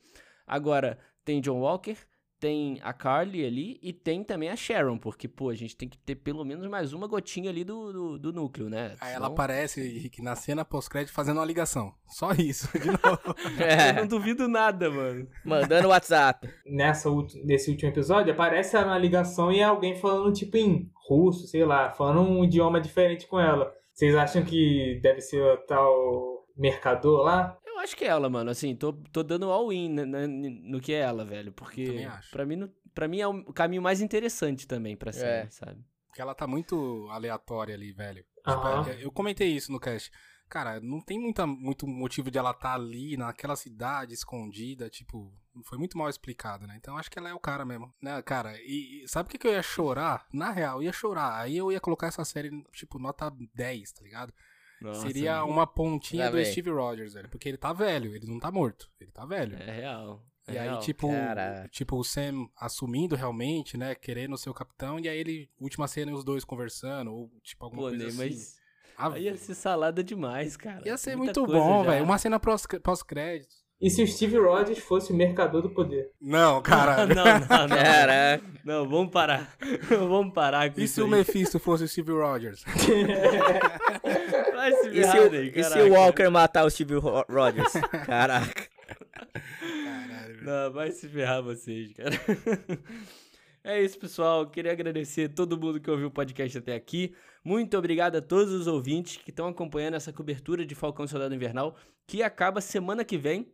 Agora, 0.46 0.98
tem 1.24 1.40
John 1.40 1.60
Walker, 1.60 1.96
tem 2.42 2.80
a 2.82 2.92
Carly 2.92 3.46
ali 3.46 3.78
e 3.80 3.92
tem 3.92 4.24
também 4.24 4.48
a 4.48 4.56
Sharon, 4.56 4.98
porque, 4.98 5.28
pô, 5.28 5.48
a 5.48 5.54
gente 5.54 5.76
tem 5.76 5.88
que 5.88 5.96
ter 5.96 6.16
pelo 6.16 6.44
menos 6.44 6.66
mais 6.68 6.92
uma 6.92 7.06
gotinha 7.06 7.48
ali 7.48 7.62
do, 7.62 7.92
do, 7.92 8.18
do 8.18 8.32
núcleo, 8.32 8.68
né? 8.68 8.96
Aí 9.00 9.10
ela 9.10 9.14
Senão- 9.14 9.26
aparece, 9.28 9.80
Henrique, 9.80 10.20
na 10.20 10.34
cena 10.34 10.64
pós-crédito 10.64 11.14
fazendo 11.14 11.36
uma 11.36 11.44
ligação. 11.46 11.94
Só 12.08 12.32
isso, 12.32 12.66
de 12.76 12.88
novo. 12.90 13.36
Eu 13.60 13.64
É, 13.64 13.92
não 13.92 14.08
duvido 14.08 14.48
nada, 14.48 14.90
mano. 14.90 15.28
mandando 15.44 15.86
WhatsApp. 15.90 16.50
Nessa, 16.66 17.08
nesse 17.44 17.70
último 17.70 17.90
episódio, 17.92 18.32
aparece 18.32 18.74
ela 18.76 18.86
na 18.86 18.98
ligação 18.98 19.52
e 19.52 19.60
é 19.60 19.62
alguém 19.64 19.94
falando, 19.94 20.32
tipo, 20.32 20.56
em 20.56 20.90
russo, 21.08 21.46
sei 21.46 21.64
lá, 21.64 21.92
falando 21.92 22.22
um 22.28 22.42
idioma 22.42 22.80
diferente 22.80 23.24
com 23.28 23.38
ela. 23.38 23.72
Vocês 23.94 24.16
acham 24.16 24.42
que 24.44 24.98
deve 25.00 25.20
ser 25.20 25.40
o 25.40 25.56
tal 25.58 26.44
mercador 26.56 27.22
lá? 27.22 27.56
Eu 27.72 27.78
acho 27.80 27.96
que 27.96 28.04
é 28.04 28.08
ela, 28.08 28.28
mano. 28.28 28.50
Assim, 28.50 28.76
tô, 28.76 28.92
tô 28.92 29.22
dando 29.22 29.50
all-in 29.50 29.88
né, 29.88 30.04
né, 30.04 30.26
no 30.26 30.80
que 30.80 30.92
é 30.92 31.00
ela, 31.00 31.24
velho. 31.24 31.52
Porque 31.52 32.06
pra 32.30 32.44
mim, 32.46 32.70
pra 32.94 33.08
mim 33.08 33.20
é 33.20 33.26
o 33.26 33.52
caminho 33.52 33.82
mais 33.82 34.00
interessante 34.00 34.66
também 34.66 34.96
pra 34.96 35.12
série, 35.12 35.46
É. 35.46 35.50
sabe? 35.50 35.84
Porque 36.06 36.20
ela 36.20 36.34
tá 36.34 36.46
muito 36.46 37.08
aleatória 37.10 37.74
ali, 37.74 37.92
velho. 37.92 38.24
Aham. 38.46 38.82
Tipo, 38.82 38.96
eu 38.98 39.10
comentei 39.10 39.48
isso 39.48 39.72
no 39.72 39.80
cast. 39.80 40.10
Cara, 40.48 40.78
não 40.80 41.00
tem 41.00 41.18
muita, 41.18 41.46
muito 41.46 41.86
motivo 41.86 42.30
de 42.30 42.36
ela 42.36 42.50
estar 42.50 42.74
ali, 42.74 43.16
naquela 43.16 43.56
cidade, 43.56 44.12
escondida, 44.12 44.90
tipo, 44.90 45.32
foi 45.64 45.78
muito 45.78 45.96
mal 45.96 46.10
explicado, 46.10 46.66
né? 46.66 46.74
Então 46.76 46.98
acho 46.98 47.10
que 47.10 47.18
ela 47.18 47.30
é 47.30 47.32
o 47.32 47.40
cara 47.40 47.64
mesmo, 47.64 47.90
né, 48.02 48.20
cara? 48.20 48.54
E, 48.60 49.02
e 49.02 49.08
sabe 49.08 49.28
o 49.28 49.30
que, 49.30 49.38
que 49.38 49.46
eu 49.46 49.52
ia 49.52 49.62
chorar? 49.62 50.26
Na 50.30 50.50
real, 50.50 50.76
eu 50.76 50.82
ia 50.82 50.92
chorar. 50.92 51.40
Aí 51.40 51.56
eu 51.56 51.72
ia 51.72 51.80
colocar 51.80 52.08
essa 52.08 52.22
série, 52.22 52.50
tipo, 52.72 52.98
nota 52.98 53.32
10, 53.54 53.92
tá 53.92 54.02
ligado? 54.02 54.34
Nossa, 54.82 55.06
Seria 55.06 55.40
mano. 55.40 55.52
uma 55.52 55.66
pontinha 55.66 56.30
do. 56.30 56.44
Steve 56.44 56.70
Rogers, 56.70 57.14
velho. 57.14 57.28
Porque 57.28 57.48
ele 57.48 57.56
tá 57.58 57.72
velho, 57.72 58.14
ele 58.14 58.26
não 58.26 58.38
tá 58.40 58.50
morto. 58.50 58.90
Ele 59.00 59.10
tá 59.10 59.24
velho. 59.24 59.56
É 59.56 59.70
real. 59.70 60.22
é 60.46 60.52
E 60.54 60.58
aí, 60.58 60.68
real. 60.68 60.80
tipo, 60.80 61.08
Caraca. 61.08 61.68
tipo, 61.70 61.96
o 61.96 62.04
Sam 62.04 62.46
assumindo 62.56 63.14
realmente, 63.16 63.76
né? 63.76 63.94
Querendo 63.94 64.36
ser 64.36 64.50
o 64.50 64.54
capitão, 64.54 64.98
e 64.98 65.08
aí 65.08 65.18
ele, 65.18 65.48
última 65.60 65.86
cena, 65.88 66.12
os 66.12 66.24
dois 66.24 66.44
conversando, 66.44 67.12
ou 67.12 67.30
tipo, 67.42 67.64
alguma 67.64 67.82
Pô, 67.82 67.88
coisa 67.90 68.06
assim. 68.08 68.16
mas 68.16 68.56
Ah, 68.96 69.12
aí 69.14 69.24
ia 69.24 69.36
ser 69.36 69.54
salada 69.54 70.02
demais, 70.04 70.56
cara. 70.56 70.82
Ia 70.86 70.96
ser 70.96 71.16
Muita 71.16 71.40
muito 71.40 71.52
bom, 71.52 71.82
velho. 71.84 72.04
Uma 72.04 72.18
cena 72.18 72.38
pós- 72.40 72.66
pós-crédito. 72.82 73.62
E 73.80 73.90
se 73.90 74.00
o 74.00 74.06
Steve 74.06 74.38
Rogers 74.38 74.78
fosse 74.78 75.12
o 75.12 75.16
mercador 75.16 75.60
do 75.60 75.70
poder? 75.70 76.12
Não, 76.20 76.62
cara. 76.62 77.04
não, 77.06 77.14
não, 77.24 77.68
não. 77.68 77.76
Caraca. 77.76 78.44
Não, 78.64 78.88
vamos 78.88 79.10
parar. 79.10 79.56
vamos 79.90 80.32
parar 80.32 80.72
com 80.72 80.80
e 80.80 80.84
isso 80.84 80.94
se 80.94 81.00
o 81.02 81.04
aí. 81.06 81.10
Mephisto 81.10 81.58
fosse 81.58 81.82
o 81.82 81.88
Steve 81.88 82.12
Rogers? 82.12 82.62
Vai 84.62 84.72
se 84.72 84.88
E 84.88 84.92
se, 84.92 85.00
ferrar, 85.00 85.26
o, 85.26 85.30
Ney, 85.30 85.52
e 85.56 85.64
se 85.64 85.80
o 85.80 85.92
Walker 85.92 86.28
matar 86.28 86.64
o 86.64 86.70
Steve 86.70 86.94
Ro- 86.94 87.24
Rogers? 87.28 87.72
Caraca. 88.06 88.68
Caralho. 89.34 90.44
Não, 90.44 90.72
vai 90.72 90.90
se 90.92 91.08
ferrar 91.08 91.42
vocês, 91.42 91.92
cara. 91.92 92.12
É 93.64 93.80
isso, 93.80 93.96
pessoal. 93.96 94.50
Queria 94.50 94.72
agradecer 94.72 95.28
todo 95.28 95.56
mundo 95.56 95.80
que 95.80 95.88
ouviu 95.88 96.08
o 96.08 96.10
podcast 96.10 96.58
até 96.58 96.74
aqui. 96.74 97.14
Muito 97.44 97.78
obrigado 97.78 98.16
a 98.16 98.20
todos 98.20 98.52
os 98.52 98.66
ouvintes 98.66 99.18
que 99.18 99.30
estão 99.30 99.46
acompanhando 99.46 99.94
essa 99.94 100.12
cobertura 100.12 100.66
de 100.66 100.74
Falcão 100.74 101.06
Soldado 101.06 101.32
Invernal, 101.32 101.76
que 102.04 102.24
acaba 102.24 102.60
semana 102.60 103.04
que 103.04 103.16
vem. 103.16 103.52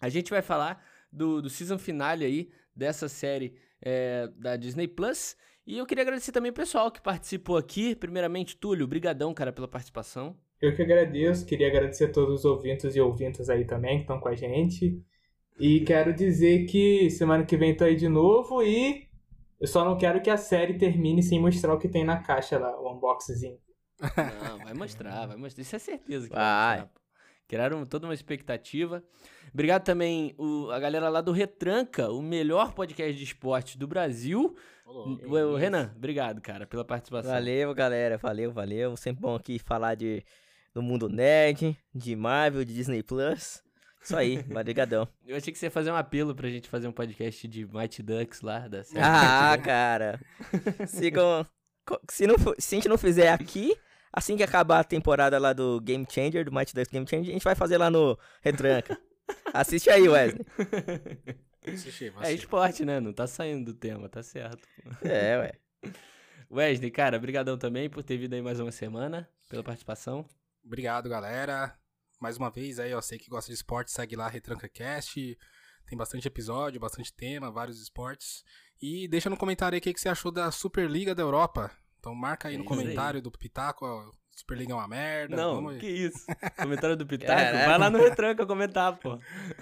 A 0.00 0.08
gente 0.08 0.28
vai 0.28 0.42
falar 0.42 0.84
do, 1.12 1.40
do 1.40 1.48
season 1.48 1.78
finale 1.78 2.24
aí 2.24 2.50
dessa 2.74 3.08
série 3.08 3.54
é, 3.80 4.28
da 4.36 4.56
Disney 4.56 4.88
Plus. 4.88 5.36
E 5.64 5.78
eu 5.78 5.86
queria 5.86 6.02
agradecer 6.02 6.32
também 6.32 6.50
o 6.50 6.54
pessoal 6.54 6.90
que 6.90 7.00
participou 7.00 7.56
aqui. 7.56 7.94
Primeiramente, 7.94 8.56
Túlio, 8.56 8.88
brigadão, 8.88 9.32
cara, 9.32 9.52
pela 9.52 9.68
participação. 9.68 10.36
Eu 10.60 10.74
que 10.74 10.82
agradeço, 10.82 11.44
queria 11.44 11.68
agradecer 11.68 12.04
a 12.06 12.12
todos 12.12 12.40
os 12.40 12.44
ouvintes 12.44 12.96
e 12.96 13.00
ouvintas 13.00 13.50
aí 13.50 13.64
também 13.64 13.96
que 13.96 14.02
estão 14.02 14.18
com 14.18 14.28
a 14.28 14.34
gente. 14.34 15.02
E 15.58 15.80
quero 15.80 16.12
dizer 16.12 16.66
que 16.66 17.10
semana 17.10 17.44
que 17.44 17.56
vem 17.56 17.76
tô 17.76 17.84
aí 17.84 17.94
de 17.94 18.08
novo 18.08 18.62
e 18.62 19.08
eu 19.60 19.68
só 19.68 19.84
não 19.84 19.96
quero 19.96 20.20
que 20.20 20.30
a 20.30 20.36
série 20.36 20.74
termine 20.76 21.22
sem 21.22 21.40
mostrar 21.40 21.74
o 21.74 21.78
que 21.78 21.88
tem 21.88 22.04
na 22.04 22.18
caixa 22.18 22.58
lá, 22.58 22.78
o 22.80 22.92
unboxing. 22.92 23.58
Não, 24.00 24.58
vai 24.58 24.74
mostrar, 24.74 25.26
vai 25.26 25.36
mostrar. 25.36 25.62
Isso 25.62 25.76
é 25.76 25.78
certeza 25.78 26.28
que 26.28 26.34
vai. 26.34 26.42
vai 26.42 26.80
mostrar. 26.80 27.04
Criaram 27.46 27.84
toda 27.84 28.06
uma 28.06 28.14
expectativa. 28.14 29.04
Obrigado 29.52 29.84
também 29.84 30.34
o, 30.38 30.70
a 30.70 30.78
galera 30.80 31.08
lá 31.08 31.20
do 31.20 31.30
Retranca, 31.30 32.10
o 32.10 32.20
melhor 32.20 32.72
podcast 32.72 33.14
de 33.14 33.22
esportes 33.22 33.76
do 33.76 33.86
Brasil. 33.86 34.56
O, 34.84 35.36
o 35.52 35.56
Renan, 35.56 35.92
obrigado, 35.94 36.40
cara, 36.40 36.66
pela 36.66 36.84
participação. 36.84 37.30
Valeu, 37.30 37.72
galera. 37.74 38.18
Valeu, 38.18 38.50
valeu. 38.50 38.96
Sempre 38.96 39.22
bom 39.22 39.34
aqui 39.34 39.58
falar 39.58 39.94
de, 39.94 40.24
do 40.74 40.82
mundo 40.82 41.08
nerd, 41.08 41.78
de 41.94 42.16
Marvel, 42.16 42.64
de 42.64 42.74
Disney 42.74 43.02
Plus. 43.02 43.62
Isso 44.02 44.16
aí, 44.16 44.44
obrigadão. 44.50 45.08
Eu 45.24 45.36
achei 45.36 45.52
que 45.52 45.58
você 45.58 45.66
ia 45.66 45.70
fazer 45.70 45.90
um 45.90 45.96
apelo 45.96 46.34
pra 46.34 46.50
gente 46.50 46.68
fazer 46.68 46.88
um 46.88 46.92
podcast 46.92 47.46
de 47.46 47.64
Mighty 47.64 48.02
Ducks 48.02 48.42
lá 48.42 48.66
da 48.66 48.82
série. 48.82 49.00
Ah, 49.00 49.56
cara. 49.62 50.20
Sigam. 50.86 51.46
Se, 52.10 52.26
não, 52.26 52.34
se 52.58 52.74
a 52.74 52.76
gente 52.76 52.88
não 52.88 52.98
fizer 52.98 53.30
aqui, 53.30 53.76
assim 54.12 54.36
que 54.36 54.42
acabar 54.42 54.80
a 54.80 54.84
temporada 54.84 55.38
lá 55.38 55.52
do 55.52 55.80
Game 55.80 56.06
Changer, 56.10 56.44
do 56.44 56.52
Mighty 56.52 56.74
Ducks 56.74 56.90
Game 56.90 57.06
Changer, 57.08 57.30
a 57.30 57.32
gente 57.32 57.44
vai 57.44 57.54
fazer 57.54 57.78
lá 57.78 57.88
no 57.88 58.18
Retranca. 58.42 58.98
Assiste 59.54 59.88
aí, 59.88 60.06
Wesley. 60.08 60.44
Assistir, 61.66 62.12
É 62.20 62.32
esporte, 62.32 62.84
né? 62.84 63.00
Não 63.00 63.12
tá 63.12 63.26
saindo 63.26 63.72
do 63.72 63.78
tema, 63.78 64.08
tá 64.08 64.22
certo. 64.22 64.66
É, 65.02 65.38
ué. 65.38 65.52
Wesley, 66.50 66.90
cara, 66.90 67.18
brigadão 67.18 67.56
também 67.56 67.88
por 67.88 68.02
ter 68.02 68.18
vindo 68.18 68.34
aí 68.34 68.42
mais 68.42 68.60
uma 68.60 68.70
semana, 68.70 69.26
pela 69.48 69.62
participação. 69.62 70.26
Obrigado, 70.64 71.08
galera. 71.08 71.76
Mais 72.20 72.36
uma 72.38 72.50
vez 72.50 72.78
aí, 72.78 72.90
eu 72.90 73.02
sei 73.02 73.18
que 73.18 73.28
gosta 73.28 73.48
de 73.50 73.54
esporte, 73.54 73.90
segue 73.90 74.16
lá 74.16 74.28
Retranca 74.28 74.68
Cast. 74.68 75.36
Tem 75.86 75.98
bastante 75.98 76.26
episódio, 76.26 76.80
bastante 76.80 77.12
tema, 77.12 77.50
vários 77.50 77.80
esportes. 77.82 78.42
E 78.80 79.06
deixa 79.08 79.28
no 79.28 79.36
comentário 79.36 79.76
aí 79.76 79.78
o 79.78 79.82
que, 79.82 79.92
que 79.92 80.00
você 80.00 80.08
achou 80.08 80.32
da 80.32 80.50
Superliga 80.50 81.14
da 81.14 81.22
Europa. 81.22 81.70
Então 81.98 82.14
marca 82.14 82.48
aí 82.48 82.54
É 82.54 82.58
no 82.58 82.62
aí. 82.64 82.68
comentário 82.68 83.20
do 83.20 83.30
Pitaco, 83.30 83.84
ó, 83.84 84.10
Superliga 84.30 84.72
é 84.72 84.74
uma 84.74 84.88
merda. 84.88 85.36
Não, 85.36 85.56
vamos 85.56 85.74
aí. 85.74 85.80
que 85.80 85.86
isso. 85.86 86.24
Comentário 86.56 86.96
do 86.96 87.06
Pitaco, 87.06 87.30
Caraca. 87.32 87.66
vai 87.66 87.78
lá 87.78 87.90
no 87.90 87.98
Retranca 87.98 88.46
comentar, 88.46 88.96
pô. 88.98 89.18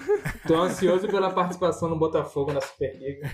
Tô 0.46 0.54
ansioso 0.62 1.08
pela 1.08 1.32
participação 1.32 1.88
no 1.88 1.98
Botafogo 1.98 2.52
na 2.52 2.60
Superliga. 2.60 3.28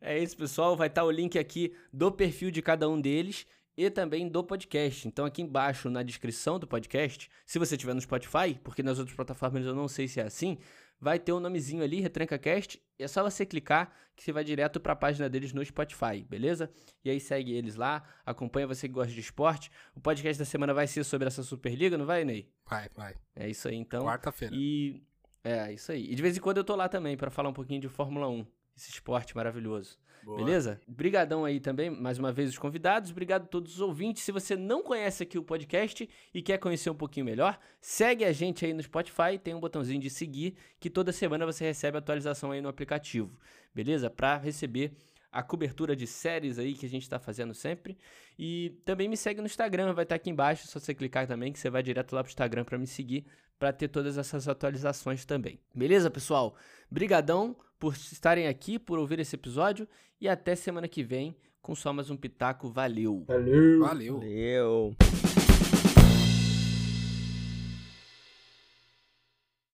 é 0.00 0.18
isso, 0.18 0.36
pessoal. 0.36 0.76
Vai 0.76 0.88
estar 0.88 1.04
o 1.04 1.10
link 1.10 1.38
aqui 1.38 1.74
do 1.92 2.10
perfil 2.10 2.50
de 2.50 2.62
cada 2.62 2.88
um 2.88 3.00
deles 3.00 3.46
e 3.76 3.88
também 3.90 4.28
do 4.28 4.44
podcast. 4.44 5.08
Então, 5.08 5.24
aqui 5.24 5.42
embaixo 5.42 5.88
na 5.90 6.02
descrição 6.02 6.58
do 6.58 6.66
podcast, 6.66 7.30
se 7.46 7.58
você 7.58 7.74
estiver 7.74 7.94
no 7.94 8.00
Spotify, 8.00 8.58
porque 8.62 8.82
nas 8.82 8.98
outras 8.98 9.16
plataformas 9.16 9.64
eu 9.64 9.74
não 9.74 9.88
sei 9.88 10.08
se 10.08 10.20
é 10.20 10.24
assim, 10.24 10.58
vai 11.00 11.18
ter 11.18 11.32
o 11.32 11.38
um 11.38 11.40
nomezinho 11.40 11.82
ali, 11.82 12.00
RetrancaCast. 12.00 12.80
E 12.98 13.02
é 13.02 13.08
só 13.08 13.22
você 13.22 13.44
clicar 13.44 13.92
que 14.14 14.22
você 14.22 14.32
vai 14.32 14.44
direto 14.44 14.78
para 14.78 14.92
a 14.92 14.96
página 14.96 15.28
deles 15.28 15.52
no 15.52 15.64
Spotify, 15.64 16.24
beleza? 16.28 16.70
E 17.04 17.10
aí 17.10 17.18
segue 17.18 17.52
eles 17.52 17.74
lá, 17.74 18.04
acompanha 18.24 18.66
você 18.66 18.86
que 18.86 18.94
gosta 18.94 19.12
de 19.12 19.20
esporte. 19.20 19.70
O 19.94 20.00
podcast 20.00 20.38
da 20.38 20.44
semana 20.44 20.72
vai 20.72 20.86
ser 20.86 21.02
sobre 21.04 21.26
essa 21.26 21.42
Superliga, 21.42 21.98
não 21.98 22.06
vai, 22.06 22.24
Ney? 22.24 22.48
Vai, 22.68 22.88
vai. 22.94 23.16
É 23.34 23.48
isso 23.48 23.66
aí, 23.68 23.74
então. 23.74 24.04
Quarta-feira. 24.04 24.54
E 24.56 25.02
é, 25.42 25.72
isso 25.72 25.90
aí. 25.90 26.10
E 26.10 26.14
de 26.14 26.22
vez 26.22 26.36
em 26.36 26.40
quando 26.40 26.58
eu 26.58 26.64
tô 26.64 26.76
lá 26.76 26.88
também 26.88 27.16
para 27.16 27.30
falar 27.30 27.48
um 27.48 27.54
pouquinho 27.54 27.80
de 27.80 27.88
Fórmula 27.88 28.28
1, 28.28 28.46
esse 28.76 28.90
esporte 28.90 29.34
maravilhoso. 29.34 29.98
Boa. 30.24 30.36
Beleza? 30.36 30.80
Brigadão 30.86 31.44
aí 31.44 31.58
também, 31.58 31.90
mais 31.90 32.18
uma 32.18 32.32
vez 32.32 32.48
os 32.48 32.58
convidados, 32.58 33.10
obrigado 33.10 33.42
a 33.42 33.46
todos 33.46 33.74
os 33.74 33.80
ouvintes. 33.80 34.22
Se 34.22 34.30
você 34.30 34.56
não 34.56 34.82
conhece 34.82 35.22
aqui 35.22 35.36
o 35.36 35.42
podcast 35.42 36.08
e 36.32 36.42
quer 36.42 36.58
conhecer 36.58 36.90
um 36.90 36.94
pouquinho 36.94 37.26
melhor, 37.26 37.58
segue 37.80 38.24
a 38.24 38.32
gente 38.32 38.64
aí 38.64 38.72
no 38.72 38.82
Spotify, 38.82 39.38
tem 39.42 39.54
um 39.54 39.60
botãozinho 39.60 40.00
de 40.00 40.08
seguir 40.08 40.54
que 40.78 40.88
toda 40.88 41.12
semana 41.12 41.44
você 41.44 41.64
recebe 41.64 41.98
atualização 41.98 42.52
aí 42.52 42.60
no 42.60 42.68
aplicativo. 42.68 43.36
Beleza? 43.74 44.08
Para 44.08 44.36
receber 44.36 44.92
a 45.32 45.42
cobertura 45.42 45.96
de 45.96 46.06
séries 46.06 46.58
aí 46.58 46.74
que 46.74 46.84
a 46.84 46.88
gente 46.88 47.08
tá 47.08 47.18
fazendo 47.18 47.54
sempre. 47.54 47.96
E 48.38 48.78
também 48.84 49.08
me 49.08 49.16
segue 49.16 49.40
no 49.40 49.46
Instagram, 49.46 49.94
vai 49.94 50.04
estar 50.04 50.14
aqui 50.14 50.28
embaixo, 50.28 50.68
só 50.68 50.78
você 50.78 50.94
clicar 50.94 51.26
também 51.26 51.52
que 51.52 51.58
você 51.58 51.70
vai 51.70 51.82
direto 51.82 52.14
lá 52.14 52.22
pro 52.22 52.30
Instagram 52.30 52.64
para 52.64 52.78
me 52.78 52.86
seguir, 52.86 53.24
para 53.58 53.72
ter 53.72 53.88
todas 53.88 54.18
essas 54.18 54.46
atualizações 54.46 55.24
também. 55.24 55.58
Beleza, 55.74 56.10
pessoal? 56.10 56.54
Brigadão 56.90 57.56
por 57.82 57.94
estarem 57.94 58.46
aqui, 58.46 58.78
por 58.78 58.96
ouvir 58.96 59.18
esse 59.18 59.34
episódio 59.34 59.88
e 60.20 60.28
até 60.28 60.54
semana 60.54 60.86
que 60.86 61.02
vem 61.02 61.34
com 61.60 61.74
só 61.74 61.92
mais 61.92 62.10
um 62.10 62.16
pitaco. 62.16 62.68
Valeu. 62.68 63.24
Valeu! 63.26 63.80
Valeu. 63.80 64.18
Valeu. 64.20 65.31